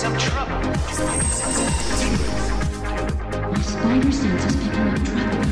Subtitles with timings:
[0.00, 0.56] Some trouble.
[0.56, 0.74] My
[3.60, 5.44] spider sense is picking up trouble.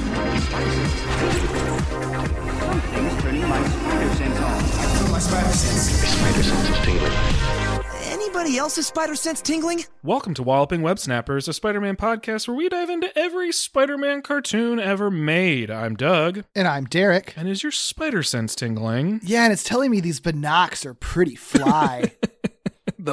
[2.62, 5.12] Something's turning my spider sense on.
[5.12, 6.00] My spider sense.
[6.00, 7.12] My spider sense is tingling.
[8.04, 9.84] Anybody else's spider sense tingling?
[10.02, 13.98] Welcome to Walloping Web Snappers, a Spider Man podcast where we dive into every Spider
[13.98, 15.70] Man cartoon ever made.
[15.70, 16.44] I'm Doug.
[16.54, 17.34] And I'm Derek.
[17.36, 19.20] And is your spider sense tingling?
[19.22, 22.12] Yeah, and it's telling me these Binocs are pretty fly.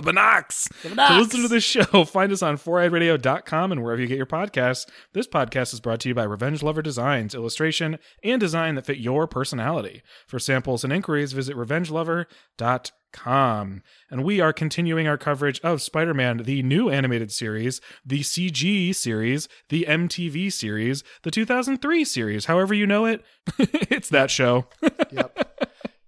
[0.01, 0.67] the.
[0.83, 4.25] The To listen to this show, find us on foureyedradio.com and wherever you get your
[4.25, 4.85] podcasts.
[5.13, 8.97] This podcast is brought to you by Revenge Lover Designs, illustration and design that fit
[8.97, 10.01] your personality.
[10.27, 13.81] For samples and inquiries, visit revengelover.com.
[14.11, 18.93] And we are continuing our coverage of Spider Man, the new animated series, the CG
[18.93, 23.23] series, the MTV series, the 2003 series, however you know it.
[23.59, 24.67] it's that show.
[25.11, 25.53] yep.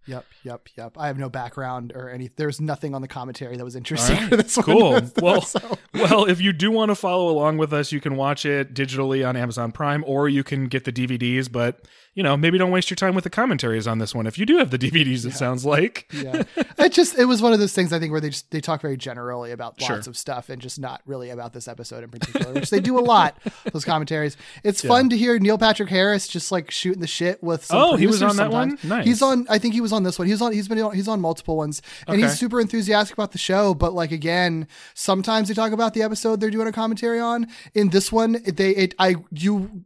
[0.07, 0.93] Yep, yep, yep.
[0.97, 2.29] I have no background or any.
[2.35, 4.29] There's nothing on the commentary that was interesting right.
[4.29, 4.65] for this one.
[4.65, 5.01] Cool.
[5.21, 8.45] Well, So- well, if you do want to follow along with us, you can watch
[8.45, 11.51] it digitally on Amazon Prime, or you can get the DVDs.
[11.51, 11.81] But
[12.17, 14.25] you know, maybe don't waste your time with the commentaries on this one.
[14.25, 16.07] If you do have the DVDs, it sounds like.
[16.11, 16.41] yeah,
[16.79, 18.81] it just it was one of those things I think where they just they talk
[18.81, 19.95] very generally about Sure.
[19.97, 22.97] lots of stuff and just not really about this episode in particular, which they do
[22.97, 23.37] a lot.
[23.71, 24.35] Those commentaries.
[24.63, 24.87] It's Yeah.
[24.87, 27.63] fun to hear Neil Patrick Harris just like shooting the shit with.
[27.65, 28.79] Some Oh, he was on that one?
[28.83, 29.05] Nice.
[29.05, 29.45] He's on.
[29.49, 30.27] I think he was on this one.
[30.27, 30.51] He's on.
[30.53, 30.79] He's been.
[30.81, 32.23] on- He's on multiple ones, and Okay.
[32.23, 33.73] he's super enthusiastic about the show.
[33.75, 37.45] But like again, sometimes they talk about the episode they're doing a commentary on.
[37.75, 39.83] In this one, they it I you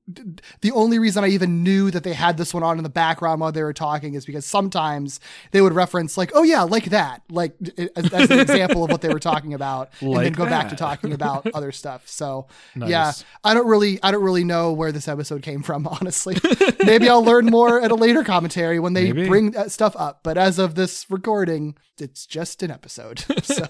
[0.61, 3.41] the only reason I even knew that they had this one on in the background
[3.41, 5.19] while they were talking is because sometimes
[5.51, 7.55] they would reference like, oh yeah, like that, like
[7.95, 10.69] as, as an example of what they were talking about, and then Like go back
[10.69, 12.07] to talking about other stuff.
[12.07, 12.89] So Nice.
[12.89, 13.11] yeah,
[13.43, 16.37] I don't really I don't really know where this episode came from, honestly.
[16.85, 19.27] Maybe I'll learn more at a later commentary when they Maybe.
[19.27, 20.21] bring that stuff up.
[20.23, 23.25] But as of this recording, it's just an episode.
[23.43, 23.65] So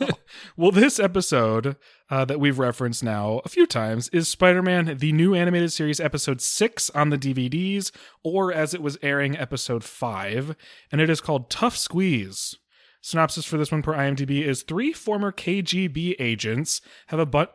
[0.57, 1.75] Well, this episode
[2.11, 6.01] uh, that we've referenced now a few times is Spider Man, the new animated series,
[6.01, 7.89] episode six on the DVDs,
[8.21, 10.55] or as it was airing, episode five,
[10.91, 12.57] and it is called Tough Squeeze.
[13.01, 17.45] Synopsis for this one per IMDb is three former KGB agents have a bu-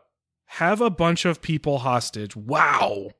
[0.46, 2.34] have a bunch of people hostage.
[2.34, 3.10] Wow.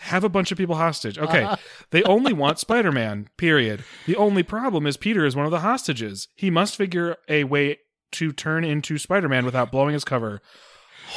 [0.00, 1.18] Have a bunch of people hostage.
[1.18, 1.48] Okay.
[1.90, 3.84] They only want Spider Man, period.
[4.06, 6.26] The only problem is Peter is one of the hostages.
[6.34, 7.78] He must figure a way
[8.12, 10.40] to turn into Spider Man without blowing his cover.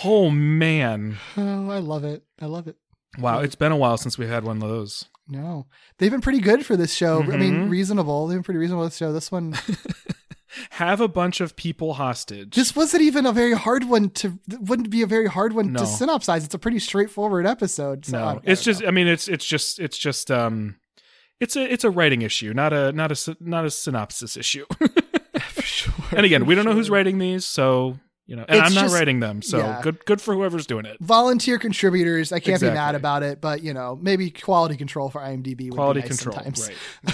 [0.04, 1.18] Oh, man.
[1.38, 2.24] oh, I love it.
[2.42, 2.76] I love it.
[3.18, 3.40] Wow.
[3.40, 5.06] It's been a while since we had one of those.
[5.28, 5.66] No,
[5.98, 7.24] they've been pretty good for this show.
[7.24, 7.70] I mean, Mhm.
[7.72, 8.28] reasonable.
[8.28, 9.12] They've been pretty reasonable this show.
[9.12, 9.56] This one,
[10.72, 12.56] Have a bunch of people hostage.
[12.56, 14.40] this wasn't even a very hard one to.
[14.60, 15.80] Wouldn't be a very hard one No.
[15.80, 16.46] to synopsize.
[16.46, 18.06] It's a pretty straightforward episode.
[18.06, 18.82] So no, I it's just.
[18.82, 18.88] know.
[18.88, 20.76] I mean, it's it's just it's just um,
[21.42, 24.66] it's a it's a writing issue, not a not a not a synopsis issue.
[25.66, 25.94] sure.
[26.16, 28.82] and again, we don't know who's writing these, so you know, and It's I'm not
[28.86, 29.82] just- writing them, so yeah.
[29.84, 30.98] good good for whoever's doing it.
[31.00, 32.32] volunteer contributors.
[32.32, 35.66] I can't be mad about it, but you know, maybe quality control for IMDb.
[35.66, 36.72] Would Quality be nice control, sometimes.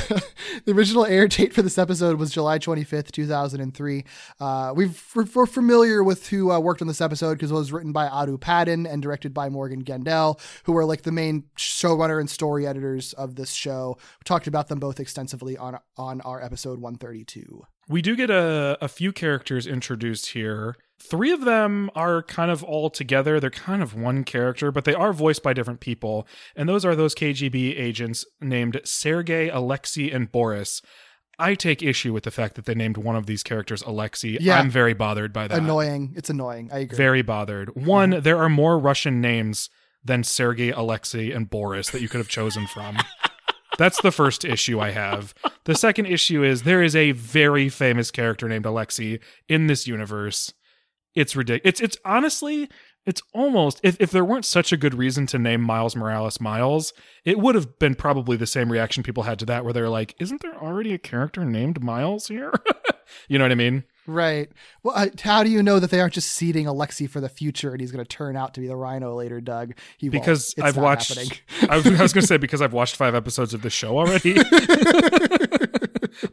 [0.10, 0.24] right?
[0.66, 4.06] the original air date for this episode was July 25th, 2003.
[4.40, 7.74] Uh, we've, we're, we're familiar with who uh, worked on this episode because it was
[7.74, 12.22] written by Audu Paden and directed by Morgan Gendel, who are like the main showrunner
[12.22, 13.98] and story editors of this show.
[14.00, 17.64] We talked about them both extensively on on our episode 132.
[17.92, 20.78] We do get a, a few characters introduced here.
[20.98, 23.38] Three of them are kind of all together.
[23.38, 26.26] They're kind of one character, but they are voiced by different people.
[26.56, 30.82] And those are those KGB agents named Sergei, Alexei, and Boris.
[31.38, 34.38] I take issue with the fact that they named one of these characters Alexei.
[34.40, 34.60] Yeah.
[34.60, 35.58] I'm very bothered by that.
[35.58, 36.14] Annoying.
[36.16, 36.70] It's annoying.
[36.72, 36.96] I agree.
[36.96, 37.76] Very bothered.
[37.76, 39.70] One, there are more Russian names
[40.04, 42.98] than Sergei, Alexei, and Boris that you could have chosen from.
[43.78, 45.34] That's the first issue I have.
[45.66, 50.54] The second issue is there is a very famous character named Alexei in this universe.
[51.16, 51.62] It's ridiculous.
[51.68, 52.70] It's it's honestly
[53.06, 56.94] it's almost if, if there weren't such a good reason to name Miles Morales Miles,
[57.26, 60.16] it would have been probably the same reaction people had to that where they're like,
[60.20, 62.54] isn't there already a character named Miles here?
[63.28, 63.84] you know what I mean?
[64.08, 64.52] Right.
[64.84, 67.72] Well, uh, how do you know that they aren't just seeding Alexi for the future
[67.72, 69.74] and he's going to turn out to be the Rhino later, Doug?
[69.98, 71.18] He because I've watched.
[71.70, 73.98] I was, I was going to say because I've watched five episodes of the show
[73.98, 74.36] already.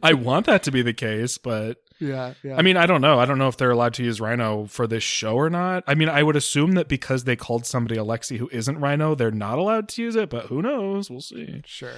[0.03, 2.55] I want that to be the case, but Yeah, yeah.
[2.57, 3.19] I mean, I don't know.
[3.19, 5.83] I don't know if they're allowed to use Rhino for this show or not.
[5.87, 9.31] I mean, I would assume that because they called somebody Alexi who isn't Rhino, they're
[9.31, 11.09] not allowed to use it, but who knows?
[11.09, 11.61] We'll see.
[11.65, 11.93] sure.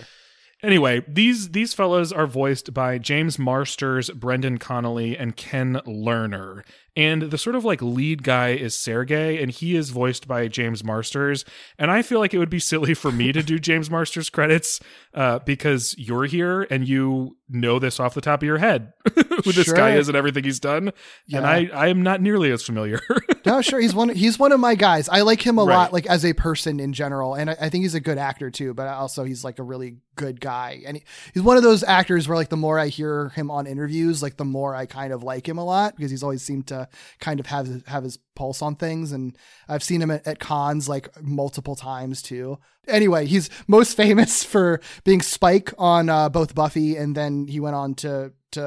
[0.63, 6.63] Anyway, these these fellows are voiced by James Marsters, Brendan Connolly, and Ken Lerner.
[6.95, 10.83] And the sort of like lead guy is Sergey, and he is voiced by James
[10.83, 11.45] Marsters.
[11.79, 14.79] And I feel like it would be silly for me to do James Marsters credits
[15.13, 19.51] uh, because you're here and you know this off the top of your head who
[19.53, 20.87] this guy is and everything he's done.
[20.87, 20.93] And
[21.27, 21.41] Yeah.
[21.49, 22.99] I, I am not nearly as familiar.
[23.43, 23.79] No, sure.
[23.79, 24.09] He's one.
[24.09, 25.09] He's one of my guys.
[25.09, 25.75] I like him a Right.
[25.75, 28.51] lot, like as a person in general, and I, I think he's a good actor
[28.51, 28.75] too.
[28.75, 31.03] But also, he's like a really good guy, and he,
[31.33, 34.37] he's one of those actors where, like, the more I hear him on interviews, like
[34.37, 36.80] the more I kind of like him a lot because he's always seemed to
[37.19, 39.37] kind of have his- have his pulse on things, and
[39.67, 42.57] I've seen him at, at cons like multiple times too.
[42.87, 47.75] Anyway, he's most famous for being Spike on uh, both Buffy, and then he went
[47.75, 48.65] on to to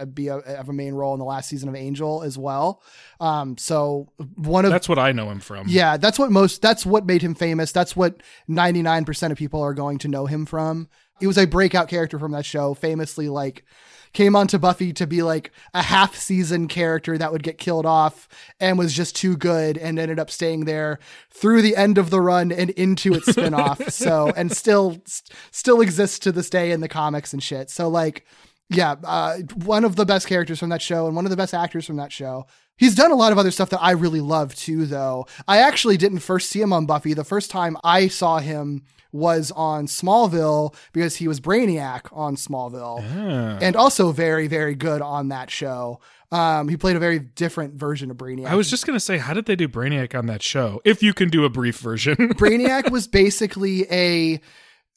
[0.00, 2.82] uh, be a, have a main role in the last season of Angel as well.
[3.18, 5.68] Um, so one of That's what I know him from.
[5.68, 7.72] yeah, that's what most that's what made him famous.
[7.72, 10.88] That's what 99% of people are going to know him from.
[11.20, 13.64] He was a breakout character from that show, famously like
[14.12, 18.28] came onto Buffy to be like a half season character that would get killed off
[18.60, 20.98] and was just too good and ended up staying there
[21.30, 23.90] through the end of the run and into its spinoff.
[23.92, 27.70] so and still st- still exists to this day in the comics and shit.
[27.70, 28.26] So like
[28.68, 31.54] yeah, uh, one of the best characters from that show and one of the best
[31.54, 32.46] actors from that show.
[32.76, 35.26] He's done a lot of other stuff that I really love too, though.
[35.46, 37.14] I actually didn't first see him on Buffy.
[37.14, 38.82] The first time I saw him
[39.12, 43.58] was on Smallville because he was Brainiac on Smallville Ah.
[43.60, 46.00] and also very, very good on that show.
[46.32, 48.46] Um, he played a very different version of Brainiac.
[48.46, 50.80] I was just going to say, how did they do Brainiac on that show?
[50.82, 52.16] If you can do a brief version.
[52.16, 54.40] Brainiac was basically a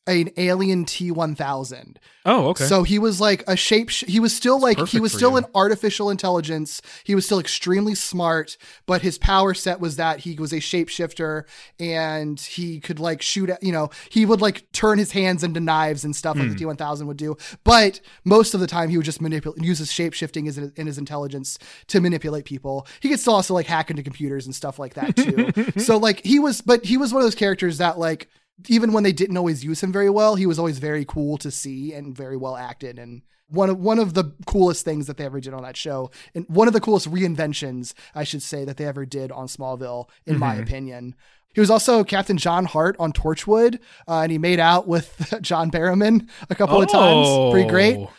[0.07, 1.95] an alien T1000.
[2.27, 2.65] oh, okay.
[2.65, 3.89] So he was like a shape.
[3.89, 5.37] He was still like he was still you.
[5.37, 6.79] an artificial intelligence.
[7.03, 8.55] He was still extremely smart,
[8.85, 11.43] but his power set was that he was a shapeshifter
[11.79, 13.49] and he could like shoot.
[13.49, 16.51] at- You know, he would like turn his hands into knives and stuff like Hmm.
[16.53, 17.35] the T one thousand would do.
[17.63, 20.97] But most of the time, he would just manipulate, use his shapeshifting as in his
[20.97, 21.57] intelligence
[21.87, 22.85] to manipulate people.
[22.99, 25.51] He could still also like hack into computers and stuff like that too.
[25.81, 28.27] so like he was, but he was one of those characters that like
[28.67, 31.51] even when they didn't always use him very well, he was always very cool to
[31.51, 32.97] see and very well acted.
[32.99, 36.09] And one of one of the coolest things that they ever did on that show,
[36.33, 40.09] and one of the coolest reinventions, I should say, that they ever did on Smallville,
[40.25, 41.15] in my opinion.
[41.53, 43.75] He was also Captain John Hart on Torchwood,
[44.09, 47.51] uh, and he made out with John Barrowman a couple of times.
[47.53, 47.97] Pretty great.
[47.97, 48.11] Oh.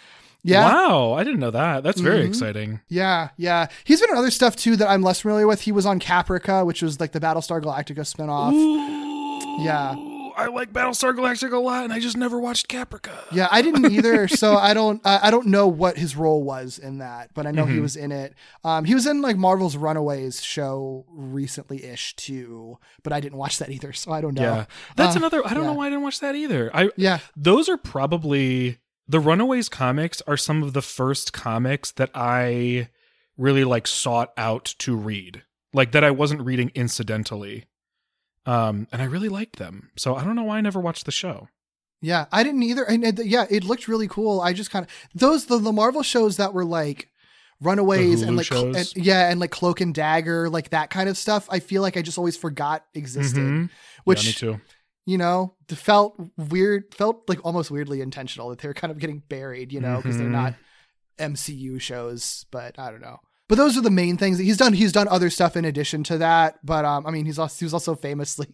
[0.43, 0.73] Yeah.
[0.73, 1.83] Wow, I didn't know that.
[1.83, 2.29] That's very Mhm.
[2.29, 2.81] exciting.
[2.89, 3.67] Yeah, yeah.
[3.85, 5.63] He's been in other stuff too that I'm less familiar with.
[5.63, 8.53] He was on Caprica, which was like the Battlestar Galactica spinoff.
[9.65, 9.97] Yeah.
[10.37, 13.17] I like Battlestar Galactic a lot, and I just never watched Caprica.
[13.33, 16.99] Yeah, I didn't either, so I don't I don't know what his role was in
[16.99, 17.83] that, but I know he Mhm.
[17.83, 18.35] was in it.
[18.63, 23.59] Um, he was in like Marvel's Runaways show recently ish too, but I didn't watch
[23.59, 24.43] that either, so I don't know.
[24.43, 25.47] Yeah, that's Uh, another.
[25.47, 25.71] I don't yeah.
[25.71, 26.71] know why I didn't watch that either.
[26.77, 28.79] I Yeah, those are probably
[29.09, 32.89] the Runaways comics are some of the first comics that I
[33.39, 37.65] really like sought out to read, like that I wasn't reading incidentally.
[38.47, 39.91] Um, and I really liked them.
[39.97, 41.49] So I don't know why I never watched the show.
[42.01, 42.85] yeah, I didn't either.
[42.85, 44.41] And yeah, it looked really cool.
[44.41, 47.09] I just kind of those the, the Marvel shows that were like
[47.61, 51.17] Runaways and like cl- and- yeah, and like Cloak and Dagger, like that kind of
[51.17, 51.49] stuff.
[51.51, 53.71] I feel like I just always forgot existed, Mhm.
[54.05, 54.57] which yeah,
[55.07, 59.21] you know, felt weird, felt like almost weirdly intentional that they were kind of getting
[59.29, 60.33] buried, you know, because they're Mhm.
[60.33, 60.55] not
[61.19, 63.19] MCU shows, but I don't know.
[63.49, 64.73] But those are the main things that he's done.
[64.73, 67.65] He's done other stuff in addition to that, but um, I mean, he's also he
[67.65, 68.49] was also famously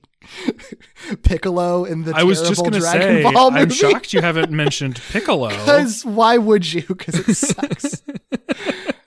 [1.22, 3.62] Piccolo in the I was just gonna Dragon say, Ball movie.
[3.62, 5.48] I'm shocked you haven't mentioned Piccolo.
[5.48, 6.82] Because why would you?
[6.82, 8.02] Because it sucks.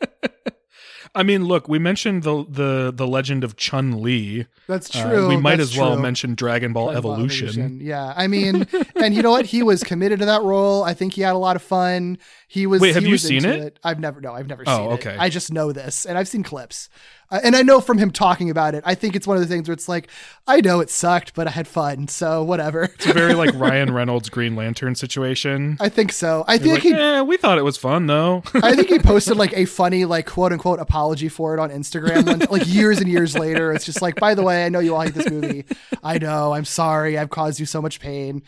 [1.15, 4.45] I mean, look, we mentioned the the the legend of Chun Li.
[4.67, 5.27] That's Uh, true.
[5.29, 6.01] we might That's as well true.
[6.01, 7.79] mention Dragon Ball Dragon Ball Evolution.
[7.81, 9.45] Yeah, I mean, and you know what?
[9.45, 10.83] He was committed to that role.
[10.83, 12.17] I think he had a lot of fun.
[12.47, 12.81] He was.
[12.81, 13.79] Wait, have you seen into it?
[13.83, 14.19] I've never.
[14.21, 15.13] No, I've never Oh, seen okay.
[15.13, 15.19] it.
[15.19, 16.89] I just know this, and I've seen clips,
[17.31, 18.83] uh, and I know from him talking about it.
[18.85, 20.09] I think it's one of the things where it's like,
[20.47, 22.83] I know it sucked, but I had fun, so whatever.
[22.83, 25.77] It's a very like Ryan Reynolds Green Lantern situation.
[25.79, 26.45] I think so.
[26.47, 26.93] I think like, he.
[26.93, 28.43] eh, we thought it was fun though.
[28.55, 32.25] I think he posted like a funny, like quote unquote apology for it on Instagram,
[32.25, 33.71] one- like years and years later.
[33.71, 35.65] It's just like, by the way, I know you all hate this movie.
[36.03, 36.53] I know.
[36.53, 37.17] I'm sorry.
[37.17, 38.43] I've caused you so much pain.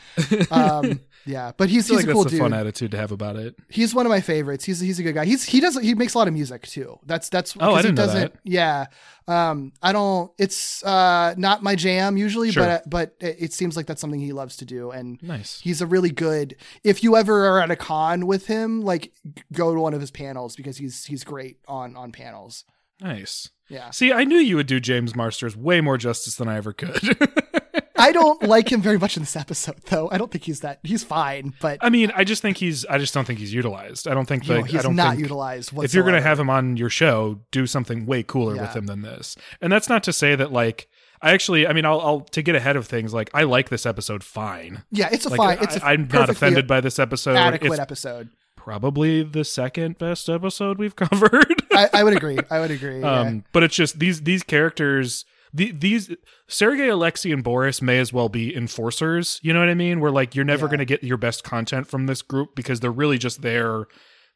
[0.51, 2.41] Um, Yeah, but he's he's like a cool that's a dude.
[2.41, 3.55] fun attitude to have about it.
[3.69, 4.65] He's one of my favorites.
[4.65, 5.25] He's he's a good guy.
[5.25, 6.97] He's he does he makes a lot of music too.
[7.05, 8.33] That's that's Oh, I didn't he know that.
[8.43, 8.85] Yeah,
[9.27, 10.31] um, I don't.
[10.37, 12.63] It's uh not my jam usually, Sure.
[12.63, 15.59] but but it, it seems like that's something he loves to do, and Nice.
[15.61, 16.55] he's a really good.
[16.83, 19.11] If you ever are at a con with him, like
[19.53, 22.63] go to one of his panels because he's he's great on on panels.
[23.01, 23.49] Nice.
[23.69, 26.71] Yeah, See, I knew you would do James Marsters way more justice than I ever
[26.71, 27.17] could.
[27.97, 30.09] I don't like him very much in this episode though.
[30.11, 30.79] I don't think he's that.
[30.83, 32.85] He's fine, but I mean, I just think he's.
[32.85, 34.07] I just don't think he's utilized.
[34.07, 35.71] I don't think know, like I he's don't not think, utilized.
[35.77, 38.85] If you're going to have him on your show, do something way cooler with him
[38.85, 39.35] than this.
[39.61, 40.89] And that's not to say that like
[41.21, 41.67] I actually.
[41.67, 43.13] I mean, I'll, I'll to get ahead of things.
[43.13, 44.83] Like I like this episode fine.
[44.91, 45.57] yeah, it's a Like fine.
[45.61, 47.35] It's a I, am not offended by this episode.
[47.35, 48.29] adequate It's episode.
[48.55, 51.63] probably the second best episode we've covered.
[51.71, 52.37] I, I would agree.
[52.49, 52.99] I would agree.
[53.01, 53.19] yeah.
[53.21, 55.25] Um, but it's just these these characters.
[55.57, 56.11] The, these
[56.47, 59.39] Sergey, Alexei, and Boris may as well be enforcers.
[59.41, 59.99] You know what I mean?
[59.99, 60.69] Where like you're never Yeah.
[60.69, 63.85] going to get your best content from this group because they're really just there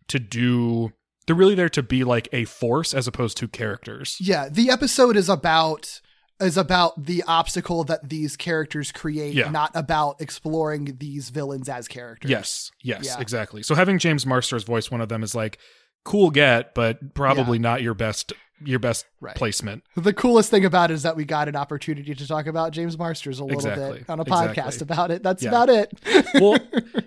[0.07, 0.91] to do.
[1.27, 4.17] They're really there to be like a force as opposed to characters.
[4.19, 6.01] Yeah, the episode is about
[6.41, 9.51] is about the obstacle that these characters create, Yeah.
[9.51, 12.31] not about exploring these villains as characters.
[12.31, 13.19] Yes, yes, Yeah.
[13.21, 13.61] exactly.
[13.61, 15.59] So having James Marsters voice one of them is like
[16.03, 18.33] cool get, but probably not your best
[18.65, 19.35] your best Right.
[19.35, 19.83] placement.
[19.95, 22.97] The coolest thing about it is that we got an opportunity to talk about James
[22.97, 23.99] Marsters a little Exactly.
[23.99, 24.63] bit on a Exactly.
[24.63, 25.21] podcast about it.
[25.23, 25.49] That's Yeah.
[25.49, 25.91] about it.
[26.35, 26.57] well,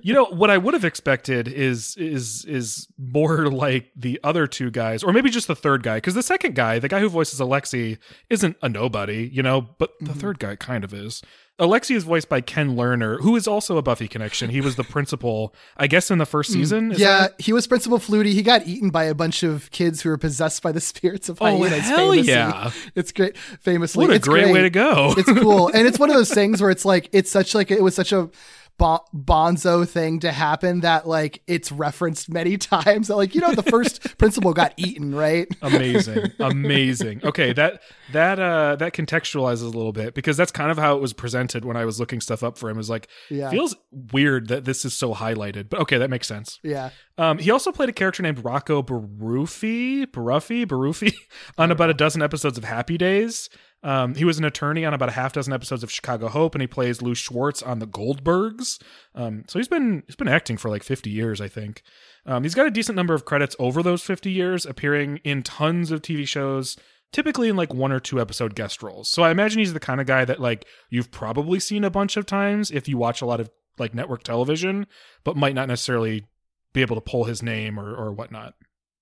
[0.01, 4.71] you know what I would have expected is is is more like the other two
[4.71, 7.41] guys, or maybe just the third guy, because the second guy, the guy who voices
[7.41, 7.99] Alexi,
[8.31, 10.21] isn't a nobody, you know, but the Mm-hmm.
[10.21, 11.23] third guy kind of is.
[11.61, 14.51] Alexi is voiced by Ken Lerner, who is also a Buffy connection.
[14.51, 16.91] He was the principal, I guess, in the first season.
[16.91, 18.33] Is Mm, yeah, that- he was Principal Flutie.
[18.33, 21.39] He got eaten by a bunch of kids who were possessed by the spirits of
[21.41, 21.83] Oh, hyenas.
[21.87, 22.33] hell famously.
[22.33, 22.71] yeah.
[22.97, 23.37] It's great.
[23.61, 25.15] Famously, what a It's great, way to go!
[25.17, 27.83] it's cool and it's one of those things where it's like it's such like it
[27.83, 28.29] was such a
[28.79, 33.11] bon- bonzo thing to happen that like it's referenced many times.
[33.11, 35.47] Like you know the first principal got eaten right?
[35.63, 36.33] Amazing.
[36.41, 37.21] Amazing.
[37.25, 37.81] Okay that
[38.13, 41.65] that uh that contextualizes a little bit because that's kind of how it was presented
[41.65, 42.77] when i was looking stuff up for him.
[42.77, 43.51] It was like Yeah.
[43.51, 43.77] feels
[44.13, 46.59] weird that this is so highlighted but okay that makes sense.
[46.63, 46.91] Yeah.
[47.19, 51.15] Um he also played a character named rocco Baruffi, Baruffi, Baruffi,
[51.59, 53.49] on about a dozen episodes of happy days
[53.85, 56.63] um, he was an attorney on about a half dozen episodes of Chicago Hope, and
[56.63, 58.83] he plays Lou Schwartz on The Goldbergs.
[59.15, 61.83] Um, so he's been he's been acting for like fifty years, I think.
[62.27, 65.91] Um, he's got a decent number of credits over those 50 years, appearing in tons
[65.91, 66.75] of TV shows,
[67.13, 69.11] typically in like one or two episode guest roles.
[69.11, 72.17] So I imagine he's the kind of guy that like you've probably seen a bunch
[72.17, 74.87] of times if you watch a lot of like network television,
[75.23, 76.25] but might not necessarily
[76.73, 78.55] be able to pull his name or, or whatnot.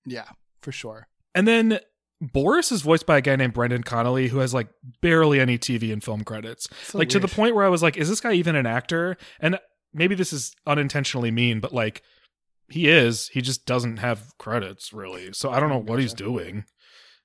[0.05, 0.27] yeah
[0.61, 1.79] for sure And then
[2.31, 4.69] Boris is voiced by a guy named Brendan Connolly who has like
[5.01, 6.67] barely any TV and film credits.
[6.83, 9.17] So like to the point where I was like, is this guy even an actor?
[9.39, 9.59] And
[9.93, 12.01] maybe this is unintentionally mean, but like
[12.69, 13.27] he is.
[13.27, 15.33] He just doesn't have credits really.
[15.33, 16.63] So I don't know what he's doing.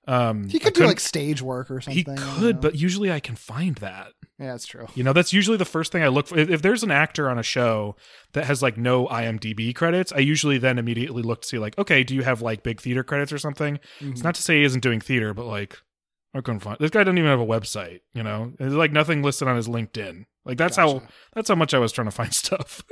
[0.08, 2.60] Um he could do like stage work or something he could, know.
[2.62, 4.12] but usually I can find that.
[4.38, 6.38] yeah that's true You know, that's usually the first thing I look for.
[6.38, 7.94] If, if there's an actor on a show
[8.32, 12.02] that has like no IMDb credits, I usually then immediately look to see like, okay,
[12.04, 13.78] do you have like big theater credits or something?
[14.00, 14.12] Mm-hmm.
[14.12, 15.78] It's not to say he isn't doing theater, but like,
[16.34, 17.04] I couldn't find this guy.
[17.04, 18.00] Doesn't even have a website.
[18.14, 20.24] You know, there's like nothing listed on his LinkedIn.
[20.44, 21.02] Like that's how
[21.34, 22.82] that's how much I was trying to find stuff.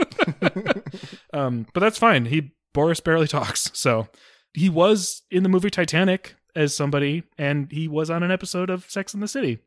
[1.32, 2.26] um, but that's fine.
[2.26, 4.08] He Boris barely talks, so
[4.52, 8.90] he was in the movie Titanic as somebody, and he was on an episode of
[8.90, 9.58] Sex in the City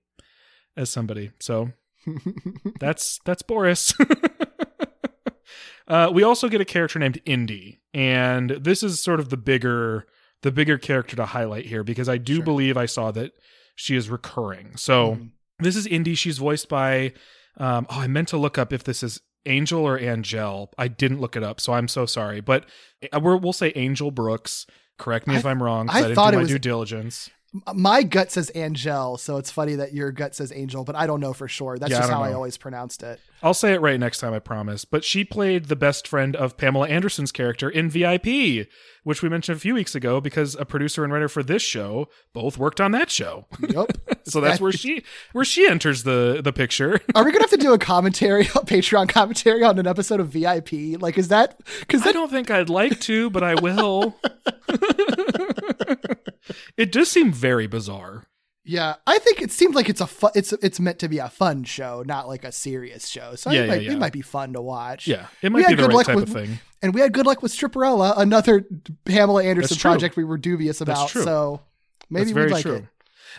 [0.76, 1.32] as somebody.
[1.40, 1.70] So
[2.80, 3.94] that's that's Boris.
[5.88, 10.06] uh, we also get a character named Indy, and this is sort of the bigger
[10.42, 12.46] the bigger character to highlight here because I do Sure.
[12.46, 13.34] believe I saw that
[13.76, 14.78] she is recurring.
[14.78, 15.30] So Mhm.
[15.60, 16.16] this is Indy.
[16.16, 17.14] She's voiced by.
[17.58, 20.72] Um, oh, I meant to look up if this is Angel or Angel.
[20.78, 22.40] I didn't look it up, so I'm so sorry.
[22.40, 22.66] But
[23.12, 24.66] uh, we're, we'll say Angelle Brooks.
[25.00, 25.90] Correct me I- if I'm wrong.
[25.90, 27.32] I I, didn't thought do it my was- due diligence.
[27.74, 31.20] My gut says Angel, so it's funny that your gut says Angel, but I don't
[31.20, 31.78] know for sure.
[31.78, 33.20] That's Yeah, just don't how I always pronounced it.
[33.42, 34.86] I'll say it right next time, I promise.
[34.86, 38.68] But she played the best friend of Pamela Anderson's character in VIP,
[39.04, 42.10] which we mentioned a few weeks ago because a producer and writer for this show
[42.34, 43.46] both worked on that show.
[43.68, 43.98] Yep.
[44.26, 47.00] so that's where she where she enters the the picture.
[47.16, 50.30] Are we gonna have to do a commentary, a Patreon commentary on an episode of
[50.30, 51.02] VIP?
[51.02, 54.16] Like, is that because I don't think I'd like to, but I will.
[56.78, 58.26] it does seem very bizarre.
[58.66, 61.30] Yeah, I think it seems like it's a fu- it's it's meant to be a
[61.30, 63.34] fun show, not like a serious show.
[63.36, 63.92] So Yeah, it, might, yeah.
[63.94, 65.08] it might be fun to watch.
[65.08, 66.60] Yeah, it We might be had the good right type with- of thing.
[66.84, 68.66] and we had good luck with Stripperella, another
[69.06, 71.10] Pamela Anderson project we were dubious That's about.
[71.10, 71.24] true.
[71.24, 71.62] So
[72.10, 72.76] maybe That's we'd like true.
[72.76, 72.86] it.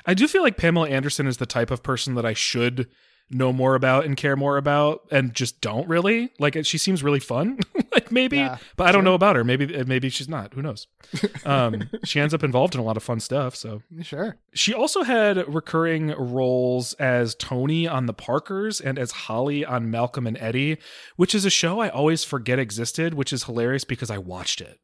[0.07, 2.89] I do feel like Pamela Anderson is the type of person that I should
[3.31, 7.21] know more about and care more about and just don't really like she seems really
[7.21, 7.59] fun
[7.93, 10.89] like maybe Yeah, but i don't know about her maybe maybe she's not who knows
[11.45, 14.37] um she ends up involved in a lot of fun stuff so Sure.
[14.53, 20.27] she also had recurring roles as Tony on The Parkers and as Holly on Malcolm
[20.27, 20.79] and Eddie,
[21.17, 24.79] which is a show I always forget existed, which is hilarious because I watched it.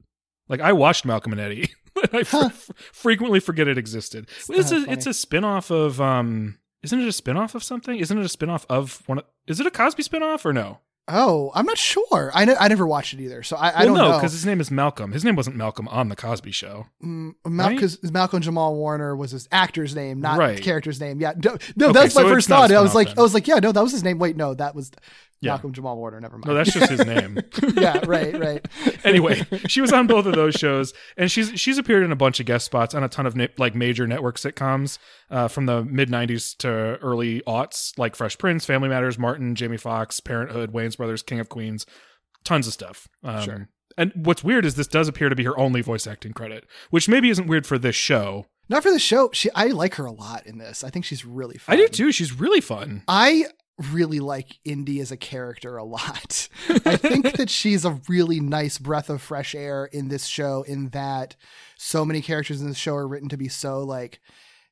[0.49, 1.71] Like I watched Malcolm and Eddie.
[2.12, 4.29] I f- frequently forget it existed.
[4.50, 4.93] It's a, funny.
[4.93, 7.99] it's a spin-off of um isn't it a spin-off of something?
[7.99, 10.78] Isn't it a spin-off of one of, is it a Cosby spin-off or no?
[11.09, 12.33] Oh, I'm not sure.
[12.35, 14.16] I, ne- I never watched it either, so I, I don't no, know.
[14.19, 15.12] because his name is Malcolm.
[15.12, 16.87] His name wasn't Malcolm on the Cosby show.
[17.05, 17.78] Mm, Mal- Right?
[17.78, 20.57] 'cause Malcolm Jamal Warner was his actor's name, not Right.
[20.57, 21.21] the character's name.
[21.21, 22.78] Yeah, no, no Okay, that's my first it's not a thought.
[22.78, 23.19] I was like, then.
[23.19, 24.19] I was like, yeah, no, that was his name.
[24.19, 24.90] Wait, no, that was
[25.40, 25.52] Yeah.
[25.52, 26.21] Malcolm Jamal Warner.
[26.21, 26.47] Never mind.
[26.47, 27.38] No, that's just his name.
[27.76, 28.66] yeah, right, right.
[29.05, 32.40] anyway, she was on both of those shows, and she's she's appeared in a bunch
[32.40, 34.99] of guest spots on a ton of na- like major network sitcoms
[35.31, 39.76] uh, from the mid '90s to early aughts, like Fresh Prince, Family Matters, Martin, Jamie
[39.76, 41.85] Foxx, Parenthood, Wayans Brothers, King of Queens,
[42.45, 43.07] tons of stuff.
[43.23, 43.69] Um, Sure.
[43.99, 47.09] And what's weird is this does appear to be her only voice acting credit, which
[47.09, 48.45] maybe isn't weird for this show.
[48.69, 49.31] Not for the show.
[49.33, 50.85] She, I like her a lot in this.
[50.85, 51.73] I think she's really fun.
[51.75, 52.12] I do too.
[52.12, 53.05] She's really fun.
[53.09, 53.47] I
[53.92, 56.49] really like Indy as a character a lot.
[56.68, 60.88] I think that she's a really nice breath of fresh air in this show, in
[60.90, 61.37] that
[61.76, 64.21] so many characters in the show are written to be so like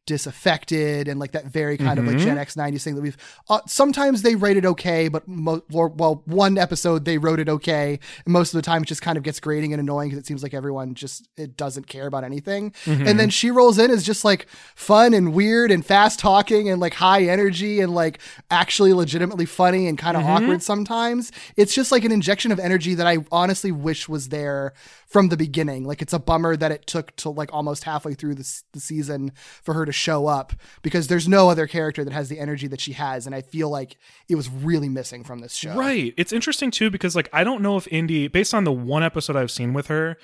[0.06, 2.20] disaffected and like that very kind of like Mhm.
[2.24, 3.16] Gen X 90s thing that we've
[3.48, 7.48] uh, sometimes they write it okay, but mo- or- well, one episode they wrote it
[7.48, 7.98] okay.
[8.24, 10.26] And most of the time it just kind of gets grating and annoying because it
[10.26, 12.72] seems like everyone just it doesn't care about anything.
[12.86, 16.80] And then she rolls in as just like fun and weird and fast talking and
[16.80, 18.18] like high energy and like
[18.50, 21.30] actually legitimately funny and kind of awkward sometimes.
[21.56, 24.72] It's just like an injection of energy that I honestly wish was there
[25.14, 25.84] from the beginning.
[25.84, 29.30] Like it's a bummer that it took till like almost halfway through the, the season
[29.62, 30.52] for her to show up
[30.82, 33.24] because there's no other character that has the energy that she has.
[33.24, 33.96] And I feel like
[34.28, 35.72] it was really missing from this show.
[35.76, 36.12] Right.
[36.16, 39.36] It's interesting too because like I don't know if Indy, based on the one episode
[39.36, 40.16] I've seen with her,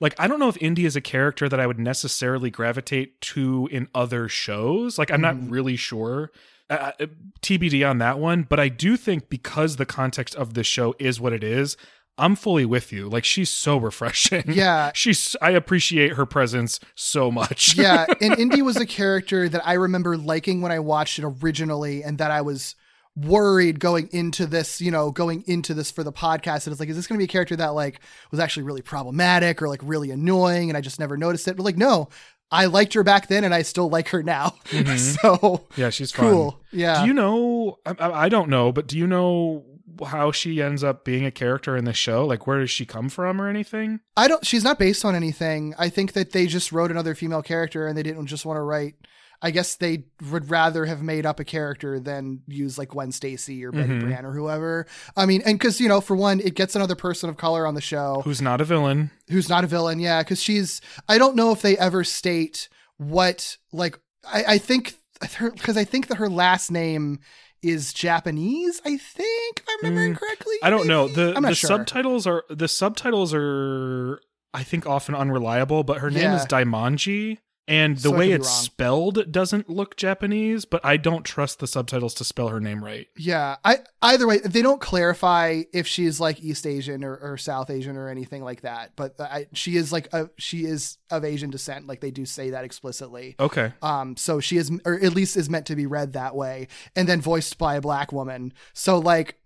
[0.00, 3.68] like I don't know if Indy is a character that I would necessarily gravitate to
[3.70, 4.96] in other shows.
[4.96, 5.42] Like I'm Mm-hmm.
[5.42, 6.30] not really sure.
[6.70, 7.06] Uh, uh,
[7.42, 11.18] TBD on that one, but I do think because the context of this show is
[11.18, 11.78] what it is,
[12.18, 13.08] I'm fully with you.
[13.08, 14.44] Like she's so refreshing.
[14.48, 14.90] Yeah.
[14.94, 15.36] she's.
[15.40, 17.74] I appreciate her presence so much.
[17.78, 22.02] yeah, and Indy was a character that I remember liking when I watched it originally,
[22.02, 22.74] and that I was
[23.16, 26.66] worried going into this, you know, going into this for the podcast.
[26.66, 28.00] And it's like, is this going to be a character that like
[28.30, 31.56] was actually really problematic or like really annoying, and I just never noticed it?
[31.56, 32.08] But like, no,
[32.50, 34.54] I liked her back then, and I still like her now.
[34.68, 34.96] Mm-hmm.
[34.96, 36.30] so yeah, she's fun.
[36.30, 36.60] cool.
[36.72, 37.02] Yeah.
[37.02, 37.78] Do you know?
[37.86, 39.64] I I don't know, but do you know
[40.06, 42.26] how she ends up being a character in the show?
[42.26, 44.00] Like, where does she come from or anything?
[44.16, 44.44] I don't.
[44.46, 45.74] She's not based on anything.
[45.78, 48.62] I think that they just wrote another female character, and they didn't just want to
[48.62, 48.94] write.
[49.40, 53.64] I guess they would rather have made up a character than use like Gwen Stacy
[53.64, 54.00] or Betty Mhm.
[54.00, 54.86] Brant or whoever.
[55.16, 57.74] I mean, and because you know, for one, it gets another person of color on
[57.76, 59.12] the show Who's not a villain?
[59.28, 60.00] who's not a villain.
[60.00, 60.80] Yeah, because she's.
[61.08, 63.98] I don't know if they ever state what like.
[64.26, 67.20] I, I think because I think that her last name
[67.62, 68.80] is Japanese.
[68.84, 70.54] I think if I'm remembering Mm, correctly.
[70.62, 71.08] I don't know.
[71.08, 71.68] the I'm not The sure.
[71.68, 74.20] subtitles are the subtitles are
[74.54, 76.36] I think often unreliable, but her name Yeah.
[76.36, 77.38] is Daimonji.
[77.68, 82.14] And the So way it's spelled doesn't look Japanese, but I don't trust the subtitles
[82.14, 83.06] to spell her name right.
[83.16, 87.68] Yeah, I either way they don't clarify if she's like East Asian or, or South
[87.68, 88.92] Asian or anything like that.
[88.96, 91.86] But I, she is like a, she is of Asian descent.
[91.86, 93.36] Like they do say that explicitly.
[93.38, 93.72] Okay.
[93.82, 97.06] Um, so she is, or at least is meant to be read that way, and
[97.06, 98.54] then voiced by a black woman.
[98.72, 99.36] So like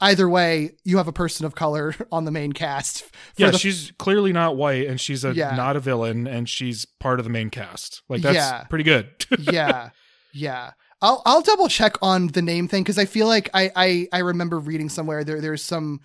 [0.00, 3.04] either way, you have a person of color on the main cast.
[3.36, 5.54] Yeah, the- she's clearly not white and she's a Yeah.
[5.56, 8.02] not a villain and she's part of the main cast.
[8.08, 8.64] Like that's Yeah.
[8.64, 9.08] pretty good.
[9.38, 9.90] yeah,
[10.34, 10.72] yeah.
[11.02, 14.18] I'll I'll double check on the name thing because I feel like I, I I
[14.18, 16.00] remember reading somewhere there there's some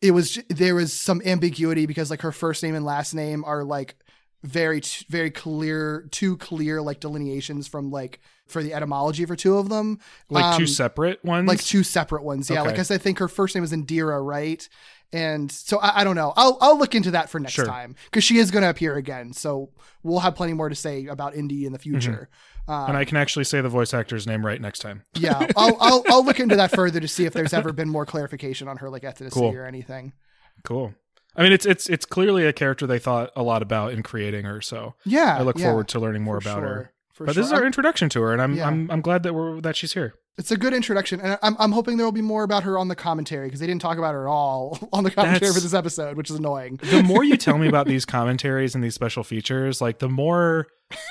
[0.00, 3.62] it was there was some ambiguity because like her first name and last name are
[3.64, 3.94] like
[4.42, 9.56] very t- very clear two clear like delineations from like for the etymology for two
[9.56, 9.98] of them
[10.30, 11.46] like two Um, separate ones.
[11.48, 12.68] like two separate ones yeah Okay.
[12.68, 14.68] like 'cause I think her first name is Indira right
[15.12, 17.64] and so I, I don't know I'll I'll look into that for next Sure.
[17.66, 19.70] time because she is going to appear again so
[20.02, 22.28] we'll have plenty more to say about Indy in the future
[22.68, 25.02] um, and I can actually say the voice actor's name right next time.
[25.14, 28.06] yeah, I'll, I'll I'll look into that further to see if there's ever been more
[28.06, 29.52] clarification on her like ethnicity Cool.
[29.56, 30.12] or anything.
[30.62, 30.94] Cool.
[31.36, 34.44] I mean, it's it's it's clearly a character they thought a lot about in creating
[34.44, 34.60] her.
[34.60, 36.66] So Yeah, I look yeah, forward to learning more about her.
[36.68, 37.42] sure, for But sure.
[37.42, 38.66] this is our introduction to her, and I'm Yeah.
[38.68, 40.14] I'm I'm glad that we're that she's here.
[40.38, 42.88] It's a good introduction, and I'm I'm hoping there will be more about her on
[42.88, 45.60] the commentary because they didn't talk about her at all on the commentary That's- for
[45.60, 46.80] this episode, which is annoying.
[46.82, 50.66] the more you tell me about these commentaries and these special features, like the more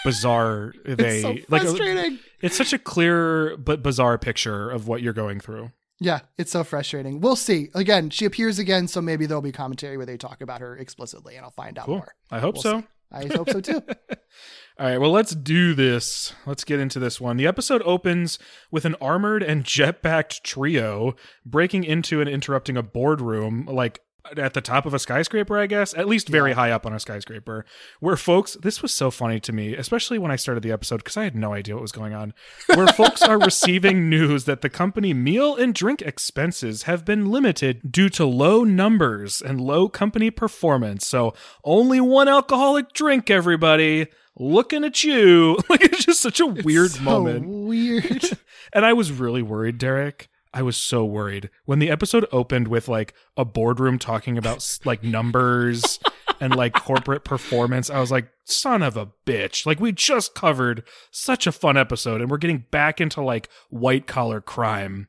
[0.06, 1.64] bizarre they It's so like.
[1.64, 2.10] Uh,
[2.42, 5.72] it's such a clear but bizarre picture of what you're going through.
[6.04, 7.22] Yeah, it's so frustrating.
[7.22, 7.70] We'll see.
[7.76, 11.36] Again, she appears again, so maybe there'll be commentary where they talk about her explicitly,
[11.36, 11.98] and I'll find out Cool.
[11.98, 12.16] more.
[12.32, 12.80] I hope We'll so.
[12.82, 12.88] see.
[13.14, 13.82] I hope so too.
[14.80, 16.34] All right, well, let's do this.
[16.48, 17.38] Let's get into this one.
[17.38, 18.40] The episode opens
[18.72, 21.14] with an armored and jet-backed trio
[21.46, 24.00] breaking into and interrupting a boardroom, like
[24.38, 27.00] at the top of a skyscraper, I guess, at least very high up on a
[27.00, 27.66] skyscraper,
[28.00, 31.18] where folks, this was so funny to me, especially when I started the episode because
[31.18, 32.34] I had no idea what was going on,
[32.76, 37.92] where folks are receiving news that the company meal and drink expenses have been limited
[37.92, 41.06] due to low numbers and low company performance.
[41.08, 44.08] So only one alcoholic drink, everybody.
[44.38, 45.58] Looking at you.
[45.70, 47.48] Like, it's just such a weird So moment.
[47.48, 48.24] Weird.
[48.74, 50.30] And I was really worried, Derek.
[50.54, 55.04] I was so worried when the episode opened with like a boardroom talking about like
[55.04, 55.98] numbers
[56.42, 57.90] and like corporate performance.
[57.90, 59.66] I was like, son of a bitch.
[59.66, 64.08] Like, we just covered such a fun episode and we're getting back into like white
[64.08, 65.08] collar crime.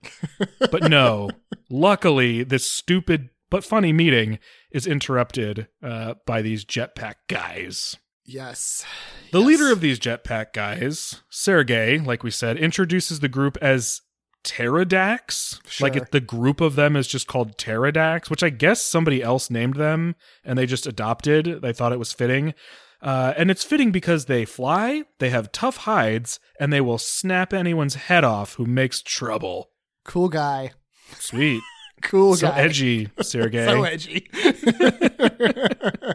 [0.70, 1.30] But no,
[1.70, 4.38] luckily, this stupid but funny meeting
[4.70, 7.96] is interrupted uh, by these jetpack guys.
[8.24, 8.84] yes.
[9.32, 9.46] The Yes.
[9.46, 14.02] leader of these jetpack guys, Sergey, like we said, introduces the group as
[14.44, 15.80] Pterodax.
[15.80, 19.50] Like it, the group of them is just called Pterodax, which I guess somebody else
[19.50, 21.60] named them and they just adopted.
[21.62, 22.54] They thought it was fitting.
[23.00, 27.52] Uh, and it's fitting because they fly, they have tough hides, and they will snap
[27.52, 29.70] anyone's head off who makes trouble.
[30.04, 30.72] cool guy.
[31.18, 31.60] Sweet.
[32.00, 32.58] Cool so guy.
[32.58, 33.64] edgy, Sergey.
[33.64, 34.28] So edgy.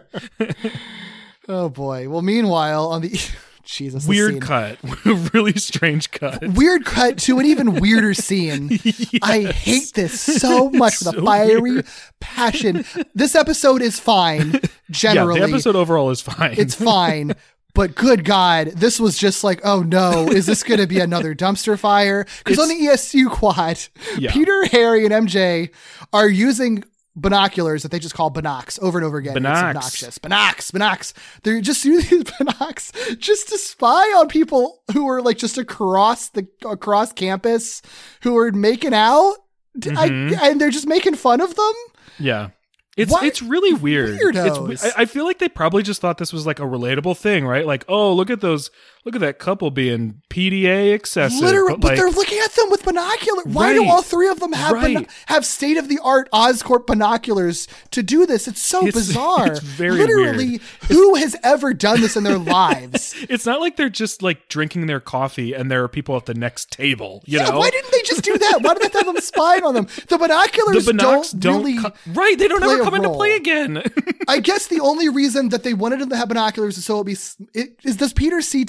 [1.47, 2.09] oh boy.
[2.09, 3.17] Well, meanwhile, on the
[3.67, 4.77] Jesus, Weird cut.
[5.33, 6.41] really strange cut.
[6.41, 8.79] Weird cut to an even weirder scene.
[9.21, 11.87] I hate this so much with a fiery weird.
[12.21, 12.85] passion.
[13.13, 15.39] This episode is fine generally.
[15.41, 16.55] Yeah, the episode overall is fine.
[16.57, 17.33] it's fine.
[17.73, 21.35] But good God, this was just like, oh no, is this going to be another
[21.35, 22.25] dumpster fire?
[22.43, 23.77] Because on the ESU quad,
[24.17, 24.31] Yeah.
[24.31, 25.71] Peter, Harry, and MJ
[26.13, 26.83] are using
[27.19, 29.35] binoculars that they just call binocs over and over again.
[29.35, 29.75] Binocs.
[29.75, 30.19] It's obnoxious.
[30.19, 31.13] Binocs, binocs.
[31.43, 36.29] They're just using these binocs just to spy on people who are like just across
[36.29, 37.81] the across campus
[38.21, 39.35] who are making out.
[39.77, 40.39] I, Mhm.
[40.41, 41.73] and they're just making fun of them.
[42.19, 42.49] Yeah.
[42.95, 44.19] It's What it's really weird.
[44.19, 44.71] weirdos.
[44.71, 47.45] It's, I, I feel like they probably just thought this was like a relatable thing,
[47.45, 47.63] right?
[47.63, 48.71] Like, oh, look at those,
[49.07, 51.39] look at that couple being PDA excessive.
[51.41, 53.45] Literally, but, like, they're looking at them with binoculars.
[53.45, 55.07] Why do all three of them have Right.
[55.27, 58.49] have state of the art Oscorp binoculars to do this?
[58.49, 59.47] It's so It's- bizarre.
[59.47, 60.61] it's very Literally, weird.
[60.89, 63.15] who has ever done this in their lives?
[63.29, 66.33] it's not like they're just like drinking their coffee and there are people at the
[66.33, 67.23] next table.
[67.25, 68.59] You yeah, know, why didn't they just do that?
[68.61, 69.87] Why did they have them spying on them?
[70.09, 71.77] The binoculars the binocs don't, really.
[71.77, 72.37] co- right.
[72.37, 73.83] They don't ever come into play again.
[74.27, 77.05] I guess the only reason that they wanted them to have binoculars is so it
[77.05, 77.15] be
[77.53, 78.65] it, is does Peter see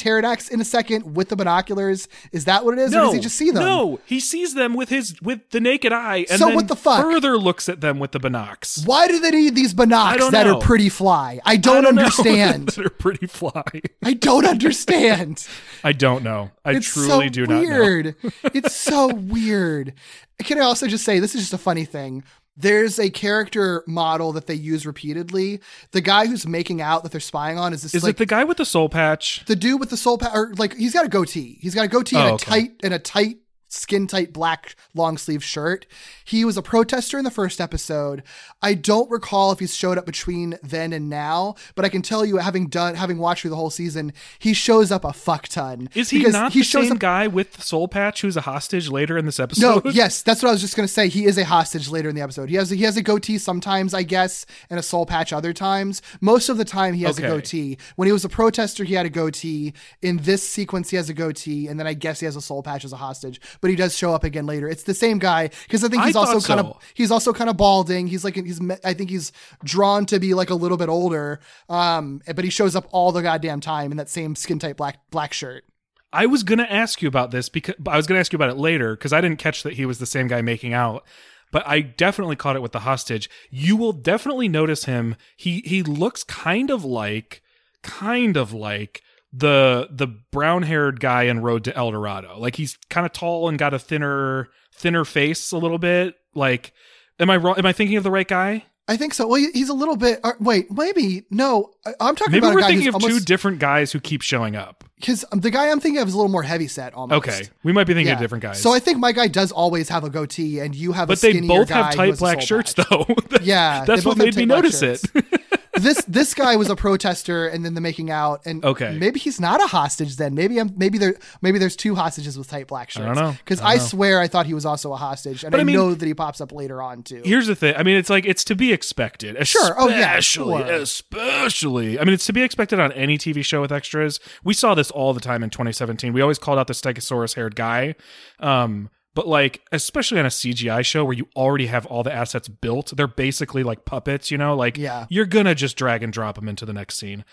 [0.50, 2.08] In a second with the binoculars?
[2.32, 3.62] Is that what it is, or does he just see them?
[3.64, 6.76] No, he sees them with his with the naked eye, and So then what the
[6.76, 7.00] fuck?
[7.02, 8.86] further looks at them with the binocs.
[8.86, 10.58] Why do they need these binocs that know.
[10.58, 11.40] are pretty fly?
[11.44, 12.02] I I don't, don't know.
[12.02, 12.68] understand.
[12.68, 13.62] that are pretty fly.
[14.04, 15.46] I don't understand.
[15.84, 16.50] I don't know.
[16.64, 17.68] I it's truly so do not know.
[17.68, 18.14] weird.
[18.54, 19.94] it's so weird.
[20.40, 22.22] Can I also just say this is just a funny thing?
[22.60, 25.60] There's a character model that they use repeatedly.
[25.92, 28.26] The guy who's making out that they're spying on is this Is like it the
[28.26, 29.44] guy with the soul patch?
[29.46, 31.58] the dude with the soul patch, or like he's got a goatee.
[31.60, 32.50] He's got a goatee and Oh, a okay.
[32.50, 35.86] tight and a tight skin tight black long sleeve shirt.
[36.24, 38.22] He was a protester in the first episode.
[38.62, 42.24] I don't recall if he's showed up between then and now, but I can tell
[42.24, 45.88] you having done having watched through the whole season, he shows up a fuck ton.
[45.94, 48.42] Is he not he the shows same up guy with the soul patch who's a
[48.42, 49.84] hostage later in this episode?
[49.84, 51.08] no, yes, that's what I was just gonna say.
[51.08, 52.48] He is a hostage later in the episode.
[52.48, 55.52] He has a, he has a goatee sometimes, I guess, and a soul patch other
[55.52, 56.02] times.
[56.20, 57.26] Most of the time, he has Okay.
[57.26, 57.78] a goatee.
[57.96, 59.72] When he was a protester, he had a goatee.
[60.02, 62.62] In this sequence, he has a goatee, and then I guess he has a soul
[62.62, 63.40] patch as a hostage.
[63.60, 64.68] But he does show up again later.
[64.68, 66.72] It's the same guy because I think I he's also thought kind so.
[66.72, 68.06] of he's also kind of balding.
[68.06, 69.32] He's like he's I think he's
[69.64, 71.40] drawn to be like a little bit older.
[71.68, 74.98] Um, but he shows up all the goddamn time in that same skin tight black
[75.10, 75.64] black shirt.
[76.12, 78.56] I was gonna ask you about this because I was gonna ask you about it
[78.56, 81.04] later because I didn't catch that he was the same guy making out.
[81.50, 83.30] But I definitely caught it with the hostage.
[83.50, 85.16] You will definitely notice him.
[85.36, 87.42] He he looks kind of like,
[87.82, 92.38] kind of like the the brown haired guy in Road to El Dorado.
[92.38, 96.14] Like he's kind of tall and got a thinner thinner face a little bit.
[96.34, 96.72] Like,
[97.18, 97.56] am I wrong?
[97.58, 98.64] Am I thinking of the right guy?
[98.90, 99.26] I think so.
[99.28, 100.18] Well, he's a little bit.
[100.24, 101.72] Uh, wait, maybe no.
[102.00, 103.18] I'm talking Maybe about we're guy thinking of almost.
[103.18, 104.82] two different guys who keep showing up.
[104.96, 107.28] because the guy I'm thinking of is a little more heavy set almost.
[107.28, 108.14] Okay, we might be thinking Yeah.
[108.14, 108.62] of different guys.
[108.62, 111.20] So I think my guy does always have a goatee, and you have a but
[111.20, 113.06] they both guy have tight black shirts, though.
[113.42, 115.04] Yeah, that's what made me notice shirts.
[115.14, 115.57] it.
[115.78, 118.96] This this guy was a protester and then the making out and Okay.
[118.98, 122.48] maybe he's not a hostage then maybe I'm maybe there maybe there's two hostages with
[122.48, 123.32] tight black shirts I don't know.
[123.38, 125.64] because I I, swear I thought he was also a hostage and But I, I
[125.64, 127.74] mean- know that he pops up later on too Here's the thing.
[127.76, 129.36] I mean, it's like it's to be expected.
[129.46, 129.74] Sure.
[129.78, 130.72] Oh, yeah, Especially, sure.
[130.72, 131.98] especially.
[131.98, 134.20] I mean, it's to be expected on any TV show with extras.
[134.44, 136.12] We saw this all the time in 2017.
[136.12, 137.94] We always called out the Stegosaurus-haired guy.
[138.40, 142.46] Um, but like, especially on a CGI show where you already have all the assets
[142.46, 144.30] built, they're basically like puppets.
[144.30, 145.06] You know, like Yeah.
[145.08, 147.24] you're gonna just drag and drop them into the next scene.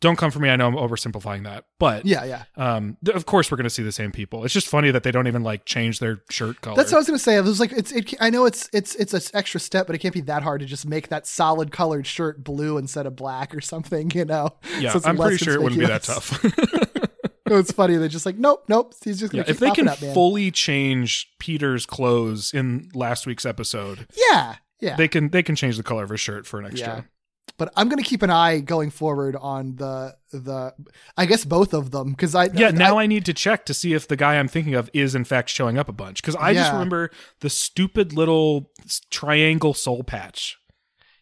[0.00, 0.48] Don't come for me.
[0.48, 3.82] I know I'm oversimplifying that, but yeah yeah um, th- of course we're gonna see
[3.82, 4.44] the same people.
[4.44, 6.76] It's just funny that they don't even like change their shirt color.
[6.76, 7.36] that's what I was gonna say.
[7.36, 8.14] I was like, it's it.
[8.20, 10.66] I know it's it's it's an extra step, but it can't be that hard to
[10.66, 14.12] just make that solid colored shirt blue instead of black or something.
[14.14, 14.50] You know?
[14.78, 16.84] yeah, So I'm pretty sure it wouldn't be that conspicuous.
[17.56, 17.96] it's funny.
[17.96, 18.94] They're just like, nope, nope.
[19.02, 23.46] He's just gonna if keep they can up, fully change Peter's clothes in last week's
[23.46, 24.96] episode, yeah, yeah.
[24.96, 26.88] they can they can change the color of his shirt for an extra.
[26.88, 27.02] Yeah.
[27.56, 30.74] But I'm gonna keep an eye going forward on the the
[31.16, 33.94] I guess both of them because I Yeah, now I, need to check to see
[33.94, 36.54] if the guy I'm thinking of is in fact showing up a bunch because I
[36.54, 38.70] just remember the stupid little
[39.10, 40.58] triangle soul patch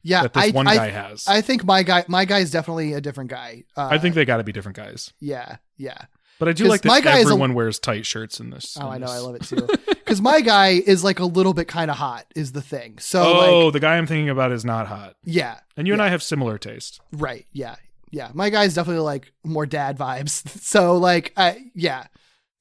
[0.02, 1.26] yeah that this I, one I, guy has.
[1.26, 3.64] I, I think my guy my guy is definitely a different guy.
[3.76, 6.06] Uh, think they got to be different guys, yeah yeah.
[6.38, 8.76] But I do like that my guy is a- everyone wears tight shirts in this.
[8.80, 9.14] Oh, in I know, this.
[9.14, 9.68] I love it too.
[10.06, 12.98] Because my guy is like a little bit kind of hot is the thing.
[12.98, 16.00] So Oh, like the guy I'm thinking about is not hot, yeah, and you and.
[16.02, 17.00] I have similar taste.
[17.12, 17.74] right yeah
[18.12, 18.30] yeah.
[18.32, 20.46] My guy's definitely like more dad vibes.
[20.62, 22.06] So like I yeah.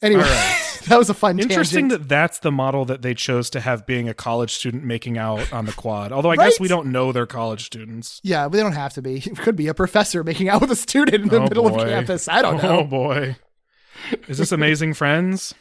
[0.01, 0.79] Anyway, right.
[0.87, 2.01] that was a fun Interesting tangent.
[2.01, 5.53] that that's the model that they chose to have being a college student making out
[5.53, 6.11] on the quad.
[6.11, 8.19] Although I guess we don't know they're college students.
[8.23, 9.17] yeah, but they don't have to be.
[9.17, 11.83] It could be a professor making out with a student in the Oh, middle boy.
[11.83, 12.27] of campus.
[12.27, 12.79] I don't oh, know.
[12.79, 13.35] Oh boy.
[14.27, 15.53] Is this Amazing Friends?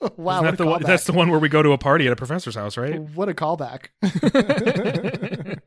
[0.16, 2.16] wow, that the one, that's the one where we go to a party at a
[2.16, 3.00] professor's house, right?
[3.14, 3.88] What a callback.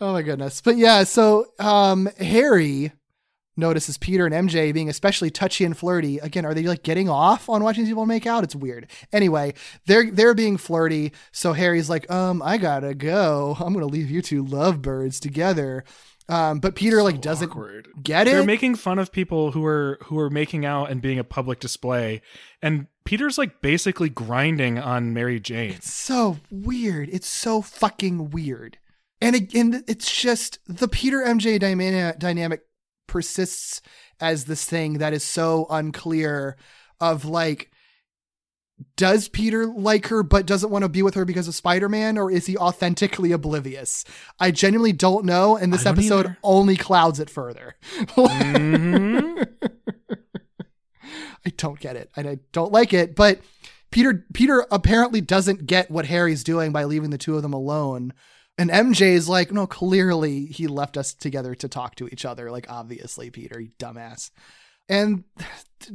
[0.00, 0.60] oh my goodness.
[0.60, 2.92] But yeah, so um Harry
[3.56, 6.18] notices Peter and MJ being especially touchy and flirty.
[6.18, 8.44] Again, are they like getting off on watching people make out?
[8.44, 8.88] It's weird.
[9.12, 9.54] Anyway,
[9.86, 13.56] they're they're being flirty, so Harry's like, "Um, I got to go.
[13.60, 15.84] I'm going to leave you two lovebirds together."
[16.28, 17.88] Um, but Peter like doesn't Awkward.
[18.02, 18.30] get it.
[18.30, 21.58] They're making fun of people who are who are making out and being a public
[21.58, 22.22] display,
[22.62, 25.72] and Peter's like basically grinding on Mary Jane.
[25.72, 27.08] It's so weird.
[27.12, 28.78] It's so fucking weird.
[29.20, 32.62] And again, it's just the Peter MJ dyna- dynamic
[33.08, 33.82] persists
[34.20, 36.56] as this thing that is so unclear
[37.00, 37.71] of like
[38.96, 42.30] does Peter like her but doesn't want to be with her because of Spider-Man or
[42.30, 44.04] is he authentically oblivious?
[44.38, 46.38] I genuinely don't know and this episode either.
[46.42, 47.76] only clouds it further.
[48.16, 49.46] Mhm.
[51.44, 53.40] I don't get it and I don't like it, but
[53.90, 58.12] Peter Peter apparently doesn't get what Harry's doing by leaving the two of them alone.
[58.58, 62.50] And MJ is like, no, clearly he left us together to talk to each other.
[62.50, 64.30] Like, obviously, Peter, you dumbass.
[64.88, 65.24] And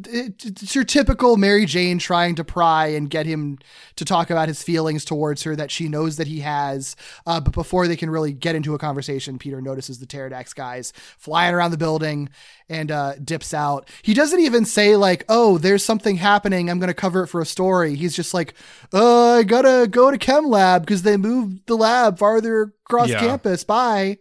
[0.05, 3.57] it's your typical Mary Jane trying to pry and get him
[3.95, 6.95] to talk about his feelings towards her that she knows that he has.
[7.25, 10.91] Uh, but before they can really get into a conversation, Peter notices the Pterodax guys
[11.17, 12.29] flying around the building
[12.69, 13.89] and uh, dips out.
[14.01, 16.69] He doesn't even say, like, oh, there's something happening.
[16.69, 17.95] I'm going to cover it for a story.
[17.95, 18.55] He's just like,
[18.93, 23.09] uh, I got to go to Chem Lab because they moved the lab farther across
[23.09, 23.19] Yeah.
[23.19, 23.63] campus.
[23.63, 24.17] Bye.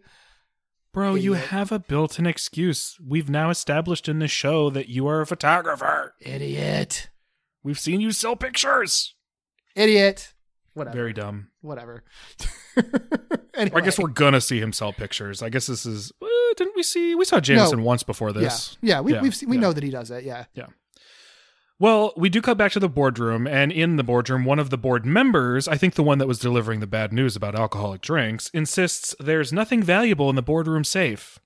[0.97, 2.97] Bro, you have a built-in excuse.
[3.07, 6.15] We've now established in this show that you are a photographer.
[6.23, 7.11] Idiot.
[7.63, 9.15] We've seen you sell pictures.
[9.75, 10.33] Idiot.
[10.73, 10.97] Whatever.
[10.97, 11.49] Very dumb.
[11.61, 12.03] Whatever.
[13.59, 15.43] Or I guess we're gonna see him sell pictures.
[15.43, 16.13] I guess this is.
[16.21, 16.27] Uh,
[16.59, 17.15] didn't we see?
[17.15, 18.77] We saw Jameson once before this.
[18.83, 19.63] Yeah, yeah, we, Yeah, we've seen, we yeah.
[19.63, 20.25] know that he does it.
[20.25, 20.67] Yeah, yeah,
[21.79, 24.79] Well, we do cut back to the boardroom, and in the boardroom, one of the
[24.79, 28.49] board members, I think the one that was delivering the bad news about alcoholic drinks,
[28.55, 31.39] insists there's nothing valuable in the boardroom safe.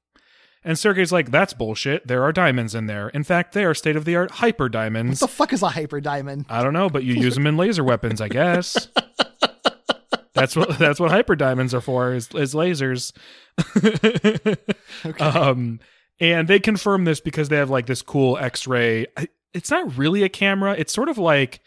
[0.62, 2.06] And Sergey's like, that's bullshit.
[2.06, 3.08] There are diamonds in there.
[3.08, 5.20] In fact, they are state of the art hyper diamonds.
[5.20, 6.46] What the fuck is a hyper diamond?
[6.48, 8.88] I don't know, but you use them in laser weapons, I guess.
[10.32, 13.12] That's what that's what hyper diamonds are for is, is lasers.
[15.18, 15.80] Um,
[16.20, 19.06] and they confirm this because they have like this cool X-ray.
[19.16, 20.74] I- It's not really a camera.
[20.78, 21.60] It's sort of like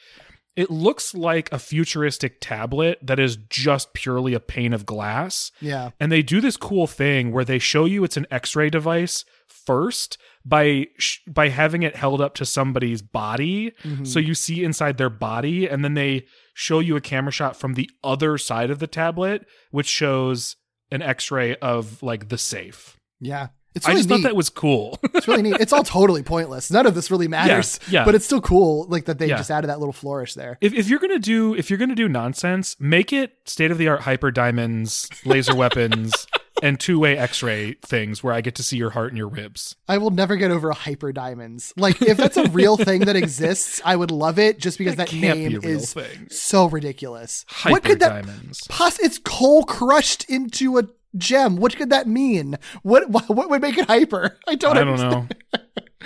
[0.56, 5.52] it looks like a futuristic tablet that is just purely a pane of glass.
[5.60, 9.26] Yeah, And they do this cool thing where they show you it's an X-ray device
[9.48, 14.06] first by sh- by having it held up to somebody's body, Mm-hmm.
[14.06, 17.74] so you see inside their body, and then they show you a camera shot from
[17.74, 20.56] the other side of the tablet, which shows
[20.92, 22.96] an X-ray of like the safe.
[23.20, 23.48] yeah.
[23.76, 24.16] It's I just neat.
[24.18, 25.00] thought that was cool.
[25.16, 25.58] It's really neat.
[25.60, 26.70] It's all totally pointless.
[26.72, 27.80] None of this really matters.
[27.90, 28.04] yeah.
[28.06, 29.38] But it's still cool, like that they Yeah.
[29.38, 30.58] just added that little flourish there.
[30.62, 33.88] if, if you're gonna do if you're gonna do nonsense, make it state of the
[33.88, 36.28] art hyper diamonds, laser weapons,
[36.64, 39.28] and two way X ray things where I get to see your heart and your
[39.28, 39.76] ribs.
[39.88, 41.74] I will never get over hyper diamonds.
[41.78, 45.10] Like if that's a real thing that exists, I would love it just because That
[45.10, 46.28] that, name be is thing.
[46.30, 47.46] so ridiculous.
[47.50, 48.68] Hyper what could that diamonds.
[49.02, 50.84] it's coal crushed into a
[51.18, 51.58] gem.
[51.58, 52.58] What could that mean?
[52.84, 54.38] What what, would make it hyper?
[54.48, 55.28] I don't I don't know.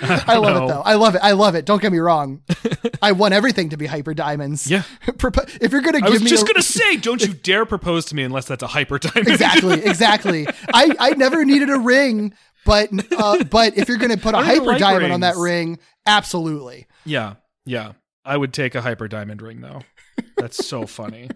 [0.00, 0.64] I love know.
[0.64, 0.82] it though.
[0.82, 1.20] I love it.
[1.24, 1.64] I love it.
[1.64, 2.42] Don't get me wrong.
[3.02, 4.70] I want everything to be hyper diamonds.
[4.70, 4.84] Yeah.
[5.08, 7.66] If you're gonna give me- I was me just a- gonna say, don't you dare
[7.66, 9.26] propose to me unless that's a hyper diamond.
[9.28, 10.46] exactly, exactly.
[10.72, 12.32] I I never needed a ring,
[12.64, 16.86] but uh, but if you're gonna put a hyper like diamond on that ring, absolutely.
[17.04, 17.92] yeah, yeah.
[18.24, 19.80] I would take a hyper diamond ring though.
[20.36, 21.28] That's so funny.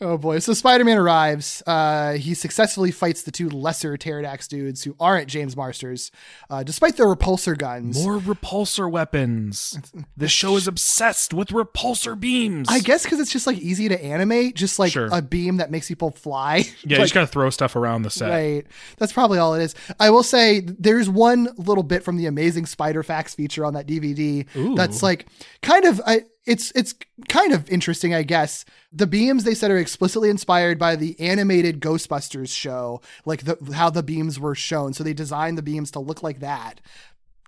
[0.00, 0.40] Oh boy.
[0.40, 1.62] So Spider Man arrives.
[1.66, 6.10] Uh, he successfully fights the two lesser Pterodax dudes who aren't James Marsters,
[6.50, 8.02] uh, despite their repulsor guns.
[8.04, 9.78] More repulsor weapons.
[10.16, 12.66] This show is obsessed with repulsor beams.
[12.68, 15.08] I guess because it's just like easy to animate, just like Sure.
[15.12, 16.64] a beam that makes people fly.
[16.86, 18.28] Yeah, you just gotta throw stuff around the set.
[18.28, 18.66] Right.
[18.98, 19.74] That's probably all it is.
[19.98, 23.86] I will say there's one little bit from the amazing Spider Facts feature on that
[23.86, 24.74] DVD Ooh.
[24.74, 25.26] that's like
[25.62, 26.94] kind of I it's it's
[27.28, 28.64] kind of interesting, I guess.
[28.92, 33.90] The beams they said are explicitly inspired by the animated Ghostbusters show, like the how
[33.90, 34.92] the beams were shown.
[34.92, 36.80] So they designed the beams to look like that.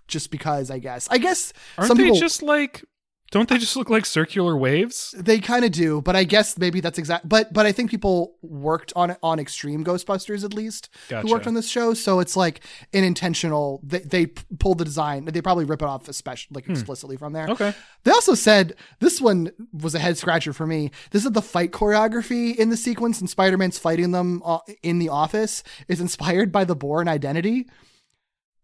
[0.07, 1.07] Just because, I guess.
[1.11, 2.85] I guess Aren't some they people just like?
[3.29, 5.13] Don't they just look like circular waves?
[5.17, 7.27] they kind of do, but I guess maybe that's exact.
[7.27, 11.27] But but I think people worked on it on Extreme Ghostbusters at least Gotcha.
[11.27, 12.61] who worked on this show, so it's like
[12.93, 13.81] an intentional.
[13.83, 15.25] They, they pulled the design.
[15.25, 17.47] They probably rip it off, especially like explicitly from there.
[17.47, 17.51] Hmm.
[17.51, 17.73] Okay.
[18.05, 20.91] They also said this one was a head scratcher for me.
[21.11, 24.99] This is the fight choreography in the sequence, and Spider Man's fighting them uh, in
[24.99, 27.67] the office is inspired by the Bourne Identity.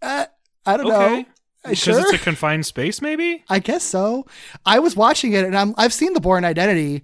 [0.02, 0.26] Uh,
[0.66, 1.18] I don't Okay.
[1.24, 1.26] know.
[1.64, 2.00] Because Sure.
[2.02, 3.44] it's a confined space, maybe.
[3.50, 4.26] I guess so.
[4.66, 7.04] I was watching it and I'm I've seen the Bourne Identity.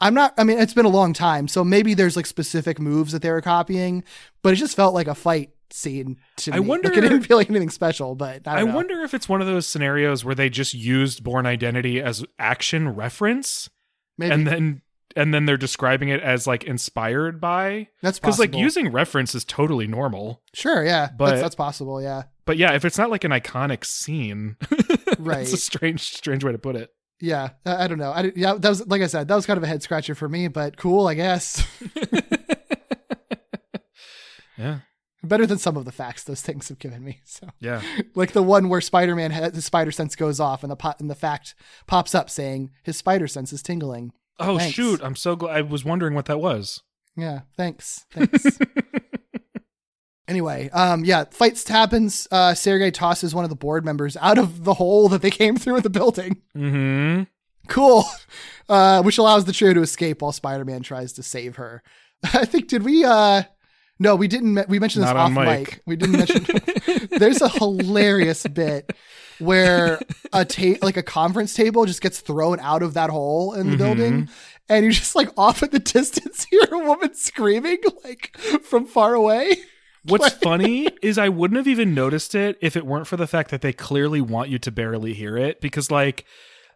[0.00, 3.12] I'm not I mean it's been a long time, so maybe there's like specific moves
[3.12, 4.02] that they were copying,
[4.42, 6.66] but it just felt like a fight scene to I me.
[6.66, 8.74] wonder- like, it didn't feel like anything special, but I, I don't know.
[8.74, 12.88] wonder if it's one of those scenarios where they just used Bourne Identity as action
[12.88, 13.70] reference,
[14.18, 14.82] maybe and then
[15.16, 17.88] and then they're describing it as like inspired by.
[18.02, 20.42] that's Because like using reference is totally normal.
[20.54, 21.08] Sure, yeah.
[21.16, 22.24] but- that's, that's possible, yeah.
[22.46, 24.56] But yeah, if it's not like an iconic scene,
[25.18, 25.36] Right.
[25.38, 26.90] that's a strange, strange way to put it.
[27.20, 27.50] Yeah.
[27.64, 28.10] I, I don't know.
[28.10, 30.28] I yeah, that was like I said, that was kind of a head scratcher for
[30.28, 31.64] me, but cool, I guess.
[34.58, 34.80] Yeah,
[35.22, 37.20] Better than some of the facts those things have given me.
[37.24, 37.80] So yeah.
[38.14, 41.08] like the one where Spider-Man ha- the spider sense goes off and the po- and
[41.10, 41.54] the fact
[41.86, 44.12] pops up saying his spider sense is tingling.
[44.40, 44.74] Oh Thanks.
[44.74, 45.00] shoot!
[45.02, 45.56] I'm so glad.
[45.56, 46.82] I was wondering what that was.
[47.16, 48.06] Yeah, thanks.
[48.12, 48.58] Thanks.
[50.28, 52.26] anyway, um yeah, fights happens.
[52.30, 55.56] Uh Sergei tosses one of the board members out of the hole that they came
[55.56, 56.38] through in the building.
[56.56, 57.24] Mm-hmm.
[57.68, 58.04] Cool.
[58.68, 61.82] Uh which allows the trio to escape while Spider-Man tries to save her.
[62.22, 63.42] I think did we uh
[63.98, 64.66] no, we didn't.
[64.68, 65.46] We mentioned this Not off mic.
[65.58, 65.82] mic.
[65.86, 67.08] We didn't mention.
[67.18, 68.92] there's a hilarious bit
[69.40, 70.00] where
[70.32, 73.76] a ta- like a conference table just gets thrown out of that hole in the
[73.76, 73.84] mm-hmm.
[73.84, 74.28] building,
[74.68, 79.14] and you just like off in the distance hear a woman screaming like from far
[79.14, 79.56] away.
[80.04, 83.50] What's funny is I wouldn't have even noticed it if it weren't for the fact
[83.50, 86.24] that they clearly want you to barely hear it because like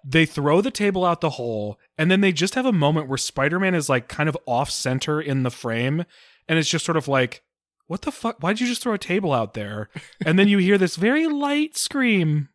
[0.04, 3.16] they throw the table out the hole and then they just have a moment where
[3.16, 6.04] Spider-Man is like kind of off center in the frame
[6.50, 7.42] and it's just sort of like
[7.86, 8.38] what the fuck?
[8.40, 9.90] Why'd you just throw a table out there?
[10.24, 12.48] And then you hear this very light scream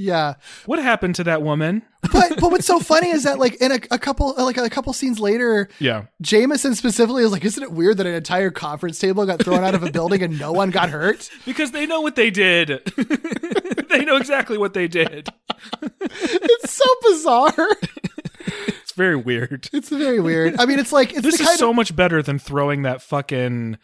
[0.00, 0.34] Yeah,
[0.66, 1.82] what happened to that woman
[2.12, 4.92] but but what's so funny is that like in a, a couple like a couple
[4.94, 9.26] scenes later, yeah Jameson specifically is like, isn't it weird that an entire conference table
[9.26, 11.28] got thrown out of a building and no one got hurt?
[11.44, 12.82] because they know what they did
[13.90, 15.28] they know exactly what they did
[16.10, 17.68] It's so bizarre.
[18.68, 20.58] it's very weird It's very weird.
[20.58, 23.02] I mean, it's like it's this is kind so of much better than throwing that
[23.02, 23.76] fucking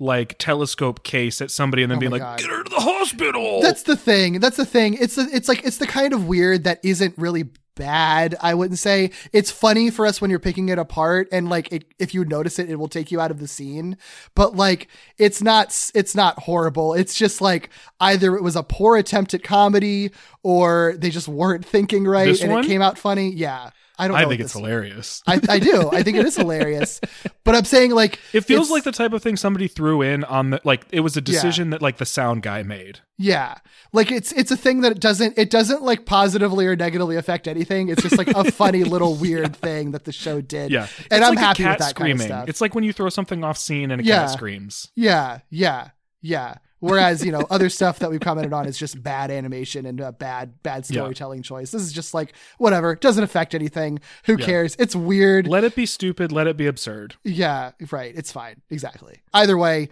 [0.00, 2.38] like telescope case at somebody and then Oh being like, God.
[2.38, 4.40] "Get her to the hospital." That's the thing.
[4.40, 4.94] That's the thing.
[4.94, 7.44] It's the, it's like it's the kind of weird that isn't really
[7.76, 8.36] bad.
[8.42, 11.84] I wouldn't say it's funny for us when you're picking it apart, and like it,
[11.98, 13.96] if you notice it, it will take you out of the scene.
[14.34, 16.94] But like it's not it's not horrible.
[16.94, 20.10] It's just like either it was a poor attempt at comedy
[20.42, 22.64] or they just weren't thinking right This and one?
[22.64, 23.30] it came out funny.
[23.30, 23.70] Yeah.
[24.00, 24.16] I don't.
[24.16, 25.22] I think it's hilarious.
[25.26, 25.90] I, I do.
[25.92, 27.00] I think it is hilarious.
[27.44, 30.50] But I'm saying like It feels like the type of thing somebody threw in on
[30.50, 33.00] the like it was a decision that like the sound guy made.
[33.18, 33.56] Yeah.
[33.92, 37.46] Like it's it's a thing that it doesn't it doesn't like positively or negatively affect
[37.48, 37.88] anything.
[37.88, 40.70] It's just like a funny little weird thing that the show did.
[40.70, 40.86] Yeah.
[41.10, 42.48] And It's I'm like happy with that kind of stuff.
[42.48, 44.20] It's like when you throw something off scene and a Yeah.
[44.20, 44.90] cat screams.
[44.96, 45.88] yeah, yeah,
[46.22, 46.56] yeah.
[46.80, 50.12] Whereas, you know, other stuff that we've commented on is just bad animation and a
[50.12, 51.00] bad bad Yeah.
[51.02, 51.70] storytelling choice.
[51.70, 54.00] This is just like whatever, doesn't affect anything.
[54.24, 54.46] Who Yeah.
[54.46, 54.76] cares?
[54.78, 55.46] It's weird.
[55.46, 57.16] Let it be stupid, let it be absurd.
[57.22, 58.12] Yeah, right.
[58.16, 58.62] It's fine.
[58.70, 59.20] Exactly.
[59.34, 59.90] Either way,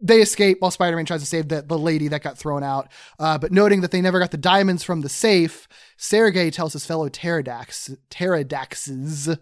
[0.00, 2.88] they escape while Spider-Man tries to save the, the lady that got thrown out.
[3.18, 6.86] Uh, but noting that they never got the diamonds from the safe, Sergei tells his
[6.86, 9.38] fellow pterodax, pterodaxes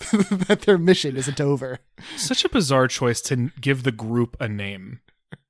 [0.46, 1.78] that their mission isn't over.
[2.16, 5.00] Such a bizarre choice to give the group a name.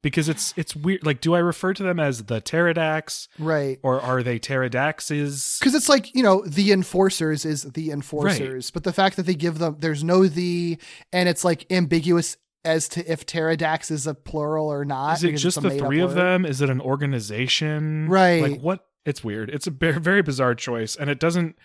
[0.02, 1.04] Because it's it's weird.
[1.04, 3.78] Like, do I refer to them as the Pterodax Right.
[3.82, 5.58] or are they Pterodaxes?
[5.58, 9.34] Because it's like, you know, the enforcers is the enforcers, but the fact that they
[9.34, 10.78] give them, there's no the,
[11.12, 15.16] and it's like ambiguous as to if pterodax is a plural or not.
[15.16, 16.16] Is it just the three of word.
[16.18, 16.44] them?
[16.46, 18.08] Is it an organization?
[18.08, 18.42] Right.
[18.42, 18.86] Like what?
[19.06, 19.48] It's weird.
[19.50, 21.56] It's a very, very bizarre choice, and it doesn't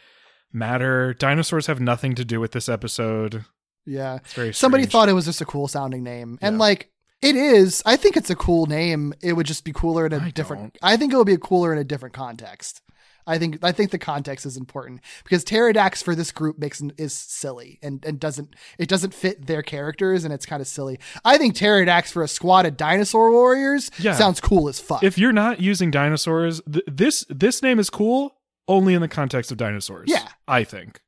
[0.53, 1.13] matter.
[1.13, 3.43] Dinosaurs have nothing to do with this episode.
[3.85, 4.15] Yeah.
[4.15, 6.39] It's very Somebody thought it was just a cool sounding name.
[6.41, 6.59] And Yeah.
[6.59, 6.91] like
[7.25, 7.81] it is.
[7.85, 9.13] I think it's a cool name.
[9.21, 10.77] It would just be cooler in a I different don't.
[10.81, 12.81] I think it would be cooler in a different context.
[13.27, 17.11] I think I think the context is important because Pterodax for this group makes is
[17.13, 20.99] silly and, and doesn't it doesn't fit their characters and it's kind of silly.
[21.23, 24.13] I think Pterodax for a squad of dinosaur warriors Yeah.
[24.13, 25.01] sounds cool as fuck.
[25.03, 28.35] If you're not using dinosaurs, th- this this name is cool
[28.67, 30.05] only in the context of dinosaurs.
[30.07, 30.27] Yeah.
[30.47, 31.01] I think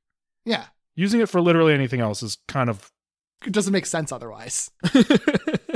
[0.43, 0.65] yeah,
[0.95, 2.91] using it for literally anything else is kind of
[3.45, 4.71] it doesn't make sense otherwise.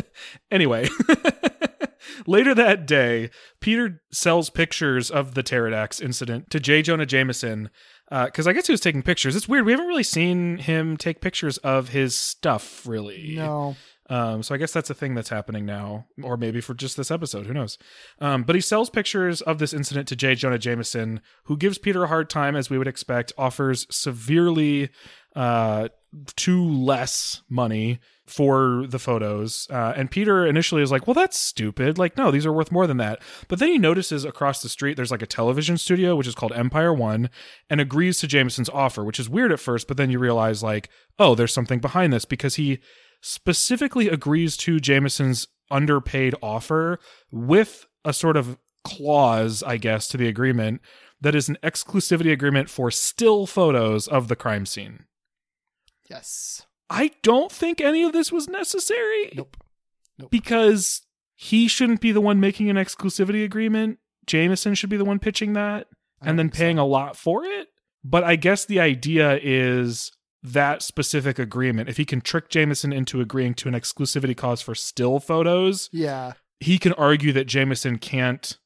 [0.50, 0.88] anyway,
[2.28, 6.82] later that day, Peter sells pictures of the Pterodax incident to J.
[6.82, 7.70] Jonah Jameson
[8.10, 9.36] because I guess he was taking pictures.
[9.36, 9.66] It's weird.
[9.66, 13.36] We haven't really seen him take pictures of his stuff, really.
[13.36, 13.76] No.
[14.10, 17.12] Um, so I guess that's a thing that's happening now, or maybe for just this
[17.12, 17.78] episode, who knows?
[18.20, 20.36] Um, but he sells pictures of this incident to J.
[20.36, 24.90] Jonah Jameson, who gives Peter a hard time, as we would expect, offers severely
[25.34, 25.88] uh,
[26.36, 29.68] too less money for the photos.
[29.70, 31.97] Uh, and Peter initially is like, well, that's stupid.
[31.97, 33.22] Like, no, these are worth more than that.
[33.47, 36.53] But then he notices across the street there's like a television studio, which is called
[36.53, 37.30] Empire One,
[37.70, 40.89] and agrees to Jameson's offer, which is weird at first, but then you realize, like,
[41.20, 42.80] oh, there's something behind this because he
[43.22, 46.99] specifically agrees to Jameson's underpaid offer
[47.32, 50.82] with a sort of clause, I guess, to the agreement
[51.22, 55.05] that is an exclusivity agreement for still photos of the crime scene.
[56.12, 56.66] Yes.
[56.89, 59.32] I don't think any of this was necessary.
[59.36, 59.57] Nope.
[60.20, 60.30] Nope.
[60.32, 61.01] Because
[61.36, 63.99] he shouldn't be the one making an exclusivity agreement.
[64.28, 65.88] Jameson should be the one pitching that
[66.22, 66.59] and then think so.
[66.59, 67.70] paying a lot for it.
[68.03, 70.12] But I guess the idea is
[70.43, 71.88] that specific agreement.
[71.89, 76.34] If he can trick Jameson into agreeing to an exclusivity clause for still photos, Yeah.
[76.59, 78.57] he can argue that Jameson can't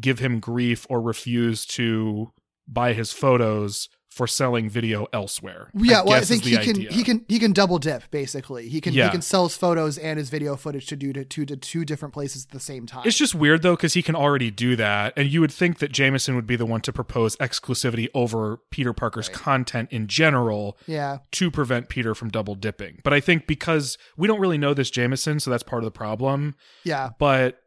[0.00, 2.32] give him grief or refuse to
[2.68, 5.68] buy his photos for selling video elsewhere.
[5.74, 6.90] Yeah, well, I think he can idea.
[6.90, 8.66] he can he can double dip basically.
[8.70, 9.04] He can Yeah.
[9.04, 11.84] he can sell his photos and his video footage to do to two to two
[11.84, 13.02] different places at the same time.
[13.04, 15.92] It's just weird though, because he can already do that, and you would think that
[15.92, 21.18] Jameson would be the one to propose exclusivity over Peter Parker's content in general yeah,
[21.32, 23.00] to prevent Peter from double dipping.
[23.04, 25.90] But I think because we don't really know this Jameson, so that's part of the
[25.90, 26.54] problem.
[26.84, 27.58] yeah, But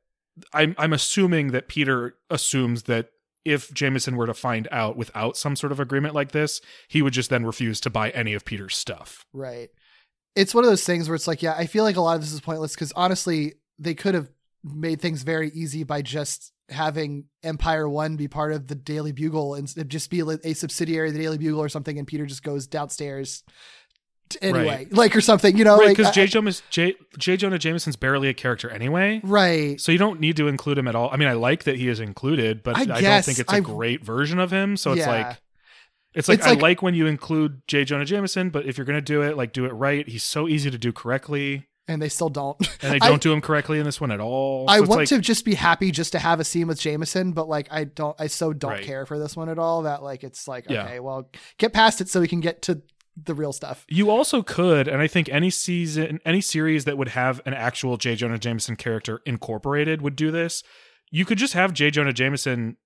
[0.54, 3.10] I'm I'm assuming that Peter assumes that
[3.46, 7.14] if Jameson were to find out without some sort of agreement like this, he would
[7.14, 9.26] just then refuse to buy any of Peter's stuff.
[9.34, 9.70] right.
[10.36, 12.22] It's one of those things where it's like, yeah, I feel like a lot of
[12.22, 14.30] this is pointless because honestly, they could have
[14.64, 19.56] made things very easy by just having Empire One be part of the Daily Bugle
[19.56, 22.68] and just be a subsidiary of the Daily Bugle or something, and Peter just goes
[22.68, 23.44] downstairs
[24.42, 24.94] anyway, Right.
[24.94, 26.24] like or something, you know, right, like, because I- J.
[26.24, 26.96] I- Jonah J.
[27.18, 27.38] J.
[27.38, 29.22] Jonah Jameson's barely a character anyway.
[29.24, 29.80] right.
[29.80, 31.10] So you don't need to include him at all.
[31.12, 33.56] I mean, I like that he is included, but I I, don't think it's a
[33.58, 34.78] I- great version of him.
[34.78, 35.10] So it's Yeah.
[35.12, 35.38] like
[36.14, 37.86] it's like It's I like- like when you include J.
[37.86, 40.08] Jonah Jameson, but if you're gonna do it, like do it right.
[40.08, 42.56] He's so easy to do correctly, And they still don't.
[42.84, 44.66] and they don't do him correctly in this one at all.
[44.70, 46.80] I So it's want like, to just be happy just to have a scene with
[46.80, 48.84] Jameson, but like I don't, I so don't Right.
[48.84, 50.86] care for this one at all that like it's like Yeah.
[50.86, 52.82] okay, well, get past it so we can get to
[53.26, 53.86] the real stuff.
[53.90, 57.98] You also could, and I think any season, any series that would have an actual
[57.98, 58.16] J.
[58.16, 60.64] Jonah Jameson character incorporated would do this.
[61.12, 61.90] You could just have J.
[61.92, 62.78] Jonah Jameson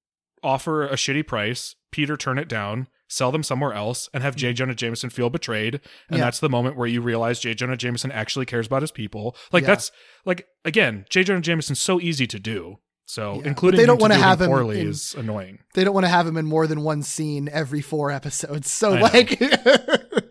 [0.41, 4.53] offer a shitty price, Peter turn it down, sell them somewhere else, and have J.
[4.53, 5.75] Jonah Jameson feel betrayed.
[5.75, 6.15] And Mm-hmm.
[6.17, 6.23] Yeah.
[6.25, 7.53] that's the moment where you realize J.
[7.53, 9.36] Jonah Jameson actually cares about his people.
[9.51, 9.67] Like Yeah.
[9.67, 9.91] that's
[10.25, 11.23] like again, J.
[11.23, 12.79] Jonah Jameson's so easy to do.
[13.05, 15.59] So Yeah, but including they don't him to have him poorly in- is annoying.
[15.73, 18.71] They don't want to have him in more than one scene every four episodes.
[18.71, 19.39] So I like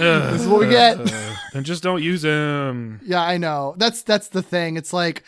[0.00, 0.98] This is what we get.
[1.52, 3.00] Then just don't use him.
[3.04, 3.74] Yeah, I know.
[3.76, 4.76] That's that's the thing.
[4.76, 5.24] It's like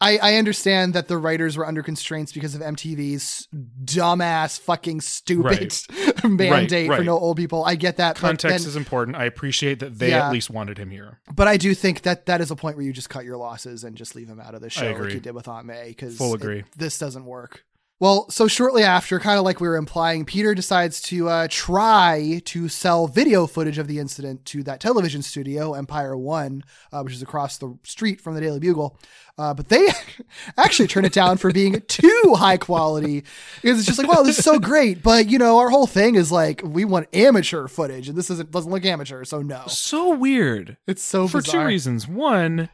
[0.00, 3.48] I, I understand that the writers were under constraints because of MTV's
[3.84, 5.74] dumbass fucking stupid
[6.24, 7.04] mandate for right.
[7.04, 7.64] no old people.
[7.64, 8.16] I get that.
[8.16, 9.16] Context then- is important.
[9.16, 10.26] I appreciate that they Yeah.
[10.26, 11.20] at least wanted him here.
[11.34, 13.84] But I do think that that is a point where you just cut your losses
[13.84, 16.16] and just leave him out of the show, like you did with Aunt May, because
[16.18, 16.64] Full agree.
[16.76, 17.64] this doesn't work.
[17.98, 22.42] Well, so shortly after, kind of like we were implying, Peter decides to uh, try
[22.44, 27.14] to sell video footage of the incident to that television studio, Empire One, uh, which
[27.14, 28.98] is across the street from the Daily Bugle.
[29.38, 29.88] Uh, but they
[30.58, 33.24] actually turn it down for being too high quality.
[33.62, 36.16] Because it's just like, wow, this is so great, but you know, our whole thing
[36.16, 39.62] is like we want amateur footage, and this isn't doesn't look amateur, so no.
[39.68, 40.76] So weird.
[40.86, 41.62] It's so For bizarre.
[41.62, 42.06] two reasons.
[42.06, 42.68] One,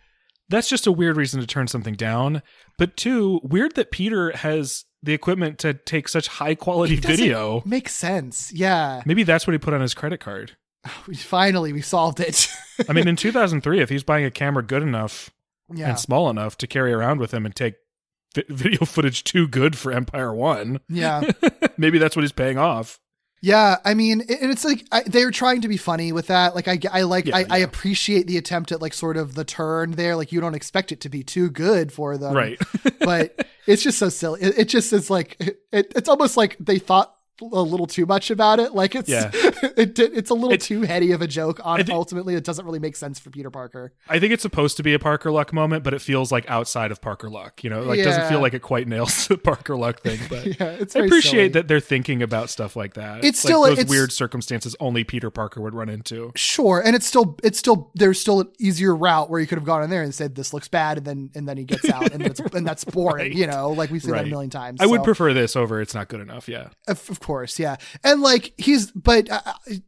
[0.53, 2.43] that's just a weird reason to turn something down.
[2.79, 7.63] But two, weird that Peter has the equipment to take such high quality video.
[7.65, 8.53] Makes sense.
[8.53, 9.03] Yeah.
[9.05, 10.57] Maybe that's what he put on his credit card.
[11.17, 12.49] Finally, we solved it.
[12.89, 15.31] I mean, in 2003, if he's buying a camera good enough
[15.75, 15.91] yeah.
[15.91, 17.75] and small enough to carry around with him and take
[18.49, 21.31] video footage too good for Empire One, Yeah.
[21.77, 22.99] maybe that's what he's paying off.
[23.43, 23.77] Yeah.
[23.85, 26.55] I mean, and it's like I, they're trying to be funny with that.
[26.55, 29.45] Like, I, I like, Yeah, I, I appreciate the attempt at like sort of the
[29.45, 30.17] turn there.
[30.17, 32.33] Like, you don't expect it to be too good for them.
[32.35, 32.59] right.
[33.01, 34.41] but it's just so silly.
[34.41, 37.15] It, it just is like, it, it's almost like they thought
[37.53, 38.75] a little too much about it.
[38.75, 39.31] Like it's, Yeah.
[39.35, 42.35] it, it's a little It- too heady of a joke on ultimately.
[42.35, 43.93] It doesn't really make sense for Peter Parker.
[44.09, 46.91] I think it's supposed to be a Parker Luck moment, but it feels like outside
[46.93, 47.63] of Parker Luck.
[47.65, 50.19] You know, like doesn't feel like it quite nails the Parker Luck thing.
[50.29, 50.67] But Yeah.
[50.71, 51.49] It's I appreciate silly.
[51.49, 53.25] that they're thinking about stuff like that.
[53.25, 56.33] It's like still- those it's- weird circumstances only Peter Parker would run into.
[56.37, 59.65] Sure, and it's still it's still there's still an easier route where you could have
[59.67, 62.13] gone in there and said this looks bad, and then and then he gets out,
[62.13, 62.23] and
[62.55, 63.33] and that's boring, Right.
[63.33, 64.81] you know, like we've seen that a million times.
[64.81, 66.49] I would prefer this over it's not good enough.
[66.49, 66.69] Yeah.
[66.89, 69.83] of, of course, yeah, and like he's but uh, it,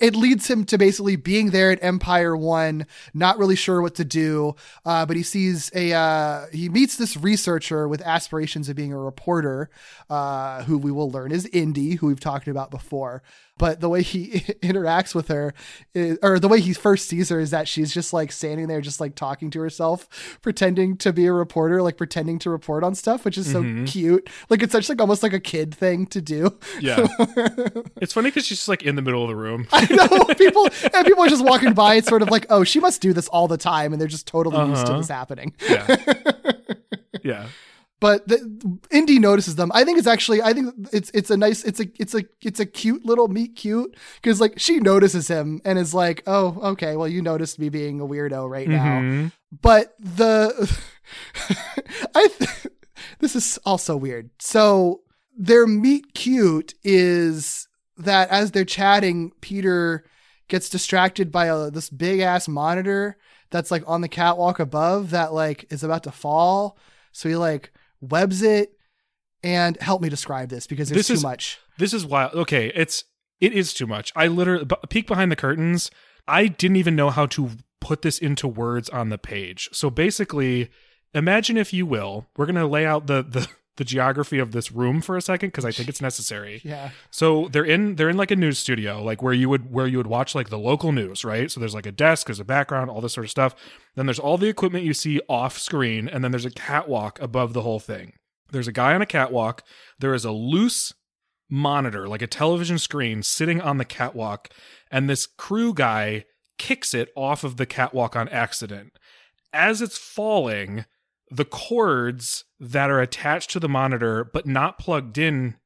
[0.00, 4.04] it leads him to basically being there at Empire One, not really sure what to
[4.04, 8.92] do, uh, but he sees a uh, he meets this researcher with aspirations of being
[8.92, 9.70] a reporter,
[10.08, 13.22] uh, who we will learn is Indy, who we've talked about before.
[13.60, 15.52] But the way he interacts with her,
[15.94, 18.80] is, or the way he first sees her, is that she's just like standing there,
[18.80, 22.94] just like talking to herself, pretending to be a reporter, like pretending to report on
[22.94, 24.28] stuff, which is so cute.
[24.48, 26.58] Like it's such like almost like a kid thing to do.
[26.80, 27.06] Yeah.
[28.00, 29.68] it's funny because she's just like in the middle of the room.
[29.72, 31.96] I know people and people are just walking by.
[31.96, 34.26] It's sort of like, oh, she must do this all the time, and they're just
[34.26, 34.98] totally used to Uh-huh.
[35.00, 35.52] this happening.
[35.68, 35.96] Yeah.
[37.22, 37.46] yeah.
[38.00, 39.70] But the, Indy notices them.
[39.74, 42.58] I think it's actually, I think it's it's a nice, it's a it's a it's
[42.58, 46.96] a cute little meet cute because like she notices him and is like, oh, okay,
[46.96, 49.00] well you noticed me being a weirdo right now.
[49.00, 49.32] Mhm.
[49.62, 50.80] But the
[52.14, 52.66] I th-
[53.18, 54.30] this is also weird.
[54.38, 55.02] So
[55.36, 60.04] their meet cute is that as they're chatting, Peter
[60.48, 63.16] gets distracted by a, this big ass monitor
[63.50, 66.78] that's like on the catwalk above that like is about to fall.
[67.12, 68.72] So he like webs it
[69.42, 71.58] and help me describe this because there's This too is- much.
[71.78, 72.34] This is wild.
[72.34, 73.04] Okay, it's
[73.40, 74.12] it is too much.
[74.14, 75.90] I literally peek behind the curtains.
[76.28, 79.70] I didn't even know how to put this into words on the page.
[79.72, 80.68] So basically,
[81.14, 83.48] imagine if you will, we're gonna lay out the the
[83.80, 86.60] the geography of this room for a second because I think it's necessary.
[86.70, 86.90] Yeah.
[87.10, 89.96] So they're in they're in like a news studio, like where you would where you
[89.96, 91.50] would watch like the local news, right?
[91.50, 93.56] So there's like a desk, there's a background, all this sort of stuff.
[93.96, 97.54] Then there's all the equipment you see off screen, and then there's a catwalk above
[97.54, 98.12] the whole thing.
[98.52, 99.62] There's a guy on a catwalk.
[99.98, 100.92] There is a loose
[101.48, 104.50] monitor, like a television screen, sitting on the catwalk,
[104.90, 106.26] and this crew guy
[106.58, 108.92] kicks it off of the catwalk on accident.
[109.52, 110.84] As it's falling,
[111.30, 115.56] the cords that are attached to the monitor but not plugged in,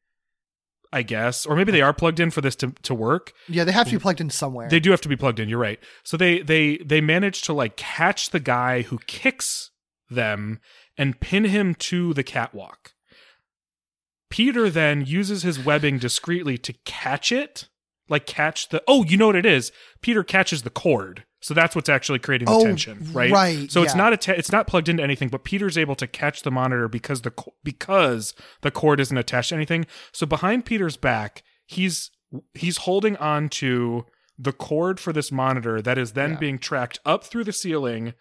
[0.93, 3.33] I guess, or maybe they are plugged in for this to, to work.
[3.49, 4.69] Yeah, they have to be plugged in somewhere.
[4.69, 5.49] They do have to be plugged in.
[5.49, 5.81] You're right.
[6.05, 9.71] So they they they manage to like catch the guy who kicks
[10.11, 10.61] them
[10.97, 12.93] and pin him to the catwalk.
[14.31, 17.69] Peter then uses his webbing discreetly to catch it,
[18.09, 18.83] like catch the.
[18.87, 19.73] Oh, you know what it is?
[20.03, 21.25] Peter catches the cord.
[21.45, 23.31] So that's what's actually creating the Oh, tension, right?
[23.31, 26.41] right, So it's not a it's not plugged into anything, but Peter's able to catch
[26.41, 28.33] the monitor because the co- because
[28.63, 29.85] the cord isn't attached to anything.
[30.11, 32.11] So behind Peter's back, he's
[32.55, 34.07] he's holding on to
[34.39, 36.39] the cord for this monitor that is then Yeah.
[36.39, 38.15] being tracked up through the ceiling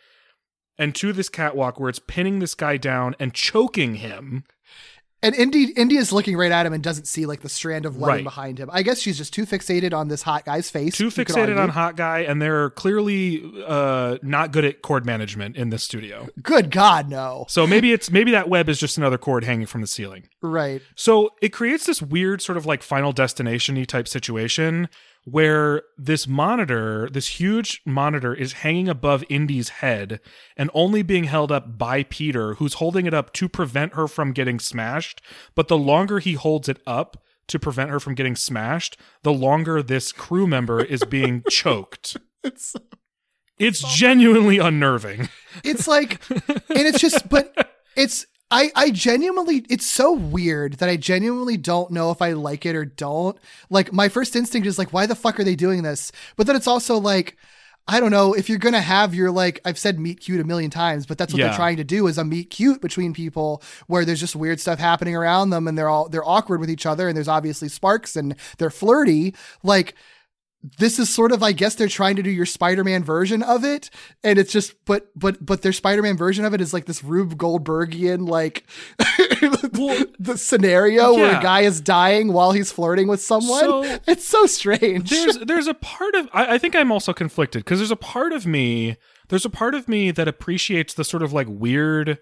[0.78, 4.43] and to this catwalk where it's pinning this guy down and choking him.
[5.24, 8.17] And Indy is looking right at him and doesn't see like the strand of lighting
[8.17, 8.24] Right.
[8.26, 8.69] behind him.
[8.71, 10.95] I guess she's just too fixated on this hot guy's face.
[10.97, 15.69] Too fixated on hot guy, and they're clearly uh, not good at cord management in
[15.69, 16.28] this studio.
[16.41, 17.45] Good God, no.
[17.47, 20.28] So maybe it's maybe that web is just another cord hanging from the ceiling.
[20.41, 20.82] Right.
[20.95, 24.89] So it creates this weird sort of like final destination y type situation
[25.26, 30.19] where this monitor, this huge monitor, is hanging above Indy's head
[30.57, 34.34] and only being held up by Peter, who's holding it up to prevent her from
[34.34, 35.21] getting smashed.
[35.55, 39.82] But the longer he holds it up to prevent her from getting smashed, the longer
[39.82, 42.17] this crew member is being choked.
[42.43, 42.76] It's
[43.57, 45.30] It's genuinely unnerving.
[45.63, 50.95] it's like and it's just but it's I, I genuinely it's so weird that I
[50.95, 53.38] genuinely don't know if I like it or don't.
[53.70, 56.12] Like my first instinct is like, why the fuck are they doing this?
[56.36, 57.36] But then it's also like,
[57.88, 60.70] I don't know, if you're gonna have your like I've said meet cute a million
[60.70, 61.47] times, but that's what Yeah.
[61.47, 64.78] they're trying to do is a meet cute between people where there's just weird stuff
[64.80, 68.16] happening around them and they're all they're awkward with each other and there's obviously sparks
[68.16, 69.34] and they're flirty.
[69.64, 69.95] Like
[70.80, 73.89] this is sort of I guess they're trying to do your Spider-Man version of it
[74.24, 77.36] and it's just but but but their Spider-Man version of it is like this Rube
[77.38, 78.66] Goldbergian like
[79.74, 83.59] well, the scenario where a guy is dying while he's flirting with someone.
[83.59, 85.09] So- it's so strange.
[85.09, 88.32] there's there's a part of I, I think I'm also conflicted because there's a part
[88.34, 88.95] of me
[89.30, 92.20] there's a part of me that appreciates the sort of like weird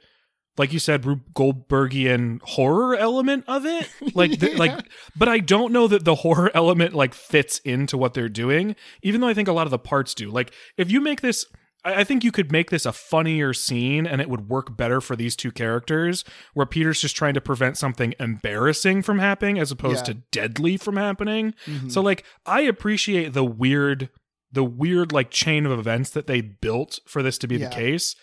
[0.57, 4.77] like you said Rube Goldbergian horror element of it like the, like
[5.15, 9.21] but I don't know that the horror element like fits into what they're doing even
[9.21, 11.45] though I think a lot of the parts do like if you make this
[11.83, 15.01] I I think you could make this a funnier scene and it would work better
[15.01, 16.23] for these two characters
[16.53, 20.13] where Peter's just trying to prevent something embarrassing from happening as opposed Yeah.
[20.13, 21.53] to deadly from happening.
[21.65, 21.89] Mm-hmm.
[21.89, 24.09] So like I appreciate the weird
[24.53, 27.69] the weird like chain of events that they built for this to be Yeah.
[27.69, 28.15] the case.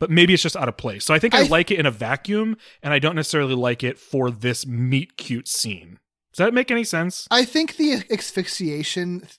[0.00, 1.04] But maybe it's just out of place.
[1.04, 3.82] So I think I, I- like it in a vacuum and I don't necessarily like
[3.84, 5.98] it for this meet cute scene.
[6.32, 7.28] Does that make any sense?
[7.30, 9.30] I think the asphyxiation th-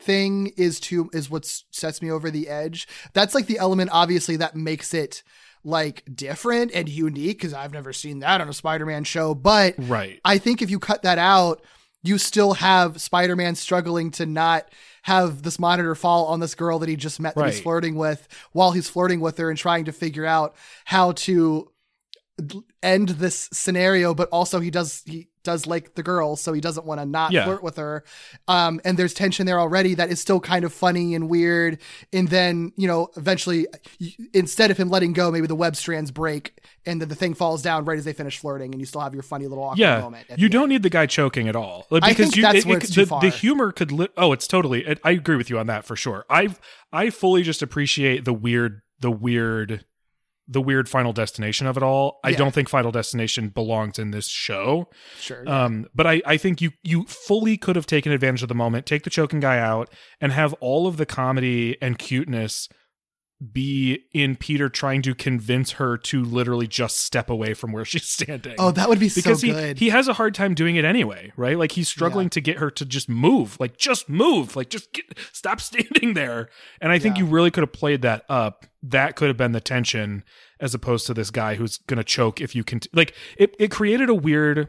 [0.00, 2.88] thing is to is what sets me over the edge.
[3.12, 5.22] That's like the element obviously that makes it
[5.62, 9.34] like different and unique because I've never seen that on a Spider-Man show.
[9.34, 10.18] But Right.
[10.24, 11.62] I think if you cut that out,
[12.02, 14.68] you still have Spider-Man struggling to not
[15.02, 18.28] have this monitor fall on this girl that he just met that he's flirting with
[18.52, 21.70] while he's flirting with her and trying to figure out how to
[22.82, 26.84] end this scenario but also he does he does like the girl so he doesn't
[26.86, 27.44] want to not Yeah.
[27.44, 28.04] flirt with her
[28.48, 31.78] um and there's tension there already that is still kind of funny and weird
[32.12, 33.66] and then you know eventually
[34.32, 37.62] instead of him letting go maybe the web strands break and then the thing falls
[37.62, 40.00] down right as they finish flirting and you still have your funny little awkward yeah,
[40.00, 40.70] moment you don't end.
[40.70, 42.84] need the guy choking at all Like, I because think you, that's it- where it-
[42.84, 43.20] it's too the, far.
[43.20, 43.92] the humor could.
[43.92, 44.86] Li- oh, it's totally.
[44.86, 46.24] It, I agree with you on that for sure.
[46.30, 46.48] I
[46.92, 49.84] I fully just appreciate the weird, the weird,
[50.50, 52.18] the weird Final Destination of it all.
[52.24, 54.88] I don't think Final Destination belongs in this show.
[55.20, 58.54] sure Um, but I, I think you you fully could have taken advantage of the
[58.54, 59.90] moment, take the choking guy out,
[60.20, 62.68] and have all of the comedy and cuteness
[63.52, 68.06] be in Peter trying to convince her to literally just step away from where she's
[68.08, 68.54] standing.
[68.58, 70.84] oh that would be because so he good he has a hard time doing it
[70.84, 71.56] anyway, right?
[71.58, 72.30] Like he's struggling Yeah.
[72.30, 76.50] to get her to just move, like just move, like just get, stop standing there.
[76.80, 77.24] And I think Yeah.
[77.24, 78.66] you really could have played that up.
[78.82, 80.22] That could have been the tension
[80.60, 83.70] as opposed to this guy who's going to choke if you can like it it
[83.70, 84.68] created a weird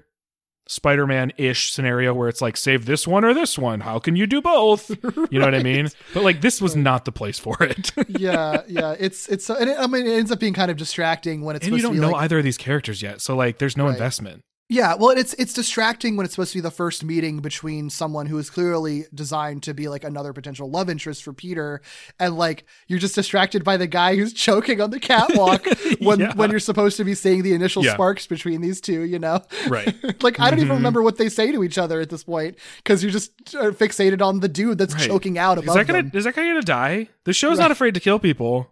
[0.67, 3.81] Spider-Man ish scenario where it's like save this one or this one.
[3.81, 4.89] How can you do both?
[5.31, 5.87] You know what I mean?
[6.13, 7.91] But like this was not the place for it.
[8.07, 11.41] yeah yeah it's it's and it, i mean it ends up being kind of distracting
[11.41, 13.21] when it's and you don't know like, either of these characters yet.
[13.21, 13.93] So like there's no Right.
[13.93, 14.43] investment.
[14.73, 18.27] Yeah, well, it's it's distracting when it's supposed to be the first meeting between someone
[18.27, 21.81] who is clearly designed to be like another potential love interest for Peter,
[22.21, 25.67] and like you're just distracted by the guy who's choking on the catwalk
[25.99, 26.33] when Yeah.
[26.35, 27.95] when you're supposed to be seeing the initial Yeah.
[27.95, 29.01] sparks between these two.
[29.01, 29.93] You know, Right.
[30.23, 30.77] like I don't even Mhm.
[30.77, 34.21] remember what they say to each other at this point because you're just uh, fixated
[34.21, 35.05] on the dude that's Right.
[35.05, 36.11] choking out Is that gonna them.
[36.13, 37.09] is that guy gonna die?
[37.25, 38.71] The show's not afraid to kill people.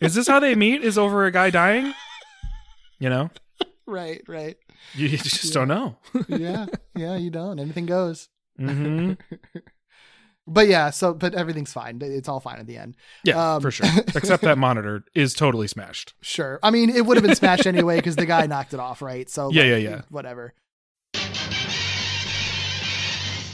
[0.00, 0.82] is this how they meet?
[0.82, 1.94] Is over a guy dying?
[2.98, 3.30] You know,
[3.86, 4.56] Right, right.
[4.94, 5.96] You, you just don't know.
[6.28, 7.16] Yeah, yeah.
[7.16, 7.58] You don't.
[7.58, 8.28] Anything goes.
[8.58, 9.12] hmm
[10.46, 12.00] But yeah, so but everything's fine.
[12.02, 12.96] It's all fine at the end.
[13.24, 13.86] Yeah, Um, for sure.
[14.14, 16.12] Except that monitor is totally smashed.
[16.20, 16.58] Sure.
[16.62, 19.28] I mean, it would have been smashed anyway because the guy knocked it off, right?
[19.30, 20.02] So Yeah, like, yeah, yeah.
[20.10, 20.52] Whatever.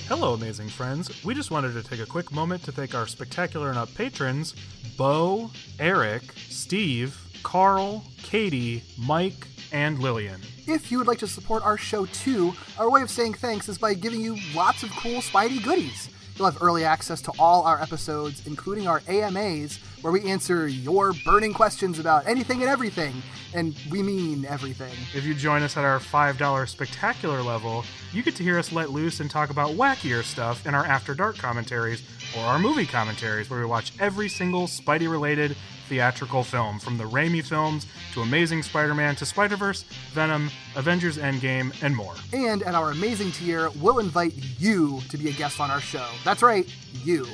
[0.09, 1.23] Hello, amazing friends.
[1.25, 4.55] We just wanted to take a quick moment to thank our spectacular and up patrons
[4.99, 10.41] Bo, Eric, Steve, Carl, Katie, Mike, and Lillian.
[10.67, 13.79] If you would like to support our show too, our way of saying thanks is
[13.79, 16.11] by giving you lots of cool Spidey goodies.
[16.37, 21.13] You'll have early access to all our episodes, including our AMAs, where we answer your
[21.27, 23.13] burning questions about anything and everything.
[23.53, 24.95] And we mean everything.
[25.15, 27.85] If you join us at our $5 spectacular level,
[28.15, 31.15] you get to hear us let loose and talk about wackier stuff in our After
[31.15, 32.03] Dark commentaries
[32.35, 35.57] or our movie commentaries, where we watch every single Spidey related
[35.91, 37.85] theatrical film, from the Raimi films
[38.15, 39.83] to Amazing Spider Man to Spider Verse,
[40.13, 42.15] Venom, Avengers Endgame, and more.
[42.33, 46.07] And at our amazing tier, we'll invite you to be a guest on our show.
[46.25, 46.73] That's right,
[47.03, 47.27] you.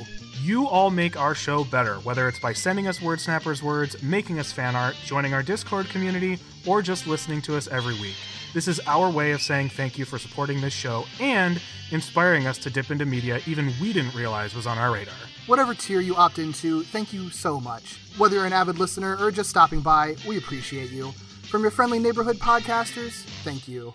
[0.47, 4.39] You all make our show better, whether it's by sending us Word Snappers words, making
[4.39, 8.15] us fan art, joining our Discord community, or just listening to us every week.
[8.55, 12.59] This is our way of saying thank you for supporting this show and inspiring us
[12.59, 15.15] to dip into media even we didn't realize was on our radar.
[15.49, 17.99] Whatever tier you opt into, thank you so much.
[18.17, 21.11] Whether you're an avid listener or just stopping by, we appreciate you.
[21.51, 23.95] From your friendly neighborhood podcasters, thank you.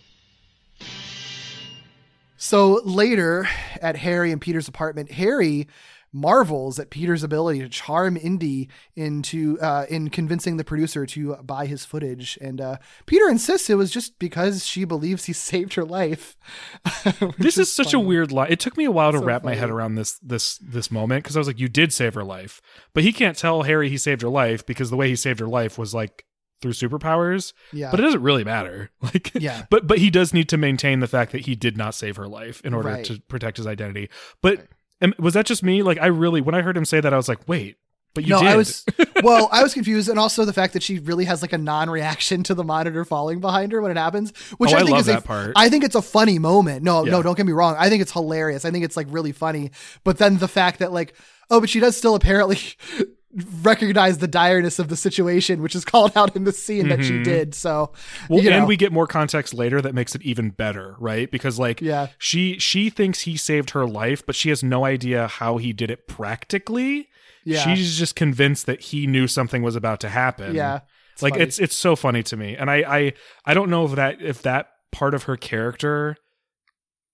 [2.35, 3.47] So later
[3.81, 5.69] at Harry and Peter's apartment, Harry
[6.13, 11.65] marvels at Peter's ability to charm Indy into uh, in convincing the producer to buy
[11.65, 15.85] his footage, and uh, Peter insists it was just because she believes he saved her
[15.85, 16.35] life.
[17.37, 18.03] This is such funny.
[18.03, 18.47] a weird lie.
[18.47, 21.23] It took me a while to So wrap my head around this this this moment
[21.23, 22.61] because I was like, "You did save her life,"
[22.93, 25.47] but he can't tell Harry he saved her life because the way he saved her
[25.47, 26.25] life was like
[26.61, 27.53] through superpowers.
[27.73, 27.89] Yeah.
[27.89, 28.91] But it doesn't really matter.
[29.01, 29.65] Like, Yeah.
[29.69, 32.27] But but he does need to maintain the fact that he did not save her
[32.27, 33.05] life in order Right.
[33.05, 34.09] to protect his identity.
[34.41, 34.67] But
[35.01, 35.83] am- was that just me?
[35.83, 37.77] Like, I really when I heard him say that, I was like, "Wait."
[38.13, 38.47] But you no, did.
[38.49, 38.85] I was
[39.23, 42.43] well, I was confused, and also the fact that she really has like a non-reaction
[42.43, 45.21] to the monitor falling behind her when it happens, which Oh, I think is a-
[45.21, 45.53] part.
[45.55, 46.83] I think it's a funny moment.
[46.83, 47.11] No, Yeah.
[47.11, 47.77] no, don't get me wrong.
[47.79, 48.65] I think it's hilarious.
[48.65, 49.71] I think it's like really funny.
[50.03, 51.13] But then the fact that like,
[51.49, 52.59] oh, but she does still apparently
[53.61, 57.21] recognize the direness of the situation, which is called out in the scene that she
[57.23, 57.55] did.
[57.55, 58.33] So, Mm-hmm.
[58.33, 61.29] Well, you and we get more context later that makes it even better, right?
[61.31, 62.07] Because like Yeah.
[62.17, 65.89] she she thinks he saved her life, but she has no idea how he did
[65.91, 67.07] it practically.
[67.43, 67.59] Yeah.
[67.63, 70.53] She's just convinced that he knew something was about to happen.
[70.55, 70.81] Yeah,
[71.13, 71.43] it's like funny.
[71.45, 72.55] it's it's so funny to me.
[72.55, 73.13] And I I
[73.45, 76.17] I don't know if that if that part of her character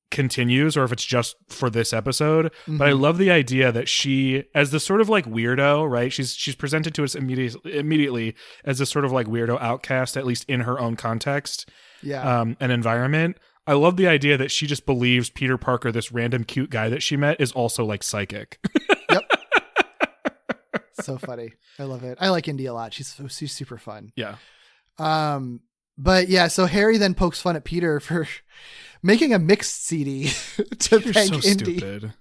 [0.09, 3.01] continues or if it's just for this episode but i Mm-hmm.
[3.01, 6.95] love the idea that she as the sort of like weirdo right she's she's presented
[6.95, 8.33] to us immediately immediately
[8.63, 11.69] as this sort of like weirdo outcast at least in her own context
[12.01, 12.39] yeah.
[12.41, 13.37] um and environment
[13.67, 17.03] i love the idea that she just believes peter parker this random cute guy that
[17.03, 18.59] she met is also like psychic
[19.09, 19.23] Yep.
[21.01, 21.53] so funny.
[21.79, 22.17] I love it.
[22.19, 22.93] I like Indy a lot.
[22.93, 24.11] She's she's super fun.
[24.15, 24.35] yeah
[24.97, 25.61] Um,
[25.97, 28.27] but yeah, so Harry then pokes fun at Peter for
[29.03, 30.29] making a mixed CD
[30.79, 31.77] to you're thank so Indy.
[31.77, 32.13] stupid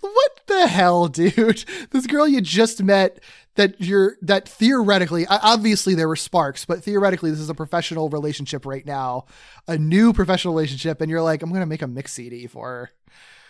[0.00, 1.64] What the hell, dude?
[1.90, 3.18] This girl you just met
[3.56, 8.64] that you're that theoretically, obviously there were sparks, but theoretically this is a professional relationship
[8.64, 9.24] right now,
[9.66, 12.90] a new professional relationship, and you're like, I'm gonna make a mix CD for her.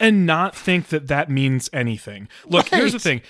[0.00, 2.28] and not think that that means anything.
[2.46, 3.20] Look, here's the thing.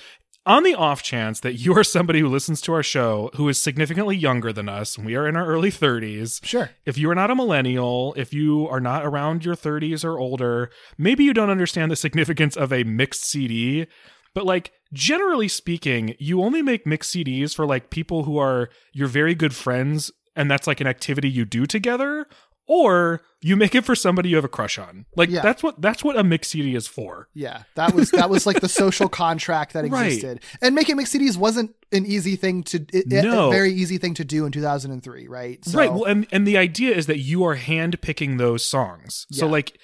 [0.49, 3.61] On the off chance that you are somebody who listens to our show who is
[3.61, 6.70] significantly younger than us, and we are in our early 30s, Sure.
[6.86, 10.70] if you are not a millennial, if you are not around your 30s or older,
[10.96, 13.86] maybe you don't understand the significance of a mixed CD.
[14.34, 19.09] But like generally speaking, you only make mixed CDs for like people who are your
[19.09, 22.26] very good friends and that's like an activity you do together
[22.69, 25.07] or you make it for somebody you have a crush on.
[25.16, 25.41] Like Yeah.
[25.43, 27.29] that's what that's what a mix CD is for.
[27.35, 30.07] Yeah, that was that was like the social contract that Right.
[30.12, 30.41] existed.
[30.61, 33.49] And making mix CDs wasn't an easy thing to it, No.
[33.49, 35.64] a very easy thing to do in 2003, right?
[35.64, 35.91] So, Right.
[35.93, 39.27] Well, and and the idea is that you are hand picking those songs.
[39.33, 39.79] So like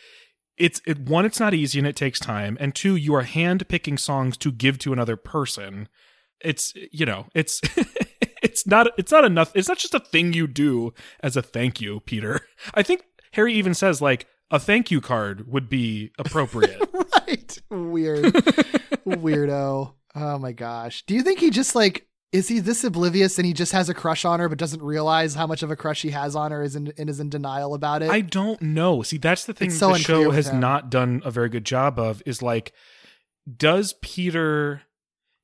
[0.59, 3.67] it's it one it's not easy and it takes time and two you are hand
[3.69, 5.89] picking songs to give to another person.
[6.41, 7.61] It's you know, it's
[8.45, 9.51] it's not it's not enough.
[9.55, 12.41] It's not just a thing you do as a thank you, Peter.
[12.75, 16.81] I think Harry even says like a thank you card would be appropriate.
[17.27, 17.59] right.
[17.71, 18.25] Weird.
[19.07, 19.95] Weirdo.
[20.15, 21.03] Oh my gosh.
[21.07, 23.95] Do you think he just like is he this oblivious and he just has a
[23.95, 26.63] crush on her but doesn't realize how much of a crush he has on her
[26.63, 28.11] is in, and is in denial about it?
[28.11, 29.03] I don't know.
[29.03, 30.59] See, that's the thing It's so the show has him.
[30.61, 32.73] not done a very good job of is like,
[33.57, 34.83] does Peter.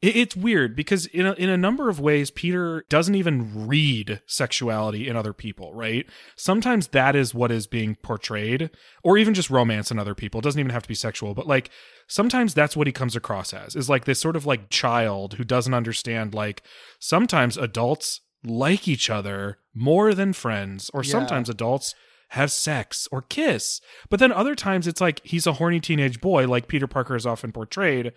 [0.03, 4.23] It- It's weird because in a, in a number of ways, Peter doesn't even read
[4.27, 6.07] sexuality in other people, right?
[6.37, 8.71] Sometimes that is what is being portrayed,
[9.03, 10.41] or even just romance in other people.
[10.41, 11.71] It doesn't even have to be sexual, but like
[12.07, 15.45] sometimes that's what he comes across as is like this sort of like child who
[15.45, 16.63] doesn't understand like
[16.99, 21.11] sometimes adults like each other more than friends, or Yeah.
[21.13, 21.95] sometimes adults
[22.35, 23.81] have sex or kiss.
[24.09, 27.27] But then other times it's like he's a horny teenage boy, like Peter Parker is
[27.27, 28.13] often portrayed.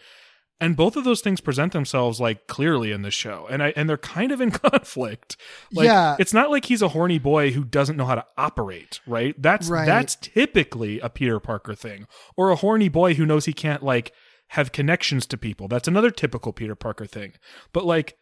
[0.63, 3.47] And both of those things present themselves like clearly in this show.
[3.51, 5.35] And I and they're kind of in conflict.
[5.73, 6.15] Like Yeah.
[6.19, 9.35] it's not like he's a horny boy who doesn't know how to operate, right?
[9.41, 9.85] That's Right.
[9.85, 12.07] that's typically a Peter Parker thing.
[12.37, 14.13] Or a horny boy who knows he can't like
[14.49, 15.67] have connections to people.
[15.67, 17.33] That's another typical Peter Parker thing.
[17.73, 18.15] But like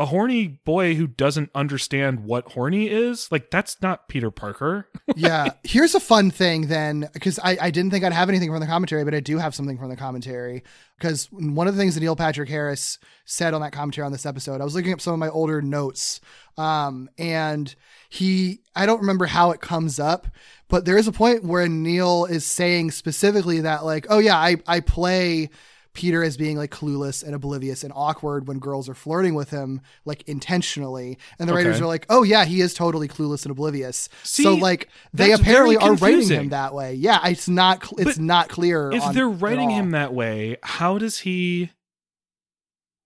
[0.00, 4.88] a horny boy who doesn't understand what horny is, like that's not Peter Parker.
[5.14, 5.50] yeah.
[5.62, 8.66] Here's a fun thing then, because I, I didn't think I'd have anything from the
[8.66, 10.64] commentary, but I do have something from the commentary.
[10.96, 14.24] Because one of the things that Neil Patrick Harris said on that commentary on this
[14.24, 16.22] episode, I was looking up some of my older notes.
[16.56, 17.74] Um, and
[18.08, 20.28] he, I don't remember how it comes up,
[20.68, 24.56] but there is a point where Neil is saying specifically that, like, oh yeah, I,
[24.66, 25.50] I play
[25.92, 29.80] Peter as being like clueless and oblivious and awkward when girls are flirting with him,
[30.04, 31.18] like intentionally.
[31.38, 31.84] And the writers Okay.
[31.84, 34.08] are like, oh yeah, he is totally clueless and oblivious.
[34.22, 36.94] See, so like they apparently are writing him that way.
[36.94, 38.90] Yeah, it's not cl- it's not clear.
[38.92, 41.70] if on- they're writing him that way, how does he?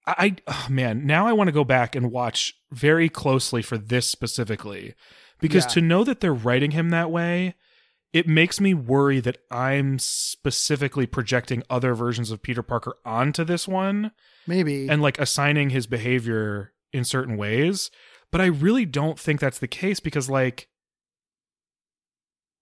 [0.07, 3.79] I, I oh man, now I want to go back and watch very closely for
[3.79, 4.95] this specifically,
[5.41, 5.71] because Yeah.
[5.71, 7.55] to know that they're writing him that way,
[8.15, 13.67] it makes me worry that I'm specifically projecting other versions of Peter Parker onto this
[13.67, 14.13] one
[14.47, 17.91] maybe and like assigning his behavior in certain ways.
[18.31, 20.69] But I really don't think that's the case because like.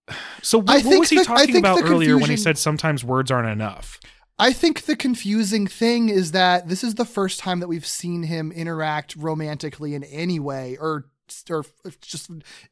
[0.41, 3.47] So what, what was he the- talking about earlier when he said sometimes words aren't
[3.47, 3.97] enough?
[4.37, 8.23] I think the confusing thing is that this is the first time that we've seen
[8.23, 11.05] him interact romantically in any way or
[11.49, 11.63] or
[12.01, 12.29] just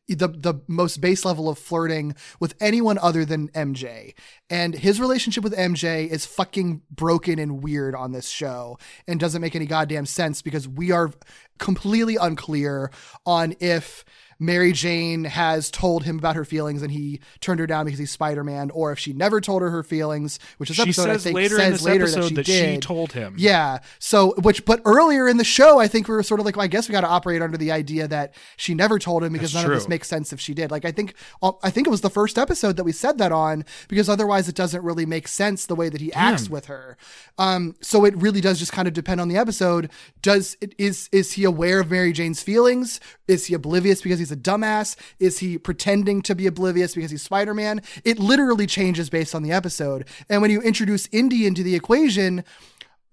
[0.08, 4.14] the the most base level of flirting with anyone other than MJ.
[4.50, 9.42] And his relationship with MJ is fucking broken and weird on this show and doesn't
[9.42, 11.12] make any goddamn sense because we are
[11.58, 12.92] completely unclear
[13.26, 14.04] on if
[14.42, 18.10] Mary Jane has told him about her feelings and he turned her down because he's
[18.10, 21.18] Spider Man, or if she never told her her feelings, which is She episode I
[21.18, 23.36] think later says later episode that she that she told him.
[23.38, 23.80] Yeah.
[24.00, 26.64] So, which, but earlier in the show, I think we were sort of like, well,
[26.64, 29.54] I guess we got to operate under the idea that she never told him because
[29.54, 30.72] That's none of this makes sense if she did.
[30.72, 31.14] Like, I think,
[31.44, 34.50] uh, I think it was the first episode that we said that on because otherwise
[34.50, 36.98] it doesn't really make sense the way that he acts with her.
[37.38, 39.92] Um, so it really does just kind of depend on the episode.
[40.22, 43.00] Does it is is he aware of Mary Jane's feelings?
[43.32, 44.98] Is he oblivious because he's a dumbass?
[45.18, 47.82] Is he pretending to be oblivious because he's Spider Man?
[48.04, 50.06] It literally changes based on the episode.
[50.30, 52.44] And when you introduce Indy into the equation,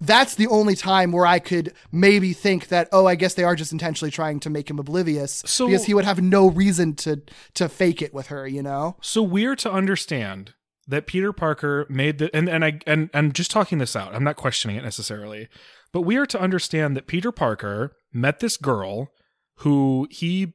[0.00, 3.54] that's the only time where I could maybe think that, oh, I guess they are
[3.54, 7.22] just intentionally trying to make him oblivious So- because he would have no reason to
[7.54, 8.96] to fake it with her, you know?
[9.00, 10.54] So we're to understand
[10.88, 14.14] that Peter Parker made the and and I and I'm just talking this out.
[14.16, 15.48] I'm not questioning it necessarily.
[15.92, 19.10] But we are to understand that Peter Parker met this girl
[19.58, 20.54] who he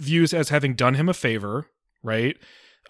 [0.00, 1.66] views as having done him a favor,
[2.02, 2.36] right?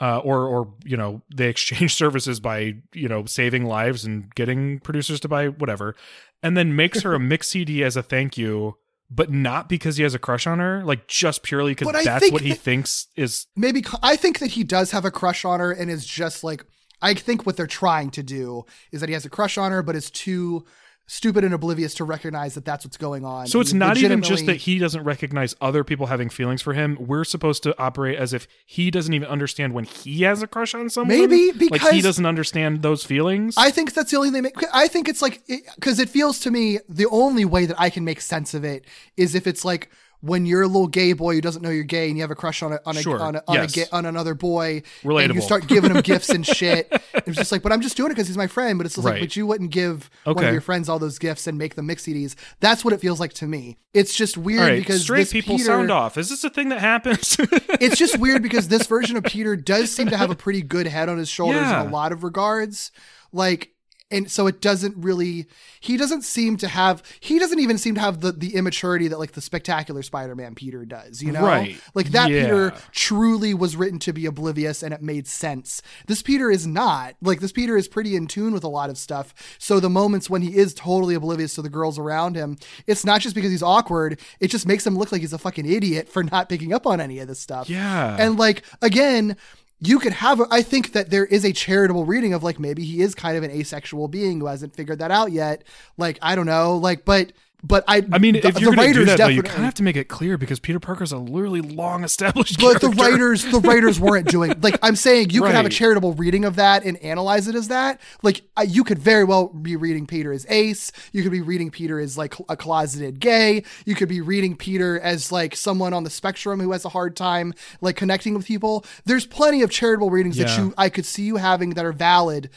[0.01, 4.81] Uh, or or you know they exchange services by you know saving lives and getting
[4.81, 5.95] producers to buy whatever,
[6.43, 8.77] and then makes her a mix CD as a thank you,
[9.11, 12.43] but not because he has a crush on her, like just purely because that's what
[12.43, 15.91] he thinks is Maybe I think that he does have a crush on her and
[15.91, 16.65] is just like
[17.03, 19.83] I think what they're trying to do is that he has a crush on her,
[19.83, 20.65] but is too
[21.07, 23.47] stupid and oblivious to recognize that that's what's going on.
[23.47, 26.97] So it's not even just that he doesn't recognize other people having feelings for him.
[27.01, 30.75] We're supposed to operate as if he doesn't even understand when he has a crush
[30.75, 31.17] on someone.
[31.17, 33.55] Maybe like he doesn't understand those feelings.
[33.59, 34.51] I think that's the only thing.
[34.73, 35.43] I think it's like
[35.75, 38.85] because it, feels to me the only way that I can make sense of it
[39.17, 39.91] is if it's like
[40.23, 42.35] when you're a little gay boy who doesn't know you're gay and you have a
[42.37, 43.21] crush on a on a Sure.
[43.21, 43.77] on, a, on, Yes.
[43.77, 46.91] a on another boy and you start giving him gifts and shit.
[47.27, 48.79] It's just like, but I'm just doing it because he's my friend.
[48.79, 49.15] But it's just Right.
[49.15, 51.87] like, but you wouldn't give one of your friends all those gifts and make them
[51.87, 52.37] mix CDs.
[52.61, 53.79] That's what it feels like to me.
[53.93, 56.17] It's just weird right, because straight people Peter, sound off.
[56.17, 57.37] Is this a thing that happens?
[57.81, 60.87] it's just weird because this version of Peter does seem to have a pretty good
[60.87, 61.83] head on his shoulders Yeah.
[61.83, 62.93] in a lot of regards.
[63.33, 63.73] Like,
[64.13, 65.47] and so it doesn't really,
[65.81, 69.19] he doesn't seem to have, he doesn't even seem to have the, the immaturity that
[69.19, 71.43] like the spectacular Spider-Man Peter does, you know?
[71.43, 71.77] Right.
[71.95, 72.43] Like that Yeah.
[72.43, 75.83] Peter truly was written to be oblivious and it made sense.
[76.07, 77.17] This Peter is not.
[77.23, 79.35] Like this Peter is pretty in tune with a lot of stuff.
[79.59, 83.21] So the moments when he is totally oblivious to the girls around him, it's not
[83.21, 86.23] just because he's awkward, it just makes him look like he's a fucking idiot for
[86.23, 87.71] not picking up on any of this stuff.
[87.71, 88.17] Yeah.
[88.19, 89.37] And like again,
[89.85, 92.85] you could have a, I think that there is a charitable reading of like maybe
[92.85, 95.65] he is kind of an asexual being who hasn't figured that out yet.
[95.99, 97.33] Like I don't know, like but
[97.65, 99.43] but I I mean, the, if you're the going to do writers that, though, you
[99.43, 102.61] kind of have to make it clear because Peter Parker's a literally long established.
[102.61, 106.13] but the writers the writers weren't doing like i'm saying you could have a charitable
[106.15, 108.01] reading of that and analyze it as that.
[108.23, 110.91] Like you could very well be reading peter as ace.
[111.13, 113.63] You could be reading peter as like a closeted gay.
[113.85, 117.17] You could be reading peter as like someone on the spectrum who has a hard
[117.17, 118.85] time like connecting with people.
[119.05, 122.51] There's plenty of charitable readings that you i could see you having that are valid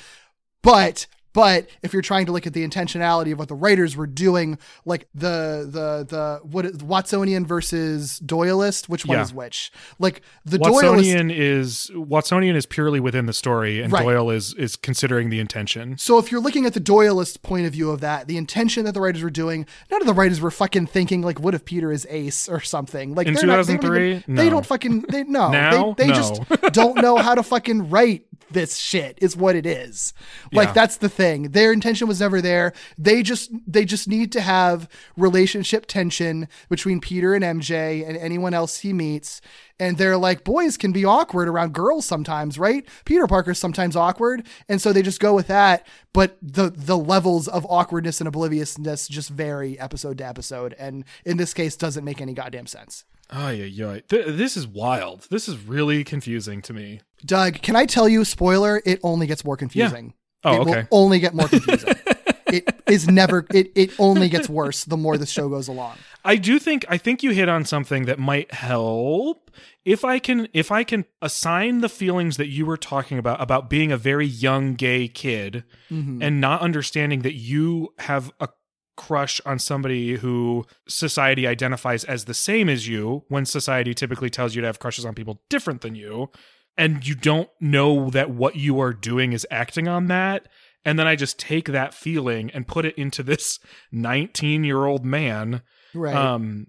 [0.61, 1.05] but
[1.35, 4.57] But if you're trying to look at the intentionality of what the writers were doing,
[4.85, 9.23] like the the the what Watsonian versus Doyleist, which one Yeah.
[9.23, 9.69] is which?
[9.99, 14.05] Like the Doyleist Watsonian is Watsonian is purely within the story, and Right.
[14.05, 15.97] Doyleist is considering the intention.
[15.97, 18.93] So if you're looking at the Doyleist point of view of that, the intention that
[18.93, 21.91] the writers were doing, none of the writers were fucking thinking like, what if Peter
[21.91, 23.13] is Ace or something?
[23.13, 24.15] Like In they're not- they don't 2003?
[24.15, 25.93] even- they don't fucking they no Now?
[25.97, 26.15] they, they No.
[26.15, 28.25] just don't know how to fucking write
[28.55, 30.13] this shit is what it is.
[30.51, 30.73] Like Yeah.
[30.73, 31.51] that's the thing.
[31.51, 32.73] Their intention was never there.
[32.97, 38.53] They just they just need to have relationship tension between Peter and MJ and anyone
[38.55, 39.41] else he meets.
[39.77, 42.87] And they're like, boys can be awkward around girls sometimes, right?
[43.03, 44.47] Peter Parker's sometimes awkward.
[44.69, 45.85] And so they just go with that.
[46.13, 50.73] But the the levels of awkwardness and obliviousness just vary episode to episode.
[50.79, 53.03] And in this case doesn't make any goddamn sense.
[53.31, 53.99] Oh yeah, yeah.
[54.07, 55.27] Th- this is wild.
[55.31, 57.01] This is really confusing to me.
[57.25, 60.13] Doug, can I tell you, spoiler, it only gets more confusing.
[60.43, 60.51] Yeah.
[60.51, 60.87] Oh, it will okay.
[60.91, 61.95] only get more confusing.
[62.47, 65.97] it is never it it only gets worse the more the show goes along.
[66.23, 69.49] I do think I think you hit on something that might help.
[69.83, 73.69] If I can if I can assign the feelings that you were talking about about
[73.69, 76.21] being a very young gay kid Mm-hmm.
[76.21, 78.49] and not understanding that you have a
[78.97, 84.55] crush on somebody who society identifies as the same as you when society typically tells
[84.55, 86.29] you to have crushes on people different than you
[86.77, 90.47] and you don't know that what you are doing is acting on that
[90.83, 93.59] and then I just take that feeling and put it into this
[93.91, 95.61] 19 year old man
[95.93, 96.15] Right.
[96.15, 96.67] um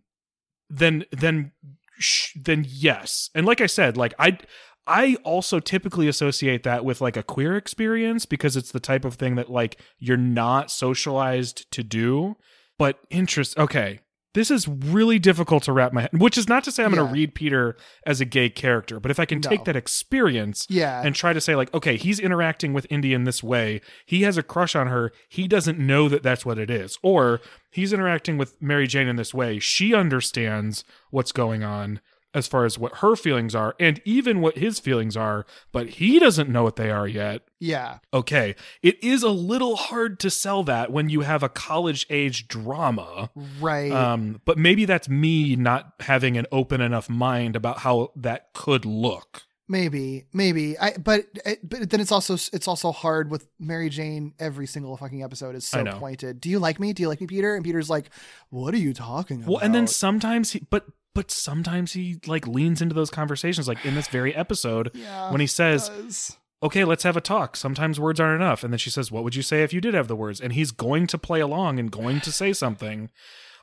[0.70, 1.52] then then
[1.98, 3.30] sh- then yes.
[3.34, 4.38] And like i said like i
[4.86, 9.14] i also typically associate that with like a queer experience because it's the type of
[9.14, 12.36] thing that like you're not socialized to do.
[12.78, 14.00] But interest okay
[14.36, 17.04] this is really difficult to wrap my head which is not to say i'm going
[17.04, 17.76] to read peter
[18.06, 19.48] as a gay character but if i can No.
[19.50, 21.02] take that experience yeah.
[21.04, 24.36] and try to say like okay he's interacting with indy in this way he has
[24.36, 28.36] a crush on her he doesn't know that that's what it is or he's interacting
[28.38, 32.00] with mary jane in this way she understands what's going on
[32.36, 36.18] as far as what her feelings are and even what his feelings are but he
[36.18, 37.98] doesn't know what they are yet yeah.
[38.12, 42.46] okay it is a little hard to sell that when you have a college age
[42.46, 43.90] drama Right.
[43.90, 48.84] um but maybe that's me not having an open enough mind about how that could
[48.84, 50.78] look maybe, maybe.
[50.78, 51.26] I but
[51.62, 54.32] but then it's also it's also hard with Mary Jane.
[54.38, 56.40] Every single fucking episode is so pointed.
[56.40, 56.92] Do you like me?
[56.92, 57.54] Do you like me, Peter?
[57.54, 58.10] And Peter's like,
[58.50, 60.86] "What are you talking about?" Well, and then sometimes he, but
[61.16, 65.40] but sometimes he like leans into those conversations, like in this very episode Yeah, when
[65.40, 66.36] he says, does.
[66.62, 69.34] "Okay, let's have a talk." Sometimes words aren't enough, and then she says, "What would
[69.34, 71.90] you say if you did have the words?" And he's going to play along and
[71.90, 73.10] going to say something.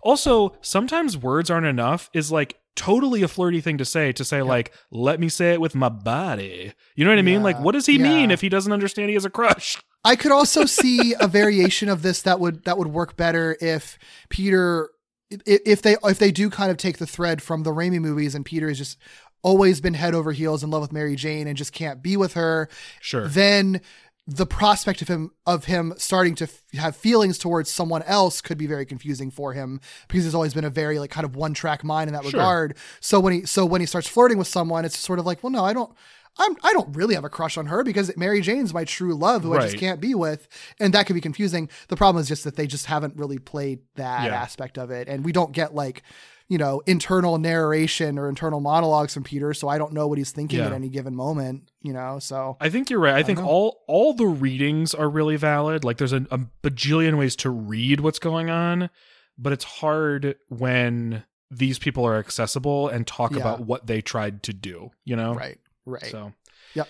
[0.02, 4.42] Also, sometimes words aren't enough is like totally a flirty thing to say to say
[4.42, 7.74] like let me say it with my body you know what i mean like what
[7.74, 8.04] does he yeah.
[8.04, 11.88] mean if he doesn't understand he has a crush I could also see a variation
[11.88, 13.98] of this that would that would work better if
[14.30, 15.03] Peter i-
[15.46, 18.46] if they if they do kind of take the thread from the Raimi movies and
[18.46, 18.98] Peter has just
[19.42, 22.34] always been head over heels in love with Mary Jane and just can't be with
[22.34, 22.70] her,
[23.02, 23.82] sure then
[24.26, 28.58] the prospect of him of him starting to f- have feelings towards someone else could
[28.58, 31.54] be very confusing for him because he's always been a very like kind of one
[31.54, 32.40] track mind in that Sure.
[32.40, 32.78] regard.
[33.02, 35.52] So when he so when he starts flirting with someone, it's sort of like, well,
[35.52, 35.92] no, I don't.
[36.38, 39.44] I'm, I don't really have a crush on her because Mary Jane's my true love
[39.44, 40.48] who I just can't be with.
[40.80, 41.70] And that could be confusing.
[41.90, 44.36] The problem is just that they just haven't really played that Yeah.
[44.42, 45.08] aspect of it.
[45.08, 46.02] And we don't get like,
[46.50, 49.54] you know, internal narration or internal monologues from Peter.
[49.54, 50.66] So I don't know what he's thinking Yeah.
[50.68, 52.18] at any given moment, you know?
[52.20, 53.16] So I think you're right.
[53.16, 53.46] I think know.
[53.46, 55.84] all all the readings are really valid.
[55.84, 58.90] Like there's a, a bajillion ways to read what's going on,
[59.38, 63.38] but it's hard when these people are accessible and talk Yeah.
[63.38, 64.90] about what they tried to do.
[65.06, 66.06] You know, right, right.
[66.06, 66.34] So
[66.76, 66.88] Yep.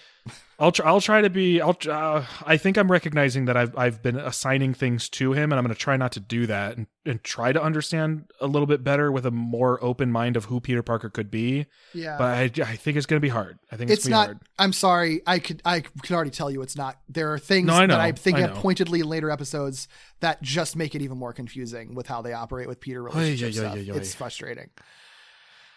[0.57, 0.85] I'll try.
[0.87, 1.59] I'll try to be.
[1.59, 1.73] I'll.
[1.73, 5.55] tr- Uh, I think I'm recognizing that I've I've been assigning things to him, and
[5.59, 8.65] I'm going to try not to do that, and, and try to understand a little
[8.65, 11.65] bit better with a more open mind of who Peter Parker could be.
[11.93, 12.15] yeah.
[12.17, 13.59] But I, I think it's going to be hard.
[13.69, 14.27] I think it's, it's not.
[14.27, 14.39] hard.
[14.57, 15.21] I'm sorry.
[15.27, 15.61] I could.
[15.65, 16.97] I can already tell you it's not.
[17.09, 18.61] There are things No, I know, that I think I have know.
[18.61, 19.89] pointedly in later episodes
[20.21, 23.45] that just make it even more confusing with how they operate with Peter Ay, relationship
[23.45, 23.75] ay, ay, stuff.
[23.75, 23.97] ay, ay.
[23.97, 24.69] It's frustrating.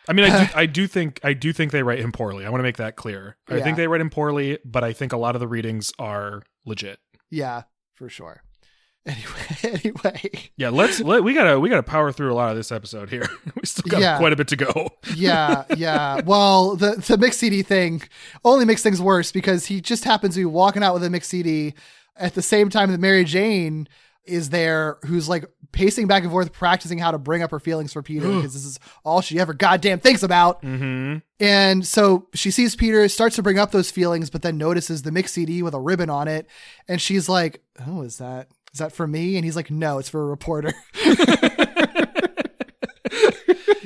[0.09, 2.45] I mean, I do, I do think I do think they write him poorly.
[2.47, 3.37] I want to make that clear.
[3.49, 3.65] I Yeah.
[3.65, 6.99] think they write him poorly, but I think a lot of the readings are legit.
[7.31, 7.63] Yeah,
[7.95, 8.43] for sure.
[9.07, 12.73] Anyway, anyway, Yeah, let's let we gotta we gotta power through a lot of this
[12.73, 13.25] episode here.
[13.55, 14.19] we still got Yeah.
[14.19, 14.89] quite a bit to go.
[15.15, 16.23] yeah, yeah.
[16.27, 18.03] Well, the the mix CD thing
[18.45, 21.29] only makes things worse because he just happens to be walking out with a mix
[21.29, 21.75] CD
[22.17, 23.87] at the same time that Mary Jane
[24.27, 27.93] is there who's like pacing back and forth practicing how to bring up her feelings
[27.93, 30.63] for Peter because this is all she ever goddamn thinks about.
[30.63, 31.19] Mm-hmm.
[31.39, 35.13] And so she sees Peter, starts to bring up those feelings, but then notices the
[35.13, 36.49] mix CD with a ribbon on it.
[36.89, 39.37] And she's like, Oh, is that is that for me?
[39.37, 40.73] And he's like, No, it's for a reporter.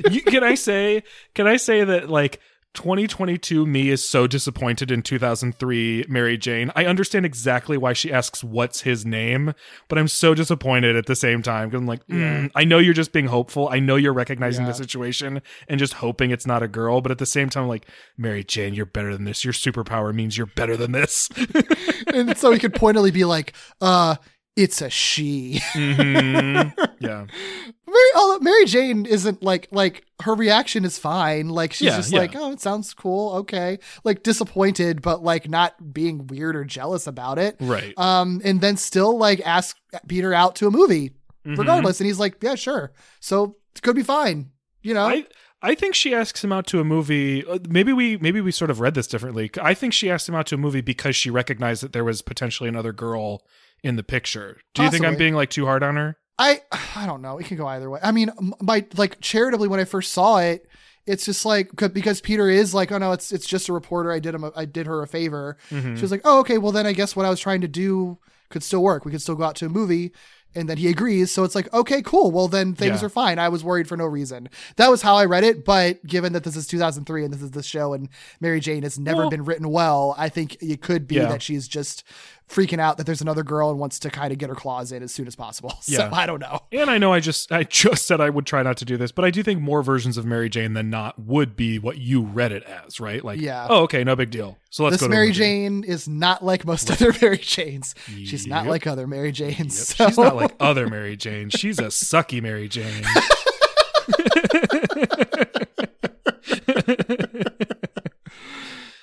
[0.09, 1.03] you, can I say?
[1.33, 2.39] Can I say that like
[2.73, 6.71] 2022 me is so disappointed in 2003 Mary Jane.
[6.75, 9.53] I understand exactly why she asks what's his name,
[9.89, 12.93] but I'm so disappointed at the same time because I'm like, mm, I know you're
[12.93, 13.67] just being hopeful.
[13.69, 14.71] I know you're recognizing Yeah.
[14.71, 17.85] the situation and just hoping it's not a girl, but at the same time, like
[18.17, 19.43] Mary Jane, you're better than this.
[19.43, 21.29] Your superpower means you're better than this.
[22.13, 24.15] and so he could pointedly be like, uh,
[24.55, 25.59] it's a she.
[25.73, 26.73] Mhm.
[26.99, 27.25] Yeah,
[27.87, 31.49] Mary, Mary Jane isn't like like her reaction is fine.
[31.49, 32.19] Like she's Yeah, just yeah.
[32.19, 33.79] like, oh, it sounds cool, okay.
[34.03, 37.55] Like disappointed, but like not being weird or jealous about it.
[37.59, 37.93] right.
[37.97, 39.77] Um, and then still like ask
[40.07, 41.11] Peter out to a movie,
[41.45, 41.57] Mhm.
[41.57, 41.99] regardless.
[41.99, 42.91] And he's like, yeah, sure.
[43.19, 44.51] So it could be fine.
[44.83, 45.25] You know, I
[45.63, 47.45] I think she asks him out to a movie.
[47.45, 49.49] uh, Maybe we maybe we sort of read this differently.
[49.61, 52.21] I think she asked him out to a movie because she recognized that there was
[52.21, 53.43] potentially another girl
[53.83, 54.59] in the picture.
[54.73, 56.17] Do you think I'm being like too hard on her?
[56.39, 56.61] I
[56.95, 57.37] I don't know.
[57.37, 57.99] It can go either way.
[58.01, 60.67] I mean, my like charitably when I first saw it,
[61.05, 64.11] it's just like 'cause- because Peter is like, oh no, it's it's just a reporter.
[64.11, 64.43] I did him.
[64.43, 65.57] A, I did her a favor.
[65.69, 65.95] Mhm.
[65.97, 68.17] She was like, oh okay, well then I guess what I was trying to do
[68.49, 69.05] could still work.
[69.05, 70.11] We could still go out to a movie.
[70.53, 71.31] And then he agrees.
[71.31, 72.29] So it's like, okay, cool.
[72.29, 73.05] Well, then things Yeah.
[73.05, 73.39] are fine.
[73.39, 74.49] I was worried for no reason.
[74.75, 75.63] That was how I read it.
[75.63, 78.09] But given that this is 2003 and this is the show and
[78.41, 81.27] Mary Jane has never Well- been written well, I think it could be Yeah.
[81.27, 82.03] that she's just
[82.51, 85.01] freaking out that there's another girl and wants to kind of get her claws in
[85.03, 85.73] as soon as possible.
[85.87, 86.09] Yeah.
[86.09, 86.59] So I don't know.
[86.71, 89.11] And I know I just I just said I would try not to do this,
[89.11, 92.21] but I do think more versions of Mary Jane than not would be what you
[92.21, 93.23] read it as, right?
[93.23, 93.67] Like, Yeah.
[93.69, 94.57] oh, okay, no big deal.
[94.69, 95.39] So let's this go Mary movie.
[95.39, 97.93] Jane is not like most other Mary Janes.
[98.07, 99.59] She's not like other Mary Janes.
[99.59, 101.49] Yep, so- She's not like other Mary Jane.
[101.49, 103.03] She's a sucky Mary Jane.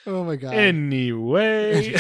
[0.07, 0.55] oh my god.
[0.55, 1.94] Anyway.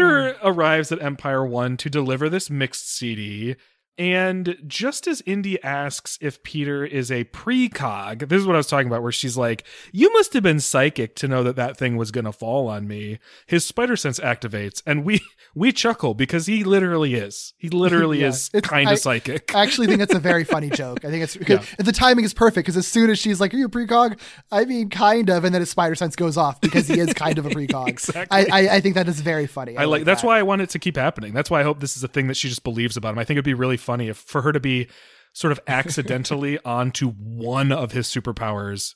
[0.00, 0.46] Peter mm-hmm.
[0.46, 3.56] arrives at Empire One to deliver this mixed CD.
[4.00, 8.66] And just as Indy asks if Peter is a precog, this is what I was
[8.66, 11.98] talking about, where she's like, You must have been psychic to know that that thing
[11.98, 13.18] was going to fall on me.
[13.46, 15.20] His spider sense activates, and we
[15.54, 17.52] we chuckle because he literally is.
[17.58, 19.54] He literally Yeah, is kind of psychic.
[19.54, 21.04] I actually think that's a very funny joke.
[21.04, 21.62] I think it's Yeah.
[21.76, 24.18] the timing is perfect because as soon as she's like, "Are you a precog?"
[24.50, 27.36] I mean, kind of, and then his spider sense goes off because he is kind
[27.38, 27.88] of a precog.
[27.88, 28.50] Exactly.
[28.50, 29.76] I, I, I think that is very funny.
[29.76, 30.26] I like that's that.
[30.26, 31.34] why I want it to keep happening.
[31.34, 33.18] That's why I hope this is a thing that she just believes about him.
[33.18, 34.86] I think it'd be really funny if for her to be
[35.32, 38.94] sort of accidentally onto one of his superpowers,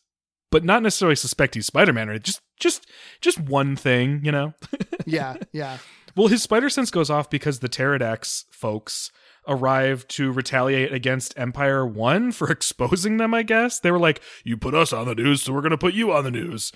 [0.52, 2.86] but not necessarily suspect he's Spider-Man or just just
[3.20, 4.54] just one thing, you know.
[5.06, 5.78] Yeah, yeah.
[6.16, 9.12] well, his spider sense goes off because the Pterodax folks
[9.46, 13.80] arrived to retaliate against Empire 1 for exposing them, I guess.
[13.80, 16.10] They were like, "You put us on the news, so we're going to put you
[16.10, 16.72] on the news."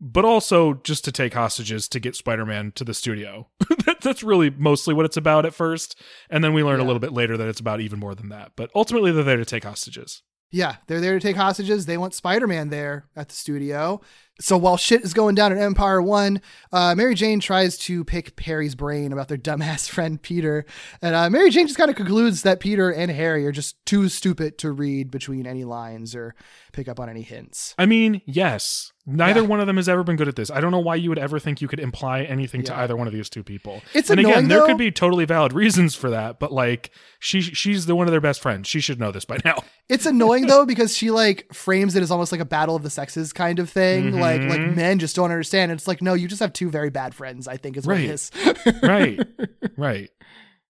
[0.00, 3.48] But also just to take hostages to get Spider-Man to the studio.
[3.84, 7.00] that, that's really mostly what it's about at first, and then we learn a little
[7.00, 8.52] bit later that it's about even more than that.
[8.56, 10.22] But ultimately they're there to take hostages.
[10.52, 11.86] Yeah, they're there to take hostages.
[11.86, 14.00] They want Spider Man there at the studio.
[14.40, 16.40] So while shit is going down in Empire One,
[16.72, 20.64] uh, Mary Jane tries to pick Harry's brain about their dumbass friend Peter.
[21.02, 24.08] And uh, Mary Jane just kind of concludes that Peter and Harry are just too
[24.08, 26.34] stupid to read between any lines or
[26.72, 27.74] pick up on any hints.
[27.78, 28.92] I mean, yes.
[29.06, 29.46] Neither Yeah.
[29.46, 30.50] one of them has ever been good at this.
[30.50, 33.06] I don't know why you would ever think you could imply anything to either one
[33.08, 33.82] of these two people.
[33.94, 34.66] It's and again, there though.
[34.66, 38.20] could be totally valid reasons for that, but like she she's the one of their
[38.20, 38.68] best friends.
[38.68, 39.64] She should know this by now.
[39.88, 42.90] It's annoying though because she like frames it as almost like a battle of the
[42.90, 44.20] sexes kind of thing.
[44.20, 44.76] Like like Mhm.
[44.76, 45.72] men just don't understand.
[45.72, 47.46] It's like no, you just have two very bad friends.
[47.48, 48.04] I think is what Right.
[48.04, 48.30] it is.
[48.82, 49.18] right.
[49.76, 50.10] Right.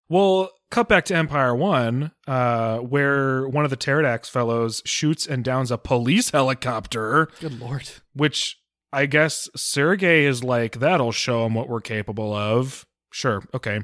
[0.08, 5.44] Well, cut back to Empire One, uh, where one of the Pterodax fellows shoots and
[5.44, 7.88] downs a police helicopter, Good lord.
[8.14, 8.56] which
[8.92, 12.86] I guess Sergei is like, that'll show him what we're capable of.
[13.12, 13.42] Sure.
[13.54, 13.80] Okay.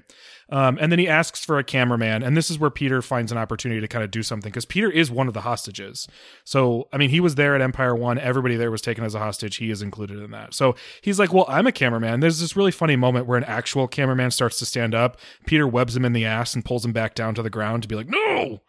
[0.48, 2.22] Um, and then he asks for a cameraman.
[2.22, 4.90] And this is where Peter finds an opportunity to kind of do something because Peter
[4.90, 6.06] is one of the hostages.
[6.44, 8.18] So, I mean, he was there at Empire One.
[8.18, 9.56] Everybody there was taken as a hostage.
[9.56, 10.54] He is included in that.
[10.54, 12.20] So he's like, Well, I'm a cameraman.
[12.20, 15.18] There's this really funny moment where an actual cameraman starts to stand up.
[15.46, 17.88] Peter webs him in the ass and pulls him back down to the ground to
[17.88, 18.62] be like, No!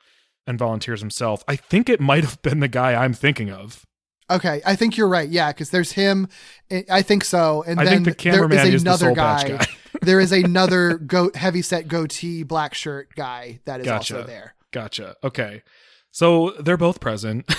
[0.46, 1.44] And volunteers himself.
[1.48, 3.87] I think it might have been the guy I'm thinking of.
[4.30, 5.30] Okay, I think you're right.
[5.30, 6.28] Yeah, because there's him.
[6.72, 7.64] I- I think so.
[7.66, 9.48] And I then the there is is the another guy.
[9.58, 9.66] guy.
[10.02, 14.16] there is another go heavy set goatee black shirt guy that is Gotcha.
[14.18, 14.54] also there.
[14.72, 15.16] Gotcha.
[15.24, 15.64] Okay.
[16.12, 17.50] So they're both present.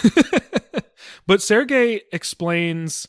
[1.26, 3.06] but Sergei explains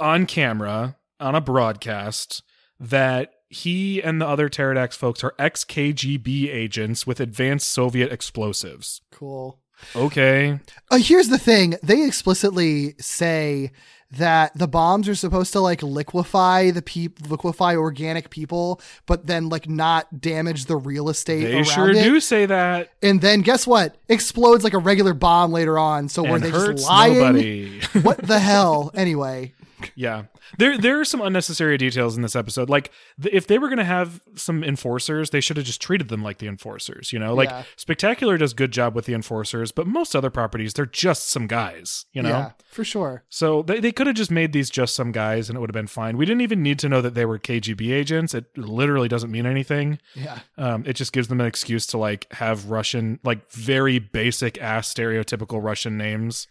[0.00, 2.42] on camera, on a broadcast,
[2.80, 9.02] that he and the other Pterodax folks are ex KGB agents with advanced Soviet explosives.
[9.10, 9.58] Cool.
[9.96, 10.58] Okay.
[10.90, 13.70] Uh, here's the thing: they explicitly say
[14.12, 19.48] that the bombs are supposed to like liquefy the peop- liquefy organic people, but then
[19.48, 22.02] like not damage the real estate They around sure it.
[22.02, 22.90] do say that.
[23.02, 23.96] And then guess what?
[24.10, 26.10] Explodes like a regular bomb later on.
[26.10, 27.18] So were and they just lying?
[27.18, 27.80] nobody.
[28.02, 28.90] what the hell?
[28.94, 29.54] Anyway,
[29.94, 30.24] Yeah,
[30.58, 32.68] there there are some unnecessary details in this episode.
[32.70, 36.08] Like th- if they were going to have some enforcers, they should have just treated
[36.08, 37.12] them like the enforcers.
[37.12, 37.64] You know, like Yeah.
[37.76, 42.06] Spectacular does good job with the enforcers, but most other properties they're just some guys.
[42.12, 42.28] You know.
[42.28, 43.24] yeah, for sure.
[43.28, 45.74] So they, they could have just made these just some guys and it would have
[45.74, 46.16] been fine.
[46.16, 48.34] We didn't even need to know that they were KGB agents.
[48.34, 49.98] It literally doesn't mean anything.
[50.14, 50.38] Yeah.
[50.58, 54.92] Um, it just gives them an excuse to like have Russian, like very basic ass
[54.92, 56.46] stereotypical Russian names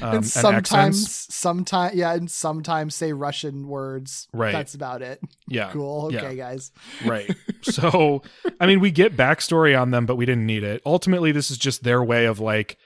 [0.00, 4.28] um, and, and sometimes, sometimes, yeah, and sometimes say Russian words.
[4.32, 4.52] Right.
[4.52, 5.20] That's about it.
[5.48, 5.70] Yeah.
[5.76, 6.12] Cool.
[6.12, 6.22] Yeah.
[6.22, 6.72] Okay, guys.
[7.04, 7.30] Right.
[7.62, 8.22] So,
[8.60, 10.80] I mean, we get backstory on them, but we didn't need it.
[10.86, 12.78] Ultimately, this is just their way of like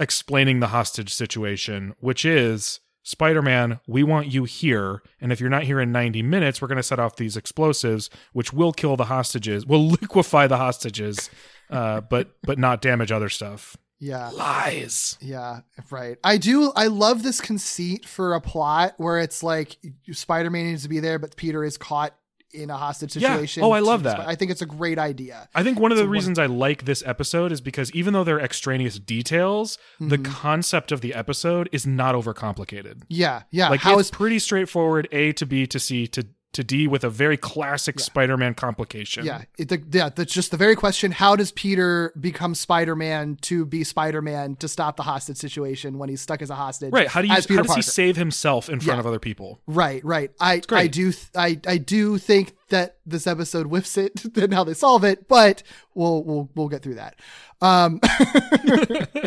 [0.00, 5.02] explaining the hostage situation, which is Spider Man, we want you here.
[5.20, 8.10] And if you're not here in 90 minutes, we're going to set off these explosives,
[8.32, 11.30] which will kill the hostages, will liquefy the hostages,
[11.70, 13.76] uh, but but not damage other stuff.
[14.00, 14.30] Yeah.
[14.30, 15.18] Lies.
[15.20, 15.60] Yeah,
[15.90, 16.16] right.
[16.24, 16.72] I do.
[16.74, 19.76] I love this conceit for a plot where it's like
[20.10, 22.14] Spider-Man needs to be there, but Peter is caught
[22.52, 23.62] in a hostage situation.
[23.62, 23.68] Yeah.
[23.68, 24.18] Oh, I love that.
[24.18, 25.48] I think it's a great idea.
[25.54, 28.24] I think one of the So reasons I like this episode is because even though
[28.24, 30.24] they're extraneous details, the Mhm.
[30.24, 33.02] concept of the episode is not overcomplicated.
[33.08, 33.68] Yeah, yeah.
[33.68, 37.04] like How it's is pretty straightforward a to b to c to to d with
[37.04, 40.08] a very classic spider-man complication yeah, it, the, yeah.
[40.08, 41.12] That's just the very question.
[41.12, 46.20] How does Peter become Spider-Man to be Spider-Man to stop the hostage situation when he's
[46.20, 46.92] stuck as a hostage?
[46.92, 49.00] right how do you how does he save himself in front Yeah.
[49.00, 50.30] of other people Right, right.
[50.40, 50.60] I.
[50.72, 54.74] I do th- I I do think that this episode whiffs it and how they
[54.74, 55.62] solve it, but
[55.94, 57.16] we'll we'll we'll get through that.
[57.60, 58.00] Um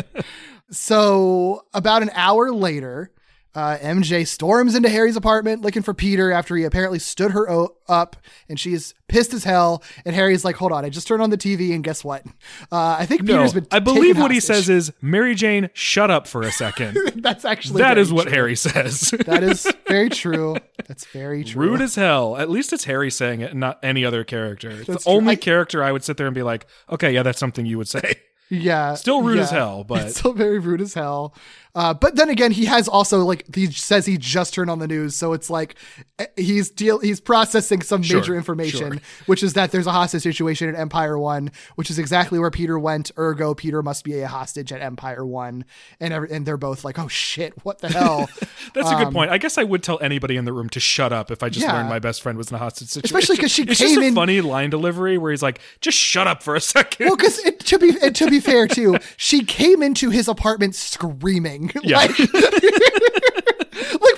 [0.70, 3.12] So about an hour later,
[3.54, 7.74] uh, MJ storms into Harry's apartment looking for Peter after he apparently stood her o-
[7.88, 8.16] up,
[8.48, 9.82] and she's pissed as hell.
[10.04, 12.24] And Harry's like, "Hold on, I just turned on the TV, and guess what?
[12.72, 13.66] Uh, I think no Peter's been.
[13.70, 17.82] i believe what he says is mary jane shut up for a second That's actually
[17.82, 18.32] that is what true.
[18.32, 20.56] harry says That is very true.
[20.88, 21.62] That's very true.
[21.70, 25.04] rude as hell at least it's harry saying it not any other character it's That's
[25.04, 25.16] the true.
[25.18, 27.78] only I- character i would sit there and be like okay yeah that's something you
[27.78, 28.14] would say
[28.50, 28.94] Yeah.
[28.94, 31.34] Still rude as hell, but- It's still very rude as hell.
[31.74, 34.86] Uh, but then again, he has also like he says he just turned on the
[34.86, 35.74] news, so it's like
[36.20, 39.00] eh, he's deal he's processing some Sure, major information, sure.
[39.26, 42.78] which is that there's a hostage situation at Empire One, which is exactly where Peter
[42.78, 43.10] went.
[43.18, 45.64] Ergo, Peter must be a hostage at Empire One,
[45.98, 48.28] and every, and they're both like, oh shit, what the hell?
[48.74, 49.32] That's a good point.
[49.32, 51.66] I guess I would tell anybody in the room to shut up if I just
[51.66, 51.76] Um, Yeah.
[51.78, 53.16] learned my best friend was in a hostage situation.
[53.16, 56.40] Especially because she it's came in- funny line delivery where he's like, "Just shut up
[56.42, 57.06] for a second.
[57.06, 61.63] well, because to be and to be fair too, she came into his apartment screaming.
[61.82, 61.98] Yeah.
[61.98, 63.34] Like, like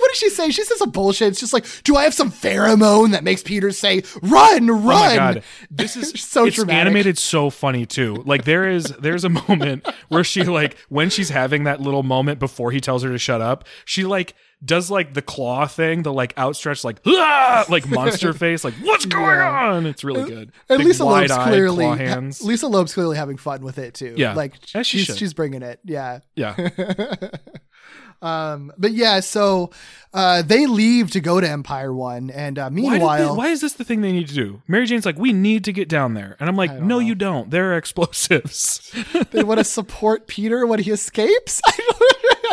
[0.06, 0.50] what does she say?
[0.50, 1.28] She says some bullshit.
[1.28, 4.68] It's just like, do I have some pheromone that makes Peter say, "Run, run"?
[4.68, 6.80] Oh my god, this is so it's dramatic.
[6.80, 8.22] animated so funny too.
[8.24, 12.38] Like there is there's a moment where she like when she's having that little moment
[12.38, 14.34] before he tells her to shut up, she like
[14.64, 19.06] does like the claw thing, the like outstretched like "Ah!" like monster face, like what's
[19.06, 19.70] going Yeah.
[19.72, 19.86] on?
[19.86, 20.52] It's really good.
[20.68, 21.86] And Big Lisa Loeb's clearly.
[22.46, 24.14] Lisa Loeb's clearly having fun with it too.
[24.16, 24.54] Yeah, like
[24.84, 25.16] she's should.
[25.18, 25.80] she's bringing it.
[25.84, 26.20] Yeah.
[26.36, 26.54] yeah,
[28.22, 29.70] Um, but yeah, so
[30.14, 33.60] uh, they leave to go to Empire One, and uh, why, meanwhile, they- why is
[33.60, 34.62] this the thing they need to do?
[34.66, 36.98] Mary Jane's like, we need to get down there, and I'm like, no, know.
[36.98, 37.51] you don't.
[37.51, 38.90] There are explosives.
[39.30, 41.60] they want to support Peter when he escapes.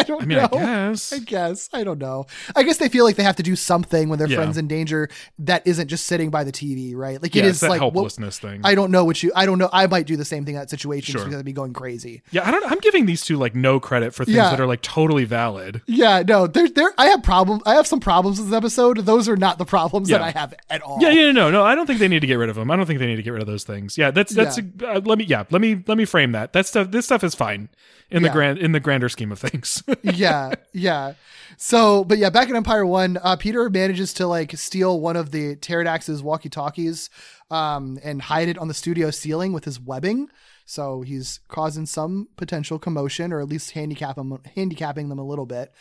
[0.04, 0.50] I don't, I mean, know.
[0.52, 1.14] I guess.
[1.14, 1.70] I guess.
[1.74, 2.26] I don't know.
[2.56, 4.38] I guess they feel like they have to do something when their Yeah.
[4.38, 5.10] friend's in danger
[5.40, 7.22] that isn't just sitting by the TV, right?
[7.22, 8.62] Like yeah, it that like helplessness thing.
[8.64, 9.32] I don't know what you.
[9.36, 9.70] I don't know.
[9.74, 11.24] I might do the same thing in that situation Sure.
[11.24, 12.22] because I'd be going crazy.
[12.32, 12.70] yeah, I don't.
[12.72, 14.50] I'm giving these two like no credit for things Yeah.
[14.50, 15.82] that are like totally valid.
[15.86, 16.92] Yeah, no, there, there.
[16.98, 17.64] I have problems.
[17.66, 18.98] I have some problems with this episode.
[19.00, 20.98] Those are not the problems that I have at all.
[21.02, 21.64] Yeah, yeah, no, no.
[21.64, 22.70] I don't think they need to get rid of them.
[22.72, 23.98] I don't think they need to get rid of those things.
[23.98, 24.58] Yeah, that's that's.
[24.60, 26.54] Uh, let me, yeah, let me let me frame that.
[26.54, 26.92] That stuff.
[26.92, 27.70] This stuff is fine
[28.12, 29.84] in the grand in the grander scheme of things.
[30.02, 31.14] yeah, yeah.
[31.58, 35.32] So, but yeah, back in Empire One, uh, Peter manages to like steal one of
[35.32, 37.10] the Pterodax's walkie-talkies,
[37.52, 40.30] um, and hide it on the studio ceiling with his webbing.
[40.66, 45.46] So he's causing some potential commotion, or at least handicap 'em- handicapping them a little
[45.46, 45.74] bit.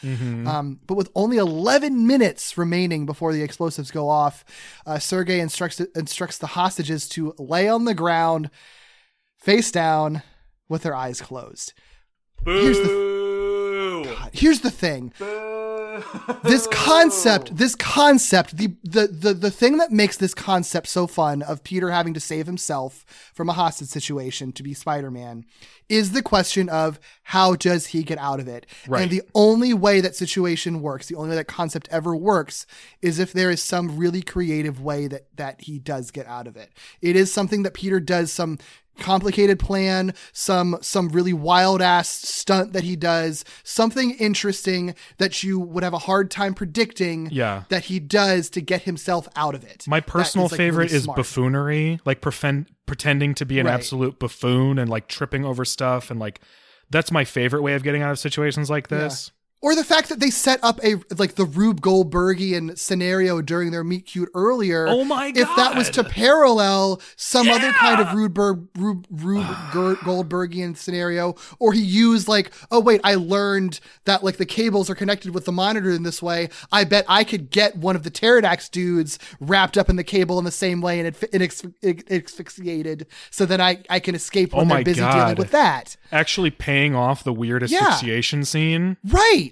[0.49, 4.45] Um, but with only 11 minutes remaining before the explosives go off,
[4.85, 8.51] uh, Sergei instructs instructs the hostages to lay on the ground,
[9.39, 10.23] face down,
[10.69, 11.75] with their eyes closed.
[12.45, 13.32] Here's the God,
[14.33, 15.13] here's the thing.
[16.43, 21.43] this concept, this concept, the, the the the thing that makes this concept so fun
[21.43, 23.05] of Peter having to save himself
[23.35, 25.45] from a hostage situation to be Spider-Man
[25.89, 28.67] is the question of how does he get out of it?
[28.89, 29.03] Right.
[29.03, 32.67] And the only way that situation works, the only way that concept ever works
[33.03, 36.57] is if there is some really creative way that that he does get out of
[36.57, 36.71] it.
[37.03, 38.59] It is something that Peter does some
[38.99, 45.59] complicated plan, some some really wild ass stunt that he does, something interesting that you
[45.59, 47.65] would have a hard time predicting Yeah.
[47.69, 49.85] that he does to get himself out of it.
[49.89, 51.17] My personal is, like, favorite really is smart.
[51.17, 53.73] buffoonery, like prefen- pretending to be an Right.
[53.75, 56.41] absolute buffoon and like tripping over stuff and like
[56.91, 59.31] that's my favorite way of getting out of situations like this.
[59.65, 63.85] Or the fact that they set up a like the Rube Goldbergian scenario during their
[63.85, 64.89] meet cute earlier.
[64.89, 65.41] Oh my god!
[65.41, 68.37] If that was to parallel some other kind of Rube,
[68.77, 74.47] Rube, Rube Goldbergian scenario, or he used like, oh wait, I learned that like the
[74.47, 76.49] cables are connected with the monitor in this way.
[76.73, 80.41] I bet I could get one of the Pterodax dudes wrapped up in the cable
[80.41, 81.63] in the same way and, it, and ex-
[82.11, 85.51] asphyxiated, so that I I can escape oh when Oh they're my busy dealing with
[85.53, 85.97] that.
[86.11, 87.79] Actually paying off the weird Yeah.
[87.89, 88.97] asphyxiation scene.
[89.05, 89.51] Right.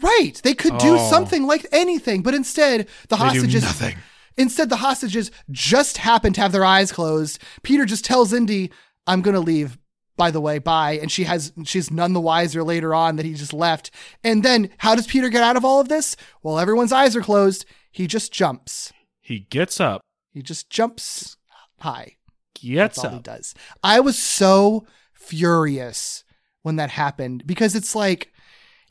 [0.00, 0.32] Right.
[0.42, 1.10] They could do Oh.
[1.10, 3.96] something like anything, but instead the They hostages nothing.
[4.36, 7.38] Instead the hostages just happen to have their eyes closed.
[7.62, 8.70] Peter just tells Indy,
[9.06, 9.78] "I'm going to leave."
[10.16, 10.92] By the way, bye.
[11.00, 13.90] And she has she's none the wiser later on that he just left.
[14.22, 16.16] And then how does Peter get out of all of this?
[16.42, 17.64] Well, everyone's eyes are closed.
[17.90, 18.92] He just jumps.
[19.20, 20.02] He gets up,
[20.32, 21.36] He just jumps
[21.80, 22.16] high.
[22.54, 23.22] gets That's all he up.
[23.24, 23.54] does.
[23.82, 26.22] I was so furious
[26.62, 28.32] when that happened because it's like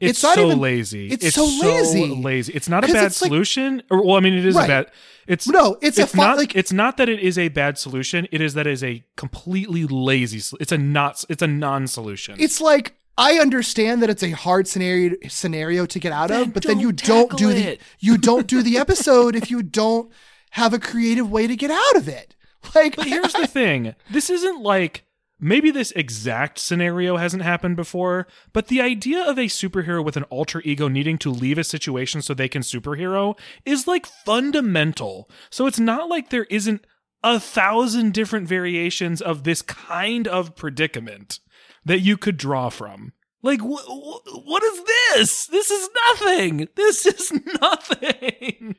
[0.04, 1.08] It's, It's so even- lazy.
[1.10, 2.08] it's so lazy.
[2.08, 2.54] lazy.
[2.54, 3.82] It's not a bad it's like- solution.
[3.90, 4.66] or well, I mean, it is Right.
[4.66, 4.86] a bad.
[5.28, 8.28] It's No, it's a fu- not like- it's not that it is a bad solution.
[8.32, 10.42] It is that it is a completely lazy.
[10.60, 11.24] It's a not.
[11.30, 12.36] It's a non-solution.
[12.40, 16.54] It's like I understand that it's a hard scenario scenario to get out Then of,
[16.54, 20.12] but then you don't do tackle the you don't do the episode if you don't
[20.52, 22.36] have a creative way to get out of it.
[22.76, 25.04] Like But here's the thing this isn't like
[25.44, 30.24] maybe this exact scenario hasn't happened before, but the idea of a superhero with an
[30.24, 35.30] alter ego needing to leave a situation so they can superhero is like fundamental.
[35.50, 36.86] So it's not like there isn't
[37.24, 41.40] a thousand different variations of this kind of predicament
[41.86, 43.14] that you could draw from.
[43.42, 45.48] Like, wh- wh- what is this?
[45.48, 46.68] This is nothing.
[46.76, 48.76] This is nothing.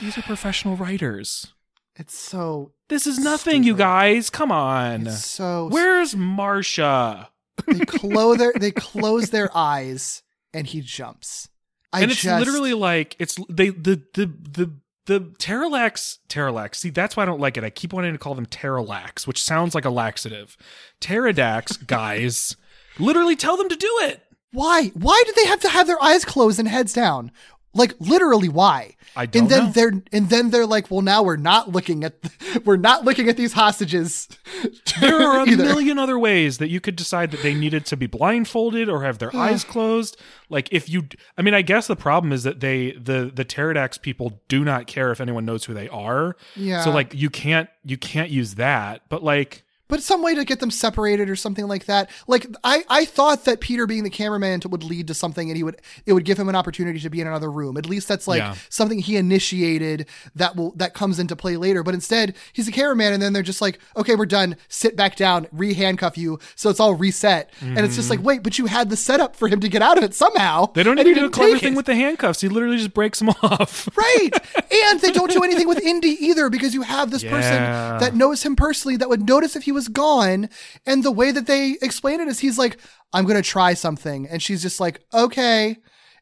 [0.00, 1.52] These are professional writers.
[1.98, 4.30] It's so This is nothing, you guys.
[4.30, 5.06] Come on.
[5.06, 7.28] it's so Where's Marsha?
[7.66, 10.22] they close their they close their eyes
[10.54, 11.48] and he jumps.
[11.92, 14.72] I and it's just- literally like it's they the the the
[15.06, 16.74] the Terralax Terralax.
[16.76, 17.64] See, that's why I don't like it.
[17.64, 20.56] I keep wanting to call them Terralax, which sounds like a laxative.
[21.00, 22.56] Pterodax guys
[22.98, 24.22] literally tell them to do it.
[24.52, 27.32] why why did they have to have their eyes closed and heads down?
[27.78, 28.96] Like literally why?
[29.16, 29.70] I don't and then know.
[29.72, 32.14] they're and then they're like, well, now we're not looking at
[32.64, 34.28] we're not looking at these hostages.
[35.00, 35.62] There are a either.
[35.62, 39.18] million other ways that you could decide that they needed to be blindfolded or have
[39.18, 40.16] their eyes closed.
[40.48, 41.04] Like if you,
[41.36, 44.88] I mean, I guess the problem is that they the the Pterodax people do not
[44.88, 46.36] care if anyone knows who they are.
[46.56, 46.82] Yeah.
[46.82, 49.02] So like you can't you can't use that.
[49.08, 52.10] But like but some way to get them separated or something like that.
[52.26, 55.62] Like I, I thought that Peter being the cameraman would lead to something, and he
[55.62, 57.76] would it would give him an opportunity to be in another room.
[57.76, 58.54] At least that's like Yeah.
[58.68, 61.82] something he initiated that will that comes into play later.
[61.82, 64.56] But instead, he's a cameraman, and then they're just like, okay, we're done.
[64.68, 67.50] Sit back down, re handcuff you, so it's all reset.
[67.60, 69.96] And it's just like, wait, but you had the setup for him to get out
[69.98, 70.64] of it somehow.
[70.64, 70.72] Mm-hmm.
[70.74, 71.76] they don't even do a clever thing it.
[71.76, 72.40] with the handcuffs.
[72.40, 73.88] He literally just breaks them off.
[73.96, 74.30] Right.
[74.70, 77.30] and they don't do anything with Indy either because you have this Yeah.
[77.30, 80.48] person that knows him personally that would notice if he was gone.
[80.86, 82.78] And the way that they explain it is he's like,
[83.12, 84.26] I'm going to try something.
[84.26, 85.76] And she's just like, okay.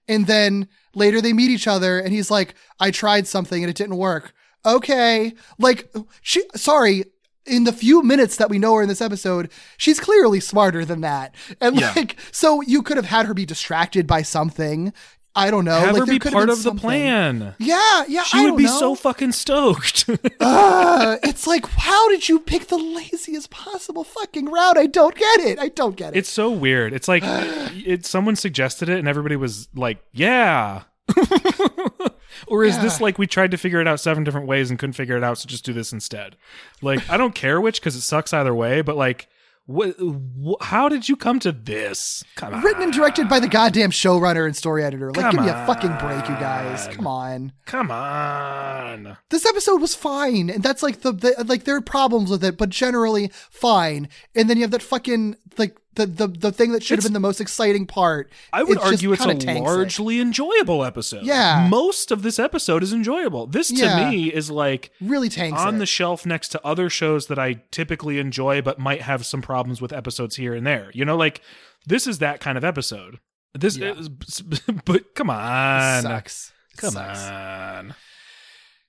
[0.08, 3.76] And then later they meet each other and he's like, I tried something and it
[3.76, 4.34] didn't work.
[4.66, 5.32] Okay.
[5.58, 7.04] Like, she, sorry.
[7.48, 11.02] In the few minutes that we know her in this episode, she's clearly smarter than
[11.02, 11.32] that.
[11.60, 11.92] And Yeah.
[11.94, 14.92] like, so you could have had her be distracted by something.
[15.36, 15.78] I don't know.
[15.78, 17.54] Have like, her be part of the plan.
[17.58, 18.22] Yeah, yeah.
[18.22, 18.78] She I would be know.
[18.78, 20.08] so fucking stoked.
[20.38, 24.78] Uh, it's like, how did you pick the laziest possible fucking route?
[24.78, 25.58] I don't get it.
[25.58, 26.18] I don't get it.
[26.18, 26.92] It's so weird.
[26.92, 30.82] It's like it someone suggested it and everybody was like, "Yeah."
[32.46, 34.94] or is this like we tried to figure it out seven different ways and couldn't
[34.94, 36.36] figure it out, so just do this instead?
[36.80, 38.82] Like, I don't care which because it sucks either way.
[38.82, 39.28] But like,
[39.66, 39.96] what?
[39.98, 42.24] Wh- how did you come to this?
[42.36, 45.10] Come on, Written and directed by the goddamn showrunner and story editor.
[45.10, 46.88] Like, Come give me a fucking break, you guys.
[46.88, 47.52] Come on.
[47.66, 49.16] come on.
[49.30, 52.56] This episode was fine, and that's like the, the like there are problems with it,
[52.56, 54.08] but generally fine.
[54.34, 57.12] And then you have that fucking like the the, the thing that should have been
[57.12, 58.30] the most exciting part.
[58.52, 59.60] I would it's just argue it's a tanks it.
[59.62, 61.24] largely enjoyable episode.
[61.24, 61.66] Yeah.
[61.68, 63.46] Most of this episode is enjoyable.
[63.46, 64.10] This to Yeah.
[64.10, 65.78] me is like really tanks on it.
[65.78, 69.80] the shelf next to other shows that I typically enjoy but might have some problems
[69.80, 70.90] with episodes here and there.
[70.94, 71.40] You know, like
[71.86, 73.18] this is that kind of episode.
[73.54, 73.94] This Yeah.
[73.98, 74.08] is,
[74.84, 76.02] but come on.
[76.02, 76.52] sucks.
[76.76, 77.20] Come Sucks.
[77.26, 77.94] on.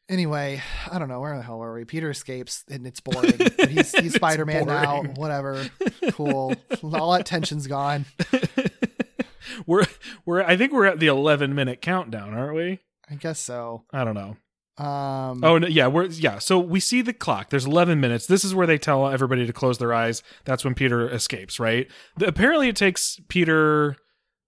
[0.10, 1.84] Anyway, I don't know where the hell were we.
[1.84, 3.34] Peter escapes and it's boring.
[3.38, 5.04] But he's he's Spider Man now.
[5.16, 5.66] Whatever.
[6.12, 6.56] Cool.
[6.82, 8.06] All that tension's gone.
[9.66, 9.86] We're
[10.26, 12.80] we're I think we're at the 11 minute countdown, aren't we?
[13.10, 13.86] I guess so.
[13.94, 14.36] I don't know.
[14.84, 15.44] Um.
[15.44, 16.38] Oh no, yeah, we're yeah.
[16.38, 17.50] So we see the clock.
[17.50, 18.28] There's 11 minutes.
[18.28, 20.22] This is where they tell everybody to close their eyes.
[20.46, 21.88] That's when Peter escapes, right?
[22.18, 23.96] The- apparently, it takes Peter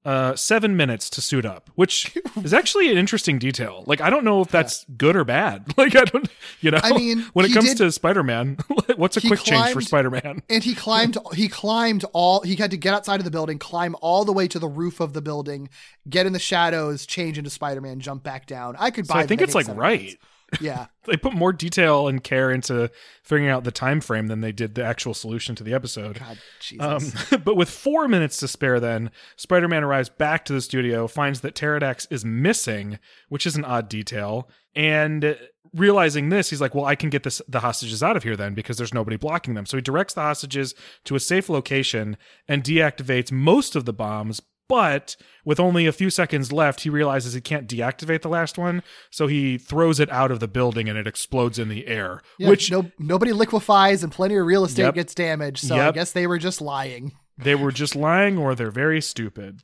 [0.05, 3.83] uh seven minutes to suit up, which is actually an interesting detail.
[3.85, 5.73] Like, I don't know if that's good or bad.
[5.77, 6.27] Like, I don't,
[6.61, 6.79] you know.
[6.81, 8.57] I mean, when it comes did- to Spider Man,
[8.95, 10.41] what's a quick change for Spider Man?
[10.49, 13.95] and he climbed he climbed all he had to get outside of the building climb
[14.01, 15.69] all the way to the roof of the building
[16.09, 19.27] get in the shadows change into spider-man jump back down i could So buy I
[19.27, 19.99] think it's like right.
[20.01, 20.17] minutes.
[20.59, 22.91] Yeah They put more detail and care into
[23.23, 26.19] figuring out the time frame than they did the actual solution to the episode.
[26.19, 30.53] god jesus Um, but with four minutes to spare, then Spider Man arrives back to
[30.53, 32.99] the studio, finds that Pterodax is missing,
[33.29, 35.35] which is an odd detail, and
[35.73, 38.53] realizing this, he's like, "Well, I can get this the hostages out of here then
[38.53, 42.17] because there's nobody blocking them." So he directs the hostages to a safe location
[42.47, 44.41] and deactivates most of the bombs.
[44.69, 48.83] But with only a few seconds left, he realizes he can't deactivate the last one,
[49.09, 52.21] so he throws it out of the building and it explodes in the air.
[52.37, 54.93] yeah, which no, nobody liquefies and plenty of real estate Yep.
[54.95, 58.69] gets damaged so i guess they were just lying They were just lying or they're
[58.71, 59.61] very stupid.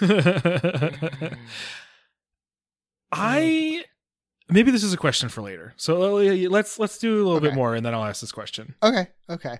[3.12, 3.84] I
[4.48, 5.74] maybe this is a question for later.
[5.76, 8.74] So uh, let's let's do a little bit more and then I'll ask this question.
[8.82, 9.58] okay okay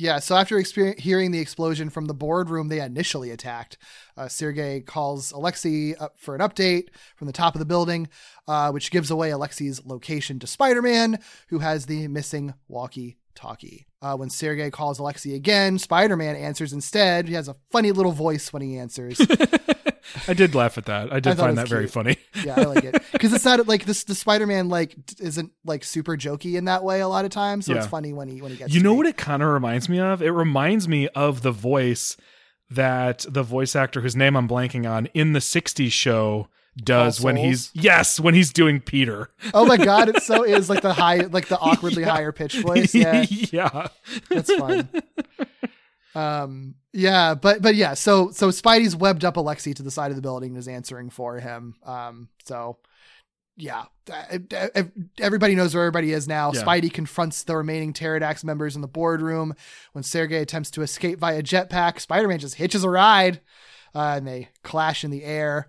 [0.00, 0.58] yeah so after
[0.98, 3.76] hearing the explosion from the boardroom they initially attacked
[4.16, 8.08] uh, sergei calls alexei up for an update from the top of the building
[8.48, 11.18] uh, which gives away alexei's location to spider-man
[11.48, 17.28] who has the missing walkie talkie uh, when sergei calls alexei again spider-man answers instead.
[17.28, 19.20] He has a funny little voice when he answers
[20.28, 21.12] I did laugh at that.
[21.12, 22.16] I did I find that very funny.
[22.44, 26.16] yeah i like it because it's not like this the spider-man like isn't like super
[26.16, 28.56] jokey in that way a lot of times so it's funny when he when he
[28.56, 28.98] gets You know be.
[28.98, 30.22] what it kind of reminds me of?
[30.22, 32.16] It reminds me of the voice
[32.70, 37.34] that the voice actor whose name I'm blanking on in the 60s show does when
[37.36, 39.28] he's yes, when he's doing Peter.
[39.52, 42.94] Oh my god, it so is like the high, like the awkwardly higher pitch voice.
[43.00, 43.88] Yeah, yeah.
[44.28, 44.88] that's fun.
[46.14, 50.16] Um, yeah, but but yeah, so so Spidey's webbed up Alexi to the side of
[50.16, 51.76] the building and is answering for him.
[51.84, 52.78] Um, so
[53.56, 53.84] yeah,
[55.20, 56.50] everybody knows where everybody is now.
[56.52, 56.62] Yeah.
[56.62, 59.54] Spidey confronts the remaining Pterodax members in the boardroom.
[59.92, 63.40] When Sergei attempts to escape via jetpack, Spider-Man just hitches a ride,
[63.94, 65.68] uh, and they clash in the air.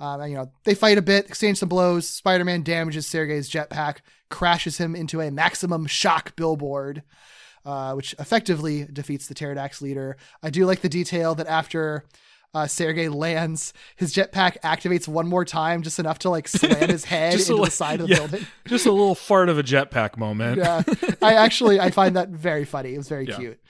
[0.00, 2.08] Um, and, you know, they fight a bit, exchange some blows.
[2.08, 3.98] Spider-Man damages Sergei's jetpack,
[4.30, 7.02] crashes him into a maximum shock billboard,
[7.66, 10.16] uh, which effectively defeats the Pterodax leader.
[10.42, 12.04] I do like the detail that after
[12.54, 17.04] uh, Sergei lands, his jetpack activates one more time, just enough to like slam his
[17.12, 18.46] head into the side of the yeah, building.
[18.66, 20.56] Just a little fart of a jetpack moment.
[20.58, 20.82] Yeah,
[21.20, 22.94] I actually I find that very funny.
[22.94, 23.36] It was very Yeah.
[23.36, 23.60] cute.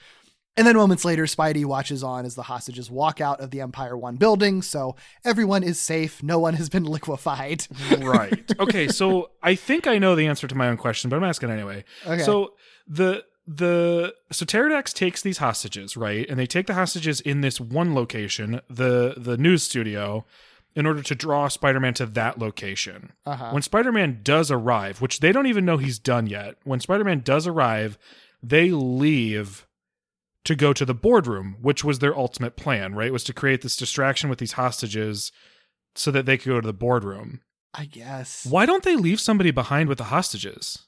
[0.55, 3.95] And then moments later, Spidey watches on as the hostages walk out of the Empire
[3.95, 4.63] One building.
[4.63, 6.23] So everyone is safe.
[6.23, 7.67] No one has been liquefied.
[7.99, 8.51] right.
[8.59, 11.51] Okay, so I think I know the answer to my own question, but I'm asking
[11.51, 11.83] anyway.
[12.07, 12.23] Okay.
[12.23, 12.53] So
[12.87, 16.27] the the so Pterodax takes these hostages, right?
[16.29, 20.25] And they take the hostages in this one location, the the news studio,
[20.75, 23.13] in order to draw Spider-Man to that location.
[23.25, 23.51] Uh-huh.
[23.51, 27.47] When Spider-Man does arrive, which they don't even know he's done yet, when Spider-Man does
[27.47, 27.97] arrive,
[28.43, 29.65] they leave
[30.43, 33.13] to go to the boardroom, which was their ultimate plan, right?
[33.13, 35.31] Was to create this distraction with these hostages
[35.95, 37.41] so that they could go to the boardroom.
[37.73, 40.86] I guess Why don't they leave somebody behind with the hostages?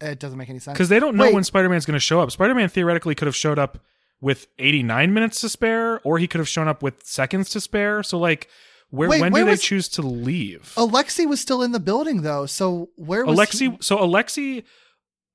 [0.00, 0.76] It doesn't make any sense.
[0.76, 1.34] Because they don't know Wait.
[1.34, 2.30] when Spider Man's going to show up.
[2.30, 3.78] Spider Man theoretically could have showed up
[4.20, 8.02] with 89 minutes to spare, or he could have shown up with seconds to spare.
[8.02, 8.48] So, like,
[8.90, 10.72] where Wait, when where do was- they choose to leave?
[10.76, 12.46] Alexei was still in the building though.
[12.46, 13.76] So where was Alexei, he?
[13.80, 14.64] so Alexei,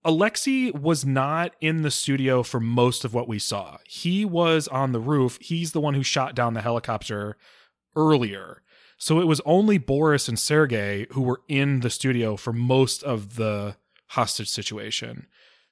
[0.03, 3.77] Alexei was not in the studio for most of what we saw.
[3.85, 5.37] He was on the roof.
[5.39, 7.37] He's the one who shot down the helicopter
[7.95, 8.61] earlier.
[8.97, 13.35] So it was only Boris and Sergei who were in the studio for most of
[13.35, 13.75] the
[14.13, 15.27] hostage situation.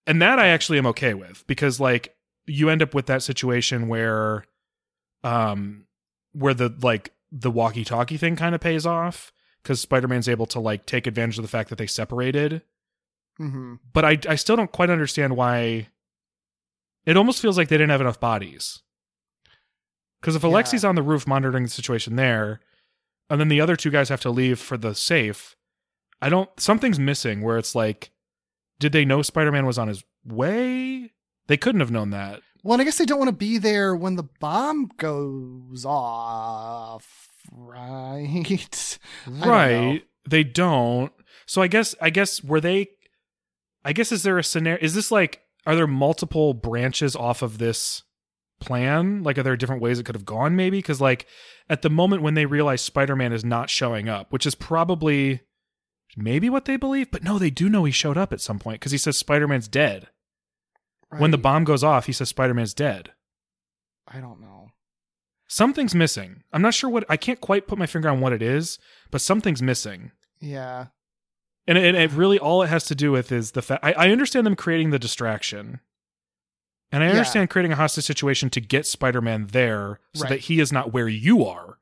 [0.08, 2.16] And that I actually am okay with because like
[2.46, 4.46] you end up with that situation where
[5.24, 5.86] um
[6.34, 9.32] where the like the walkie-talkie thing kind of pays off
[9.64, 12.62] cuz Spider-Man's able to like take advantage of the fact that they separated
[13.40, 13.80] Mhm.
[13.94, 15.88] but I I still don't quite understand why
[17.06, 18.82] It almost feels like they didn't have enough bodies.
[20.20, 20.50] Because if Yeah.
[20.50, 22.60] Alexi's on the roof monitoring the situation there,
[23.30, 25.56] and then the other two guys have to leave for the safe,
[26.22, 26.50] I don't.
[26.60, 28.12] Something's missing where it's like,
[28.82, 31.12] did they know Spider Man was on his way?
[31.48, 32.42] They couldn't have known that.
[32.64, 37.30] Well, and I guess they don't want to be there when the bomb goes off,
[37.52, 39.00] right?
[39.28, 41.12] Right they don't
[41.46, 42.88] so i guess i guess were they
[43.84, 47.58] i guess is there a scenario is this like are there multiple branches off of
[47.58, 48.04] this
[48.60, 51.26] plan like are there different ways it could have gone maybe because like
[51.70, 55.42] at the moment when they realize spider-man is not showing up which is probably
[56.18, 58.80] maybe what they believe but no they do know he showed up at some point
[58.80, 60.08] because he says spider-man's dead
[61.18, 63.12] when the bomb goes off he says spider-man's dead
[64.08, 64.70] I don't know.
[65.48, 68.42] something's missing i'm not sure what i can't quite put my finger on what it
[68.42, 68.78] is
[69.10, 70.88] but something's missing Yeah.
[71.68, 74.10] And it, it really all it has to do with is the fact I, I
[74.10, 75.80] understand them creating the distraction.
[76.92, 77.12] And I Yeah.
[77.14, 80.30] understand creating a hostage situation to get Spider Man there so Right.
[80.32, 81.78] that he is not where you are.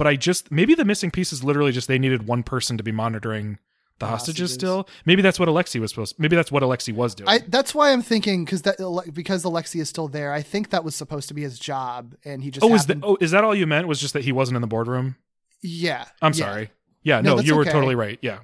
[0.00, 2.82] But I just maybe the missing piece is literally just they needed one person to
[2.82, 3.58] be monitoring
[3.98, 4.54] the hostages, hostages.
[4.54, 4.88] still.
[5.04, 7.28] Maybe that's what Alexi was supposed maybe that's what Alexi was doing.
[7.28, 8.78] I that's why I'm thinking because that
[9.12, 10.32] because Alexi is still there.
[10.32, 12.96] I think that was supposed to be his job, and he just oh, is that
[13.02, 13.88] oh is that all you meant?
[13.88, 15.16] Was just that he wasn't in the boardroom?
[15.60, 16.06] yeah.
[16.22, 16.46] I'm yeah.
[16.46, 16.70] sorry.
[17.02, 17.72] Yeah, No, no, you were okay.
[17.72, 18.18] totally right.
[18.22, 18.38] Yeah.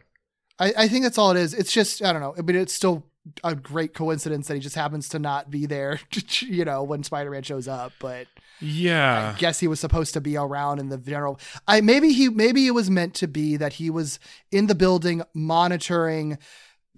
[0.58, 1.54] I, I think that's all it is.
[1.54, 2.34] It's just I don't know.
[2.36, 3.06] I mean, it's still
[3.42, 6.00] a great coincidence that he just happens to not be there,
[6.40, 7.92] you know, when Spider-Man shows up.
[7.98, 8.26] But
[8.60, 9.34] Yeah.
[9.34, 11.40] I guess he was supposed to be around in the general.
[11.66, 14.18] I maybe he maybe it was meant to be that he was
[14.50, 16.38] in the building monitoring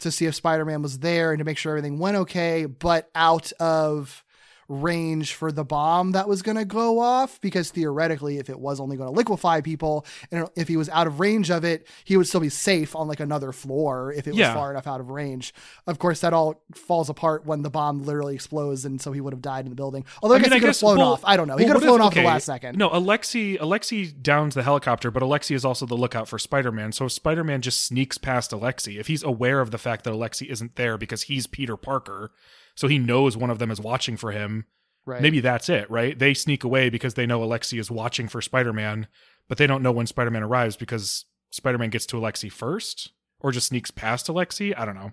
[0.00, 3.52] to see if Spider-Man was there and to make sure everything went okay, but out
[3.58, 4.24] of
[4.68, 8.80] range for the bomb that was going to go off because theoretically if it was
[8.80, 12.18] only going to liquefy people and if he was out of range of it he
[12.18, 14.52] would still be safe on like another floor if it was Yeah.
[14.52, 15.54] far enough out of range.
[15.86, 19.32] Of course that all falls apart when the bomb literally explodes and so he would
[19.32, 20.04] have died in the building.
[20.22, 21.22] Although i, guess he could have flown well- off.
[21.24, 21.56] I don't know.
[21.56, 22.76] He well, could have flown if- off the last second.
[22.76, 26.92] No, Alexi Alexi downs the helicopter, but Alexi is also the lookout for Spider-Man.
[26.92, 30.46] So if Spider-Man just sneaks past Alexi, if he's aware of the fact that Alexi
[30.50, 32.30] isn't there because he's Peter Parker,
[32.78, 34.64] so he knows one of them is watching for him,
[35.04, 36.16] right maybe that's it, right?
[36.16, 39.08] They sneak away because they know Alexi is watching for Spider-Man,
[39.48, 43.10] but they don't know when Spider-Man arrives because Spider-Man gets to Alexi first
[43.40, 44.78] or just sneaks past Alexi.
[44.78, 45.12] I don't know.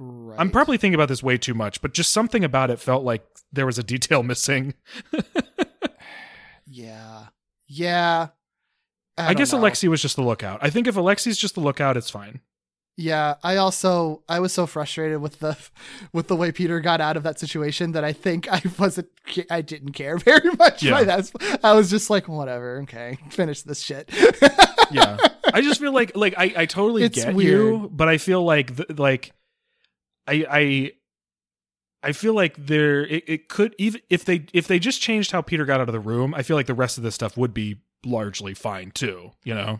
[0.00, 0.40] right.
[0.40, 3.24] I'm probably thinking about this way too much, but just something about it felt like
[3.52, 4.74] there was a detail missing.
[6.66, 7.26] yeah
[7.68, 8.28] yeah
[9.16, 9.60] I, don't guess know.
[9.60, 10.58] Alexi was just the lookout.
[10.62, 12.40] I think if Alexi's just the lookout, it's fine.
[13.00, 15.56] Yeah, I also I was so frustrated with the
[16.12, 19.06] with the way Peter got out of that situation that I think I wasn't
[19.48, 20.90] I didn't care very much Yeah.
[20.90, 21.30] by that.
[21.62, 24.10] I was just like, whatever, okay, finish this shit.
[24.90, 25.16] Yeah,
[25.54, 27.60] I just feel like like I, I totally It's get weird.
[27.82, 29.32] you, but I feel like th- like
[30.26, 30.92] I I
[32.02, 35.40] I feel like there it, it could even if they if they just changed how
[35.40, 37.54] Peter got out of the room, I feel like the rest of this stuff would
[37.54, 39.30] be largely fine too.
[39.44, 39.78] You know.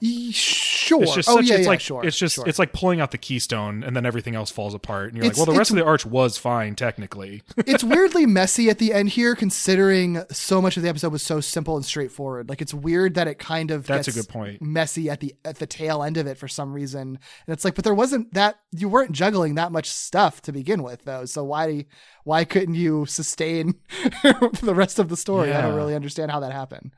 [0.89, 1.03] Sure.
[1.03, 2.05] It's just oh such, yeah, it's yeah, like sure.
[2.05, 2.49] it's just sure.
[2.49, 5.39] it's like pulling out the keystone and then everything else falls apart and you're It's-
[5.39, 7.43] like, well, the rest of the arch was fine technically.
[7.59, 11.41] it's weirdly messy at the end here, considering so much of the episode was so
[11.41, 12.49] simple and straightforward.
[12.49, 14.61] Like it's weird that it kind of That's a good point.
[14.61, 17.01] messy at the at the tail end of it for some reason.
[17.47, 20.83] And it's like, but there wasn't that you weren't juggling that much stuff to begin
[20.83, 21.25] with, though.
[21.25, 21.87] So why
[22.25, 23.75] why couldn't you sustain
[24.23, 25.53] the rest of the story?
[25.53, 26.93] I don't really understand how that happened.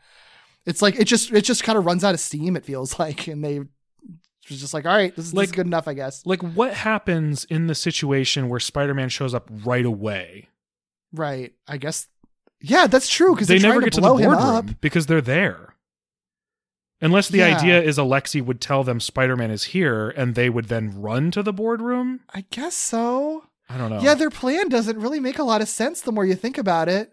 [0.66, 2.56] It's like it just it just kind of runs out of steam.
[2.56, 3.60] It feels like, and they
[4.50, 6.24] was just like, all right, this is, this is Like- good enough, I guess.
[6.26, 10.48] Like, what happens in the situation where Spider-Man shows up right away?
[11.12, 11.52] Right.
[11.66, 12.06] I guess.
[12.60, 14.40] Yeah, that's true because they never get to to the him up.
[14.64, 15.74] boardroom because they're there.
[17.00, 17.56] Unless the Yeah.
[17.56, 21.42] idea is Alexi would tell them Spider-Man is here and they would then run to
[21.42, 22.20] the boardroom.
[22.34, 23.44] I guess so.
[23.70, 24.00] I don't know.
[24.02, 26.88] Yeah, their plan doesn't really make a lot of sense the more you think about
[26.88, 27.12] it.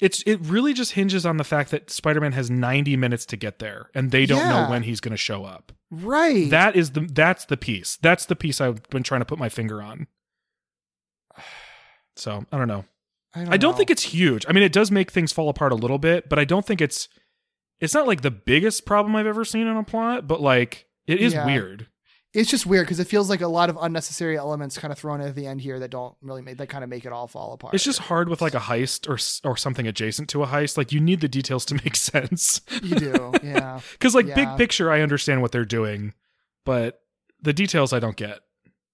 [0.00, 3.58] It's it really just hinges on the fact that Spider-Man has 90 minutes to get
[3.58, 4.64] there and they don't Yeah.
[4.64, 5.72] know when he's going to show up.
[5.90, 6.48] Right.
[6.50, 7.96] That is the that's the piece.
[8.02, 10.06] That's the piece I've been trying to put my finger on.
[12.16, 12.84] So, I don't know.
[13.34, 13.76] I I don't know.
[13.76, 14.44] think it's huge.
[14.48, 16.80] I mean, it does make things fall apart a little bit, but I don't think
[16.80, 17.08] it's
[17.78, 21.20] it's not like the biggest problem I've ever seen in a plot, but like it
[21.20, 21.46] is Yeah.
[21.46, 21.86] weird.
[22.32, 25.20] It's just weird because it feels like a lot of unnecessary elements kind of thrown
[25.20, 27.52] at the end here that don't really make that kind of make it all fall
[27.52, 27.74] apart.
[27.74, 30.76] It's just hard with like a heist or or something adjacent to a heist.
[30.78, 32.60] Like you need the details to make sense.
[32.82, 34.34] you do, yeah, Cuz like Yeah.
[34.36, 36.14] big picture I understand what they're doing,
[36.64, 37.00] but
[37.42, 38.40] the details I don't get.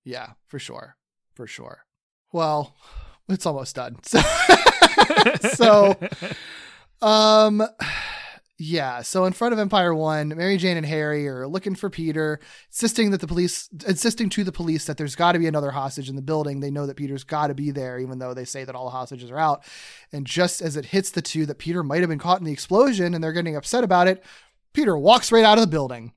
[0.05, 0.97] yeah, for sure,
[1.35, 1.85] for sure.
[2.33, 2.75] Well,
[3.29, 3.97] it's almost done.
[4.03, 4.21] So,
[5.55, 5.97] so
[7.03, 7.63] um
[8.59, 12.41] Yeah, so in front of Empire One, Mary Jane and Harry are looking for Peter,
[12.71, 16.09] insisting that the police, insisting to the police that there's got to be another hostage
[16.09, 16.61] in the building.
[16.61, 18.93] They know that Peter's got to be there, even though they say that all the
[18.93, 19.63] hostages are out.
[20.11, 22.53] And just as it hits the two that Peter might have been caught in the
[22.53, 24.25] explosion, and they're getting upset about it,
[24.73, 26.13] Peter walks right out of the building.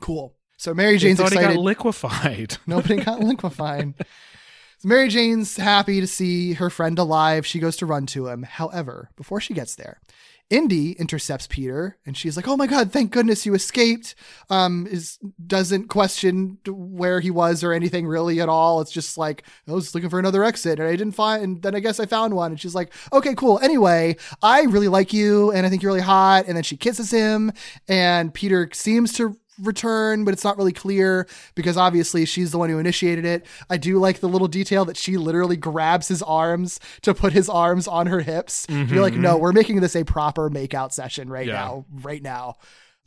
[0.00, 0.34] Cool.
[0.56, 2.56] So Mary They Jane's thought he got liquefied.
[2.66, 3.92] Nobody got liquefied.
[4.78, 7.44] So Mary Jane's happy to see her friend alive.
[7.44, 8.44] She goes to run to him.
[8.44, 10.00] However, before she gets there,
[10.52, 14.14] Indy intercepts Peter and she's like, "Oh my god, thank goodness you escaped."
[14.50, 18.82] Um is doesn't question where he was or anything really at all.
[18.82, 21.74] It's just like, I was looking for another exit and I didn't find and then
[21.74, 23.58] I guess I found one and she's like, "Okay, cool.
[23.60, 27.10] Anyway, I really like you and I think you're really hot." And then she kisses
[27.10, 27.50] him
[27.88, 32.70] and Peter seems to return, but it's not really clear because obviously she's the one
[32.70, 33.46] who initiated it.
[33.68, 37.48] I do like the little detail that she literally grabs his arms to put his
[37.48, 38.66] arms on her hips.
[38.68, 39.42] You're like, mm-hmm, no, mm-hmm.
[39.42, 41.54] we're making this a proper makeout session right Yeah.
[41.54, 42.56] now, right now.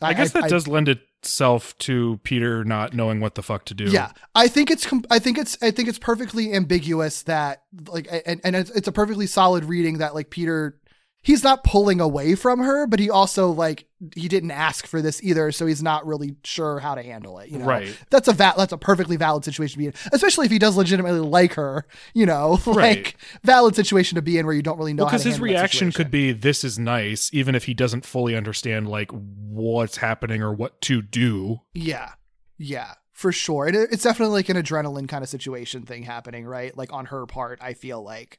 [0.02, 3.74] I guess that I- does lend itself to Peter not knowing what the fuck to
[3.74, 3.86] do.
[3.86, 8.42] Yeah, I think it's I think it's I think it's perfectly ambiguous that like and
[8.44, 10.78] and it's, it's a perfectly solid reading that like Peter
[11.26, 15.24] he's not pulling away from her, but he also like he didn't ask for this
[15.24, 17.50] either, so he's not really sure how to handle it.
[17.50, 17.98] You know, Right.
[18.10, 20.76] That's a va- that's a perfectly valid situation to be in, especially if he does
[20.78, 21.86] legitimately like her.
[22.14, 23.16] You know, like Right.
[23.44, 25.06] valid situation to be in where you don't really know.
[25.06, 28.88] Because to his reaction could be, "This is nice," even if he doesn't fully understand
[28.88, 31.62] like what's happening or what to do.
[31.74, 32.12] Yeah.
[32.58, 33.66] Yeah, for sure.
[33.68, 36.76] And it's definitely like an adrenaline kind of situation thing happening, right?
[36.78, 38.38] Like on her part, I feel like.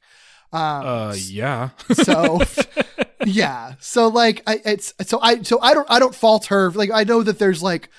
[0.53, 1.69] Um, Uh, yeah.
[1.93, 2.39] so
[3.25, 3.73] yeah.
[3.79, 6.71] So like I it's so I so I don't I don't fault her.
[6.71, 7.89] Like I know that there's like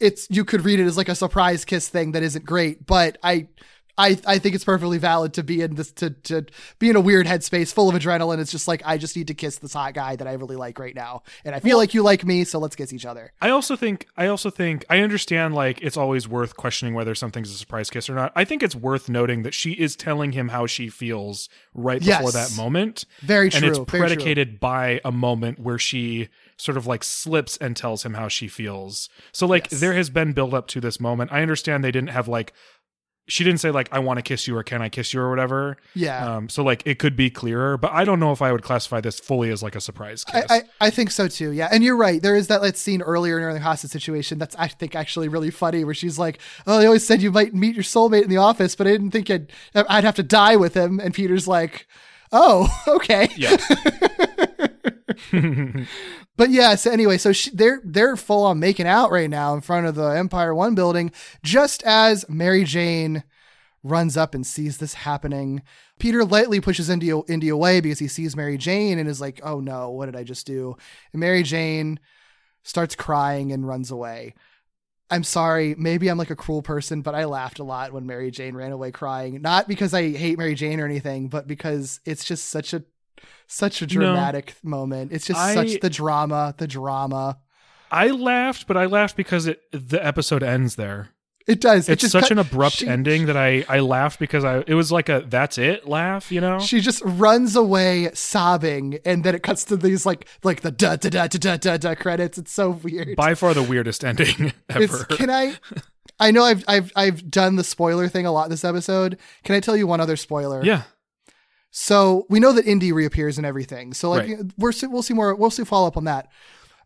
[0.00, 3.18] it's you could read it as like a surprise kiss thing that isn't great, but
[3.22, 3.48] I
[3.98, 6.46] I, I think it's perfectly valid to be in this to to
[6.78, 8.38] be in a weird headspace full of adrenaline.
[8.38, 10.78] It's just like I just need to kiss this hot guy that I really like
[10.78, 13.32] right now, and I feel like you like me, so let's kiss each other.
[13.42, 17.50] I also think I also think I understand like it's always worth questioning whether something's
[17.50, 18.32] a surprise kiss or not.
[18.34, 22.22] I think it's worth noting that she is telling him how she feels right before
[22.22, 22.32] Yes.
[22.32, 23.04] that moment.
[23.20, 23.58] Very true.
[23.58, 28.14] and it's predicated by a moment where she sort of like slips and tells him
[28.14, 29.08] how she feels.
[29.32, 29.80] So like Yes.
[29.80, 31.32] there has been build up to this moment.
[31.32, 32.52] I understand they didn't have like
[33.28, 35.30] she didn't say like I want to kiss you or can I kiss you or
[35.30, 35.76] whatever.
[35.94, 36.36] Yeah.
[36.36, 39.00] Um so like it could be clearer, but I don't know if I would classify
[39.00, 40.44] this fully as like a surprise kiss.
[40.50, 41.52] I, I, I think so too.
[41.52, 41.68] Yeah.
[41.70, 42.20] And you're right.
[42.20, 45.50] There is that like, scene earlier in the hostage situation that's, I think, actually really
[45.50, 48.38] funny where she's like, Oh, they always said you might meet your soulmate in the
[48.38, 50.98] office, but I didn't think I'd, I'd have to die with him.
[50.98, 51.86] And Peter's like,
[52.32, 53.28] Oh, okay.
[53.36, 53.56] yeah.
[56.36, 59.60] But yeah, so anyway, so she, they're they're full on making out right now in
[59.60, 63.22] front of the Empire One building, just as Mary Jane
[63.82, 65.62] runs up and sees this happening.
[65.98, 69.60] Peter lightly pushes Indy, Indy away because he sees Mary Jane and is like, "Oh
[69.60, 70.74] no, what did I just do?"
[71.12, 72.00] And Mary Jane
[72.62, 74.34] starts crying and runs away.
[75.12, 78.30] I'm sorry, maybe I'm like a cruel person, but I laughed a lot when Mary
[78.30, 79.42] Jane ran away crying.
[79.42, 82.82] Not because I hate Mary Jane or anything, but because it's just such a
[83.46, 85.12] such a dramatic moment.
[85.12, 87.38] It's just I- such the drama, the drama.
[87.90, 91.10] I laughed, but I laughed because it the episode ends there.
[91.46, 91.88] It does.
[91.88, 94.62] It It's just such cut- an abrupt she- ending that I I laughed because I
[94.66, 96.60] it was like a that's it laugh, you know?
[96.60, 100.96] She just runs away sobbing, and then it cuts to these like like the da
[100.96, 102.38] da da da da da credits.
[102.38, 103.16] It's so weird.
[103.16, 105.04] By far the weirdest ending It's, ever.
[105.04, 105.54] can I?
[106.20, 109.18] I know I've I've I've done the spoiler thing a lot this episode.
[109.42, 110.64] Can I tell you one other spoiler?
[110.64, 110.82] yeah.
[111.70, 113.94] So we know that Indy reappears and everything.
[113.94, 114.38] So like Right.
[114.58, 115.34] we're we'll see more.
[115.34, 116.28] We'll see follow up on that.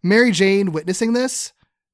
[0.02, 1.52] Mary Jane witnessing this,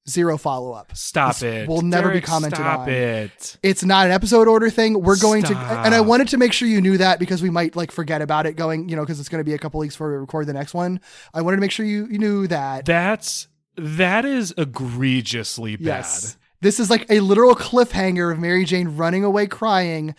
[0.08, 0.96] zero follow up.
[0.96, 1.68] Stop This it.
[1.68, 2.88] will never be Derek, commented stop on.
[2.88, 3.56] it.
[3.62, 5.00] It's not an episode order thing.
[5.02, 7.76] We're going to, and I wanted to make sure you knew that because we might
[7.76, 9.94] like forget about it going, you know, because it's going to be a couple weeks
[9.94, 11.00] before we record the next one.
[11.32, 12.84] I wanted to make sure you, you knew that.
[12.84, 15.84] That's that is egregiously bad.
[15.86, 16.36] yes.
[16.60, 20.14] This is like a literal cliffhanger of Mary Jane running away crying.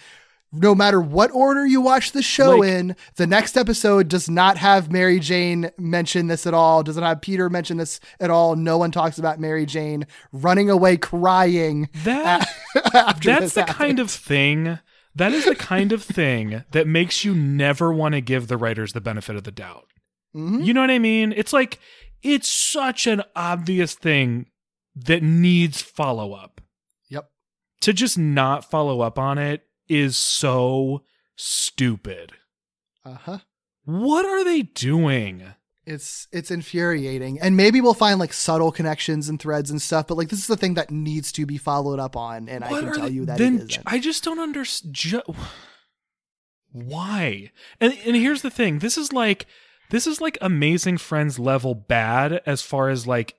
[0.56, 4.58] No matter what order you watch the show Like- in, the next episode does not
[4.58, 6.84] have Mary Jane mention this at all.
[6.84, 8.56] Does not have Peter mention this at all.
[8.56, 11.90] No one talks about Mary Jane running away crying.
[12.04, 12.48] That
[13.24, 14.78] that's the kind of thing
[15.16, 18.94] that is the kind of thing that makes you never want to give the writers
[18.94, 19.88] the benefit of the doubt.
[20.36, 20.66] Mhm.
[20.66, 21.34] You know what I mean?
[21.36, 21.80] It's like
[22.22, 24.48] it's such an obvious thing
[24.96, 26.62] that needs follow up.
[27.10, 27.30] Yep.
[27.82, 31.04] To just not follow up on it is so
[31.36, 32.34] stupid.
[33.06, 33.38] Uh huh.
[33.86, 35.44] What are they doing?
[35.86, 40.08] It's it's infuriating, and maybe we'll find like subtle connections and threads and stuff.
[40.08, 42.70] But like this is the thing that needs to be followed up on, and I
[42.70, 43.68] can tell they- you that then.
[43.86, 45.24] I just don't understand.
[46.72, 47.52] Why?
[47.80, 48.80] And and here's the thing.
[48.80, 49.46] This is like
[49.90, 53.36] this is like Amazing Friends level bad as far as like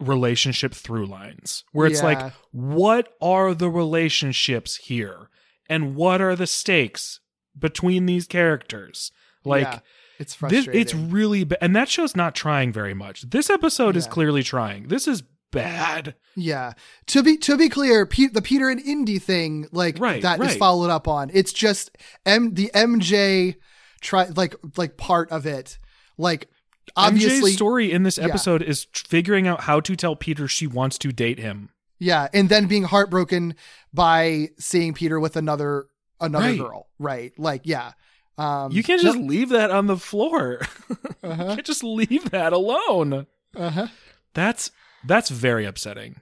[0.00, 2.06] relationship through lines, where it's Yeah.
[2.06, 5.30] like, what are the relationships here,
[5.68, 7.20] and what are the stakes
[7.58, 9.12] between these characters?
[9.44, 9.62] Like.
[9.62, 9.78] Yeah.
[10.18, 10.80] It's This, frustrating.
[10.80, 11.58] it's really bad.
[11.60, 13.20] And that show's not trying very much.
[13.28, 14.88] This episode is clearly trying.
[14.88, 15.22] This is
[15.52, 16.14] bad.
[16.34, 16.72] Yeah.
[17.08, 20.46] To be to be clear, Pe- the Peter and Indy thing, like Right, that is
[20.46, 20.58] right.
[20.58, 21.30] followed up on.
[21.34, 23.56] It's just M the MJ
[24.00, 25.78] try like like part of it.
[26.16, 26.48] Like
[26.96, 28.24] obviously MJ's story in this yeah.
[28.24, 31.68] episode is figuring out how to tell Peter she wants to date him.
[31.98, 33.54] Yeah, and then being heartbroken
[33.92, 35.86] by seeing Peter with another
[36.20, 36.58] another Right.
[36.58, 36.86] girl.
[36.98, 37.32] Right.
[37.38, 37.92] Like yeah.
[38.38, 40.60] Um You can't just leave that on the floor.
[41.22, 41.54] uh-huh.
[41.54, 43.26] can't just leave that alone.
[43.54, 43.86] Uh-huh.
[44.34, 44.70] That's
[45.04, 46.20] that's very upsetting.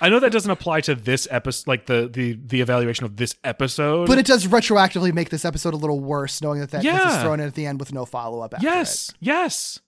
[0.00, 3.34] I know that doesn't apply to this episode, like the the the evaluation of this
[3.44, 4.06] episode.
[4.08, 7.22] But it does retroactively make this episode a little worse knowing that that this is
[7.22, 9.78] thrown in at the end with no follow-up after yes, yes,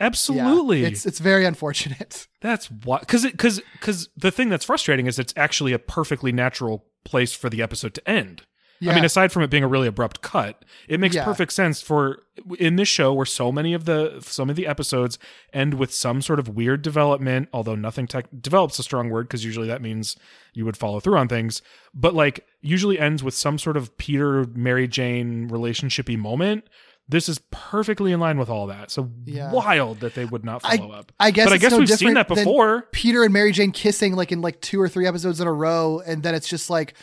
[0.00, 0.02] it.
[0.02, 0.84] Yeah, absolutely.
[0.84, 2.26] it's it's very unfortunate.
[2.40, 6.32] That's why, because it, because because the thing that's frustrating is it's actually a perfectly
[6.32, 8.42] natural place for the episode to end.
[8.82, 8.92] Yeah.
[8.92, 11.24] I mean, aside from it being a really abrupt cut, it makes Yeah.
[11.26, 12.22] perfect sense for
[12.58, 15.18] in this show where so many of the some of the episodes
[15.52, 17.50] end with some sort of weird development.
[17.52, 20.16] Although nothing tech develops a strong word because usually that means
[20.54, 21.60] you would follow through on things,
[21.92, 26.64] but like usually ends with some sort of Peter Mary Jane relationshipy moment.
[27.10, 28.90] This is perfectly in line with all that.
[28.90, 29.50] So Yeah.
[29.52, 31.12] wild that they would not I- follow up.
[31.18, 32.82] I guess but I guess no we've seen that before.
[32.92, 36.00] Peter and Mary Jane kissing like in like two or three episodes in a row,
[36.06, 36.94] and then it's just like,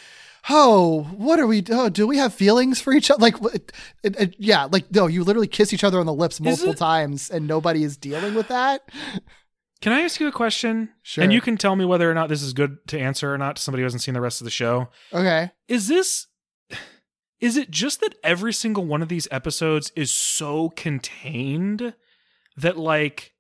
[0.50, 1.62] oh, what are we?
[1.70, 3.22] Oh, do we have feelings for each other?
[3.22, 3.72] Like, it,
[4.04, 7.30] it, it- yeah, like no, you literally kiss each other on the lips multiple times,
[7.30, 8.90] and nobody is dealing with that.
[9.82, 10.90] Can I ask you a question?
[11.04, 11.24] Sure.
[11.24, 13.58] And you can tell me whether or not this is good to answer or not
[13.58, 14.88] to somebody who hasn't seen the rest of the show.
[15.14, 16.26] Okay, Is this
[17.40, 21.94] is it just that every single one of these episodes is so contained
[22.56, 23.34] that like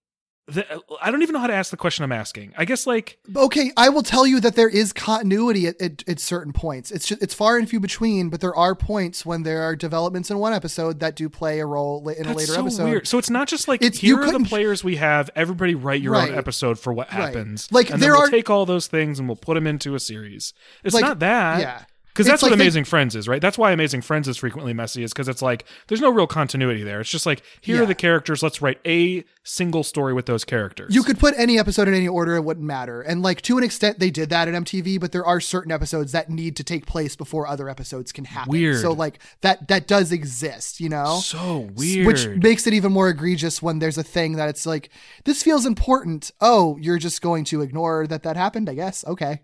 [0.49, 0.65] that
[1.02, 2.53] I don't even know how to ask the question I'm asking.
[2.57, 6.19] I guess like okay, I will tell you that there is continuity at, at, at
[6.22, 6.90] certain points.
[6.90, 10.32] It's just, it's far and few between, but there are points when there are developments
[10.32, 12.84] in one episode that do play a role in a later so episode.
[12.86, 13.07] weird.
[13.10, 15.30] So it's not just like It's- here are the players we have.
[15.36, 16.32] Everybody write your Right.
[16.32, 17.24] own episode for what Right.
[17.24, 17.68] happens.
[17.69, 19.99] Like, and there we'll are- take all those things and we'll put them into a
[19.99, 20.53] series.
[20.82, 21.60] It's Like, not that.
[21.60, 21.82] yeah.
[22.18, 23.39] Because that's what like they- Amazing Friends is, right?
[23.41, 26.84] That's why Amazing Friends is frequently messy, is because it's like there's no real continuity
[26.84, 26.99] there.
[26.99, 27.84] It's just like here Yeah.
[27.84, 28.41] are the characters.
[28.41, 30.94] Let's write a single story with those characters.
[30.94, 33.02] You could put any episode in any order, it wouldn't matter.
[33.02, 36.11] And like to an extent, they did that at MTV, but there are certain episodes
[36.11, 38.52] that need to take place before other episodes can happen.
[38.52, 38.81] Weird.
[38.81, 41.19] So like that that does exist, you know?
[41.23, 42.07] so weird.
[42.07, 44.89] Which makes it even more egregious when there's a thing that it's like,
[45.26, 46.31] this feels important.
[46.41, 49.06] Oh, you're just going to ignore that that happened, I guess.
[49.06, 49.41] Okay.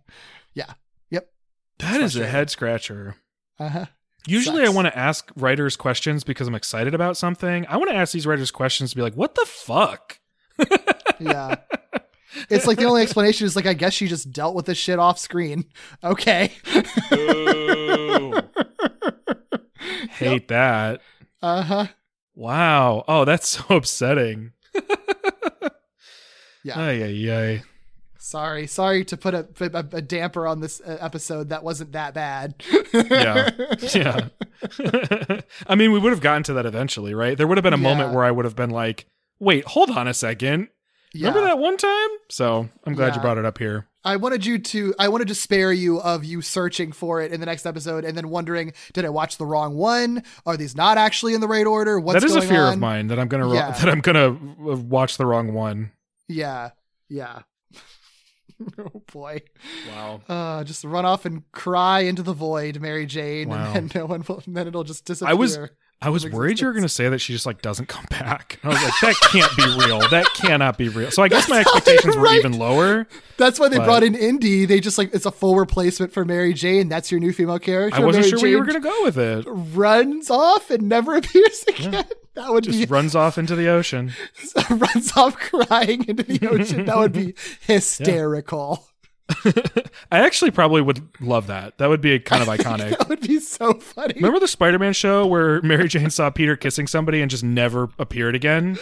[0.54, 0.74] Yeah.
[1.80, 1.92] Yep.
[1.92, 3.16] that is a head scratcher.
[3.60, 3.86] Uh-huh.
[4.26, 4.70] Usually, Sucks.
[4.70, 7.66] I want to ask writers questions because I'm excited about something.
[7.68, 10.20] I want to ask these writers questions to be like, "What the fuck?"
[11.20, 11.56] Yeah.
[12.50, 14.98] It's like the only explanation is like, I guess she just dealt with this shit
[15.00, 15.66] off screen.
[16.04, 16.52] Okay.
[20.10, 21.02] Hate that.
[21.42, 21.88] Uh-huh.
[22.36, 23.04] Wow.
[23.08, 24.52] Oh, that's so upsetting.
[26.66, 26.80] Yeah.
[26.80, 27.64] Ay, ay, ay.
[28.34, 32.16] Sorry, sorry to put a, a, a damper on this uh, episode that wasn't that
[32.16, 32.56] bad.
[32.92, 33.52] Yeah.
[33.94, 34.30] Yeah.
[35.68, 37.38] I mean, we would have gotten to that eventually, right?
[37.38, 39.06] There would have been a moment where I would have been like,
[39.40, 40.70] wait, hold on a second.
[41.14, 42.10] Remember that one time?
[42.32, 43.86] So I'm glad you brought it up here.
[44.04, 47.40] I wanted you to, I wanted to spare you of you searching for it in
[47.40, 50.24] the next episode and then wondering, did I watch the wrong one?
[50.48, 52.00] Are these not actually in the right order?
[52.00, 52.74] What's that is a fear on?
[52.74, 53.70] of mine that I'm gonna Yeah.
[53.80, 55.92] that I'm gonna uh, watch the wrong one.
[56.28, 56.72] Yeah,
[57.10, 57.44] yeah.
[58.80, 59.42] oh boy.
[59.90, 60.22] Wow.
[60.28, 63.74] Uh, just run off and cry into the void, Mary Jane, Wow.
[63.74, 65.32] and then no one will, and then it'll just disappear.
[65.32, 65.58] I was
[66.02, 68.04] I was of worried you were going to say that she just like doesn't come
[68.10, 68.60] back.
[68.64, 70.00] I was like, that can't be real.
[70.10, 71.12] That cannot be real.
[71.12, 72.40] So I guess my That's not expectations were right.
[72.40, 73.08] even lower.
[73.38, 74.66] That's why they But- brought in Indy.
[74.66, 76.90] They just like it's a full replacement for Mary Jane.
[76.90, 77.98] That's your new female character.
[78.02, 79.46] I wasn't Mary sure where you were going to go with it.
[79.48, 82.04] Runs off and never appears again.
[82.36, 84.12] That would Just be runs off into the ocean.
[84.70, 86.86] runs off crying into the ocean.
[86.86, 88.88] That would be hysterical.
[90.12, 91.78] I actually probably would love that.
[91.78, 92.98] That would be kind of iconic.
[92.98, 94.16] That would be so funny.
[94.16, 98.36] Remember the Spider-Man show where Mary Jane saw Peter kissing somebody and just never appeared
[98.36, 98.78] again?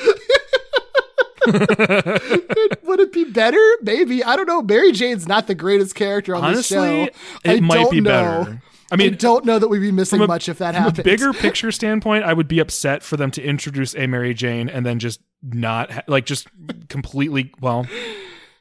[1.47, 3.61] would it be better?
[3.81, 4.61] Maybe I don't know.
[4.61, 7.03] Mary Jane's not the greatest character on this show.
[7.03, 7.15] it
[7.45, 8.09] I might be know.
[8.45, 8.61] better.
[8.91, 10.99] I mean, I don't know that we'd be missing a- much if that from happened.
[10.99, 14.67] a bigger picture standpoint, I would be upset for them to introduce a Mary Jane
[14.69, 16.47] and then just not ha- like just
[16.89, 17.87] completely well,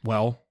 [0.03, 0.41] well,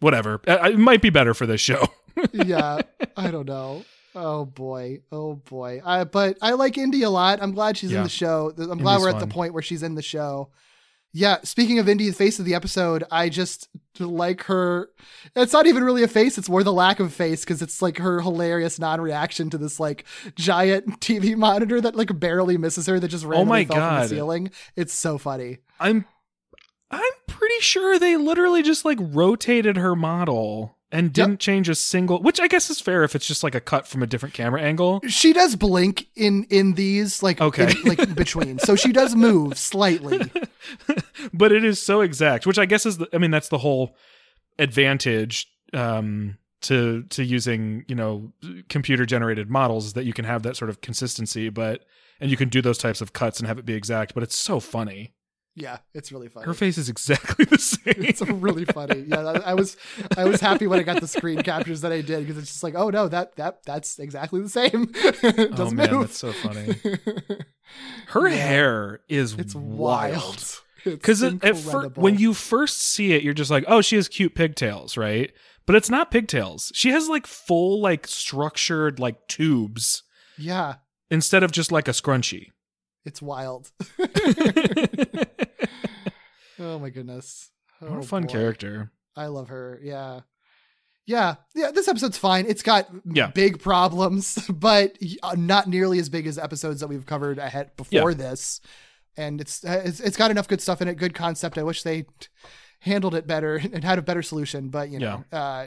[0.00, 0.40] whatever.
[0.46, 1.86] Uh, It might be better for this show.
[2.32, 2.80] yeah,
[3.16, 3.84] I don't know.
[4.14, 5.80] Oh boy, oh boy.
[5.84, 7.38] I, but I like Indy a lot.
[7.40, 8.52] I'm glad she's in the show.
[8.58, 9.28] I'm glad we're at fun.
[9.28, 10.50] the point where she's in the show.
[11.12, 11.38] Yeah.
[11.44, 13.68] Speaking of Indy, the face of the episode, I just
[13.98, 14.88] like her.
[15.34, 16.38] It's not even really a face.
[16.38, 20.04] It's more the lack of face because it's like her hilarious non-reaction to this like
[20.36, 24.02] giant TV monitor that like barely misses her that just randomly Oh my fell from
[24.02, 24.50] the ceiling.
[24.76, 25.58] It's so funny.
[25.78, 26.04] I'm
[26.90, 32.20] I'm pretty sure they literally just like rotated her model and didn't change a single
[32.20, 34.60] which I guess is fair if it's just like a cut from a different camera
[34.60, 35.00] angle.
[35.08, 37.70] She does blink in in these like Okay.
[37.70, 38.58] in- like between.
[38.58, 40.30] So she does move slightly.
[41.32, 43.96] but it is so exact, which I guess is the, I mean that's the whole
[44.58, 48.32] advantage um to to using, you know,
[48.68, 51.84] computer generated models is that you can have that sort of consistency but
[52.20, 54.36] and you can do those types of cuts and have it be exact, but it's
[54.36, 55.14] so funny.
[55.56, 56.46] Yeah, it's really funny.
[56.46, 57.94] Her face is exactly the same.
[57.96, 59.04] It's really funny.
[59.06, 59.76] Yeah, I, I was
[60.16, 62.62] I was happy when I got the screen captures that I did because it's just
[62.62, 64.90] like, oh no, that that that's exactly the same.
[64.94, 66.00] it oh man, move.
[66.02, 66.76] that's so funny.
[68.08, 70.60] Her hair is It's wild.
[70.84, 74.34] Because at fir- when you first see it, you're just like, oh, she has cute
[74.34, 75.30] pigtails, right?
[75.66, 76.72] But it's not pigtails.
[76.74, 80.02] She has like full, like structured, like tubes
[80.38, 80.76] yeah,
[81.10, 82.48] instead of just like a scrunchie.
[83.10, 83.70] It's wild.
[86.58, 87.50] oh my goodness.
[87.80, 88.28] what a Oh, fun boy.
[88.32, 88.90] character.
[89.16, 89.80] I love her.
[89.82, 90.20] Yeah.
[91.06, 91.36] Yeah.
[91.54, 91.70] Yeah.
[91.72, 92.46] This episode's fine.
[92.46, 93.28] It's got Yeah.
[93.28, 98.10] big problems, but uh, not nearly as big as episodes that we've covered ahead before
[98.12, 98.16] Yeah.
[98.16, 98.60] this.
[99.16, 101.58] And it's, uh, it's it's got enough good stuff in it, good concept.
[101.58, 102.06] I wish they
[102.80, 105.66] handled it better and had a better solution, but you know, uh,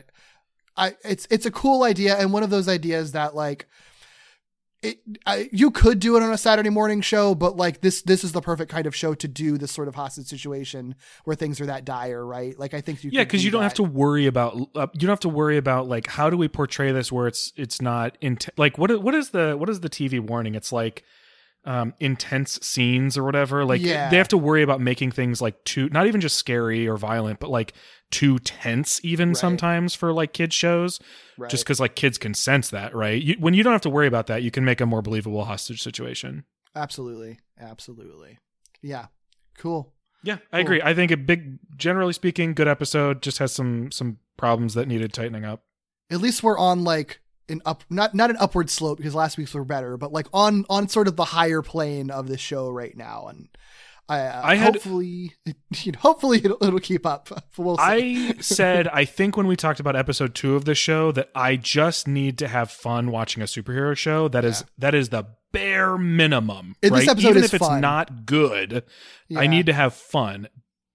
[0.78, 3.68] I it's it's a cool idea and one of those ideas that like
[4.84, 8.24] it, I, you could do it on a Saturday morning show, but like this, this
[8.24, 11.60] is the perfect kind of show to do this sort of hostage situation where things
[11.62, 12.58] are that dire, right?
[12.60, 15.00] Like I think you, Yeah, because do you don't have to worry about uh, you
[15.00, 18.18] don't have to worry about like how do we portray this where it's it's not
[18.22, 20.54] int- like what what is the what is the TV warning?
[20.54, 21.04] It's like
[21.66, 23.64] um intense scenes or whatever.
[23.64, 24.10] Like Yeah.
[24.10, 27.40] they have to worry about making things like too not even just scary or violent,
[27.40, 27.74] but like
[28.14, 29.38] too tense even Right.
[29.38, 31.00] sometimes for like kids shows.
[31.38, 31.50] Right.
[31.52, 33.22] Just because like kids can sense that, right?
[33.22, 35.44] You, when you don't have to worry about that, you can make a more believable
[35.46, 36.46] hostage situation.
[36.76, 37.40] Absolutely.
[37.60, 38.38] Absolutely.
[38.82, 39.08] Yeah.
[39.58, 39.94] Cool.
[40.24, 40.82] Yeah, I agree.
[40.82, 43.22] I think a big, generally speaking, good episode.
[43.22, 45.64] Just has some some problems that needed tightening up.
[46.10, 47.20] At least we're on like
[47.50, 50.66] an up not not an upward slope because last week's were better, but like on
[50.70, 53.28] on sort of the higher plane of the show right now.
[53.28, 53.50] And
[54.10, 55.34] I, uh, I had- hopefully
[55.84, 57.30] you know, hopefully it'll, it'll keep up.
[57.58, 57.78] We'll.
[57.80, 61.56] I said, I think when we talked about episode two of the show, that I
[61.56, 64.28] just need to have fun watching a superhero show.
[64.28, 66.76] That is that is the bare minimum.
[66.82, 67.00] And right?
[67.02, 67.80] this episode Even if it's fun.
[67.82, 68.84] not good,
[69.38, 70.48] I need to have fun.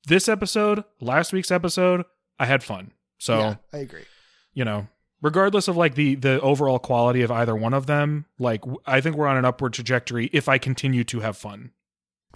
[0.09, 2.05] This episode, last week's episode,
[2.41, 2.93] I had fun.
[3.19, 4.05] So yeah, I agree.
[4.53, 4.89] you know,
[5.23, 9.17] regardless of like the the overall quality of either one of them, like i think
[9.17, 11.71] we're on an upward trajectory if I continue to have fun.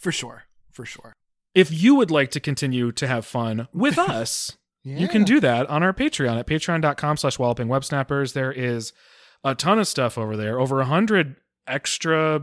[0.01, 0.45] For sure.
[0.73, 1.13] For sure.
[1.55, 5.69] If you would like to continue to have fun with us, you can do that
[5.69, 8.33] on our Patreon at patreon.com slash walloping web snappers.
[8.33, 8.93] There is
[9.45, 11.37] a ton of stuff over there, over a hundred
[11.67, 12.43] extra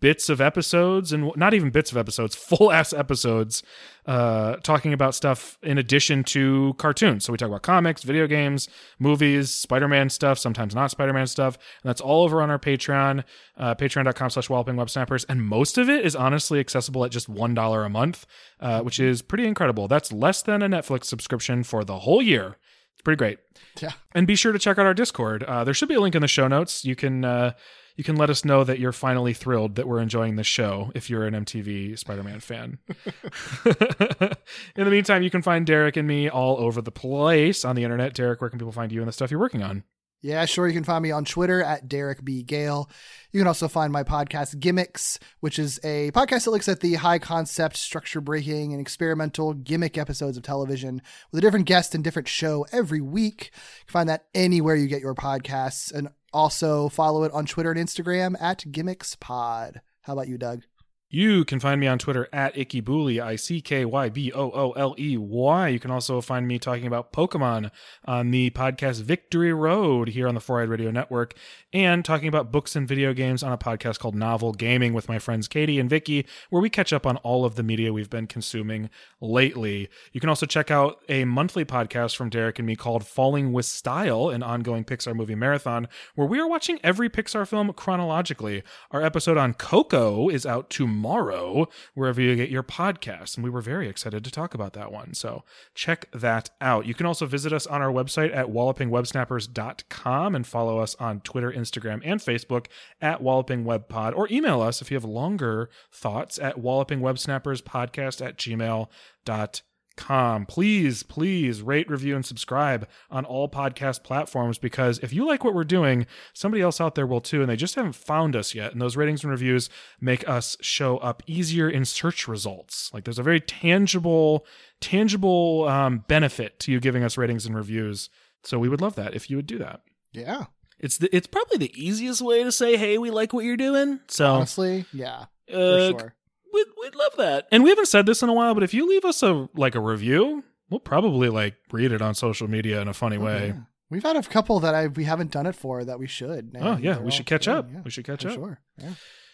[0.00, 3.62] bits of episodes and not even bits of episodes, full ass episodes,
[4.06, 7.24] uh, talking about stuff in addition to cartoons.
[7.24, 11.56] So we talk about comics, video games, movies, Spider-Man stuff, sometimes not Spider-Man stuff.
[11.82, 13.24] And that's all over on our Patreon,
[13.56, 15.24] uh, patreon.com slash walloping web snappers.
[15.24, 18.26] And most of it is honestly accessible at just $1 a month,
[18.60, 19.88] uh, which is pretty incredible.
[19.88, 22.56] That's less than a Netflix subscription for the whole year.
[23.00, 23.38] It's pretty great.
[23.80, 23.92] Yeah.
[24.12, 25.42] And be sure to check out our Discord.
[25.44, 26.84] Uh, there should be a link in the show notes.
[26.84, 27.52] You can uh,
[27.96, 31.08] you can let us know that you're finally thrilled that we're enjoying the show if
[31.08, 32.76] you're an MTV Spider-Man fan.
[33.64, 37.84] in the meantime, you can find Derek and me all over the place on the
[37.84, 38.12] internet.
[38.12, 39.84] Derek, where can people find you and the stuff you're working on?
[40.22, 40.68] Yeah, sure.
[40.68, 42.42] You can find me on Twitter at Derek B.
[42.42, 42.90] Gale.
[43.32, 46.94] You can also find my podcast, Gimmicks, which is a podcast that looks at the
[46.94, 52.04] high concept, structure breaking, and experimental gimmick episodes of television with a different guest and
[52.04, 53.50] different show every week.
[53.54, 55.92] You can find that anywhere you get your podcasts.
[55.92, 59.80] And also follow it on Twitter and Instagram at Gimmicks Pod.
[60.02, 60.64] How about you, Doug?
[61.12, 64.70] You can find me on Twitter at IckyBooley, I C K Y B O O
[64.76, 65.66] L E Y.
[65.66, 67.72] You can also find me talking about Pokemon
[68.04, 71.34] on the podcast Victory Road here on the Four Eyed Radio Network,
[71.72, 75.18] and talking about books and video games on a podcast called Novel Gaming with my
[75.18, 78.28] friends Katie and Vicky, where we catch up on all of the media we've been
[78.28, 78.88] consuming
[79.20, 79.88] lately.
[80.12, 83.66] You can also check out a monthly podcast from Derek and me called Falling with
[83.66, 88.62] Style, an ongoing Pixar movie marathon, where we are watching every Pixar film chronologically.
[88.92, 93.34] Our episode on Coco is out tomorrow tomorrow, wherever you get your podcasts.
[93.36, 95.14] And we were very excited to talk about that one.
[95.14, 95.44] So
[95.74, 96.84] check that out.
[96.84, 101.50] You can also visit us on our website at wallopingwebsnappers.com and follow us on Twitter,
[101.50, 102.66] Instagram, and Facebook
[103.00, 110.46] at wallopingwebpod, or email us if you have longer thoughts at wallopingwebsnapperspodcast at gmail.com com.
[110.46, 115.54] Please, please rate, review, and subscribe on all podcast platforms because if you like what
[115.54, 118.72] we're doing, somebody else out there will too, and they just haven't found us yet.
[118.72, 119.68] And those ratings and reviews
[120.00, 122.90] make us show up easier in search results.
[122.92, 124.46] Like there's a very tangible,
[124.80, 128.10] tangible um, benefit to you giving us ratings and reviews.
[128.44, 129.82] So we would love that if you would do that.
[130.12, 130.46] Yeah.
[130.78, 134.00] It's the, it's probably the easiest way to say, "Hey, we like what you're doing."
[134.08, 135.26] So Honestly, yeah.
[135.50, 136.14] For uh, sure.
[136.52, 137.46] We'd we'd love that.
[137.52, 139.74] And we haven't said this in a while, but if you leave us a like
[139.74, 143.48] a review, we'll probably like read it on social media in a funny way.
[143.48, 143.60] Yeah.
[143.90, 146.56] We've had a couple that I we haven't done it for that we should.
[146.60, 147.68] Oh, and yeah, they're we should catch good, up.
[147.72, 148.34] yeah, We should catch up.
[148.34, 148.60] Sure.
[148.78, 148.90] Yeah.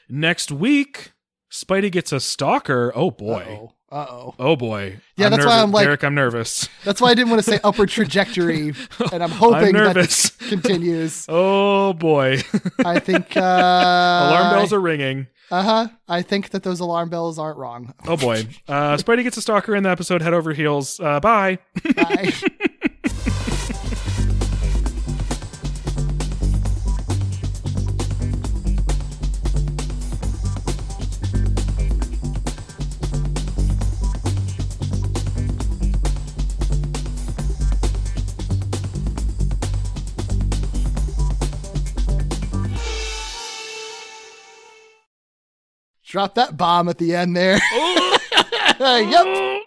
[0.08, 1.12] Next week,
[1.52, 2.92] Spidey gets a stalker.
[2.94, 3.42] Oh boy.
[3.42, 3.72] Uh-oh.
[3.88, 4.34] Uh-oh.
[4.40, 4.98] Oh boy.
[5.16, 6.68] Yeah, that's why I'm like- Derek, I'm nervous.
[6.84, 8.72] That's why I didn't want to say upward trajectory,
[9.12, 10.30] and I'm hoping that nervous.
[10.30, 11.26] this continues.
[11.28, 12.40] Oh boy.
[12.84, 15.28] I think uh, Alarm bells are ringing.
[15.50, 15.88] Uh huh.
[16.08, 17.94] I think that those alarm bells aren't wrong.
[18.06, 18.46] Oh boy.
[18.68, 20.98] Uh, Spidey gets a stalker in the episode, head over heels.
[20.98, 21.58] Uh, bye.
[21.94, 22.32] Bye.
[46.06, 47.58] Drop that bomb at the end there.
[48.80, 49.62] yep.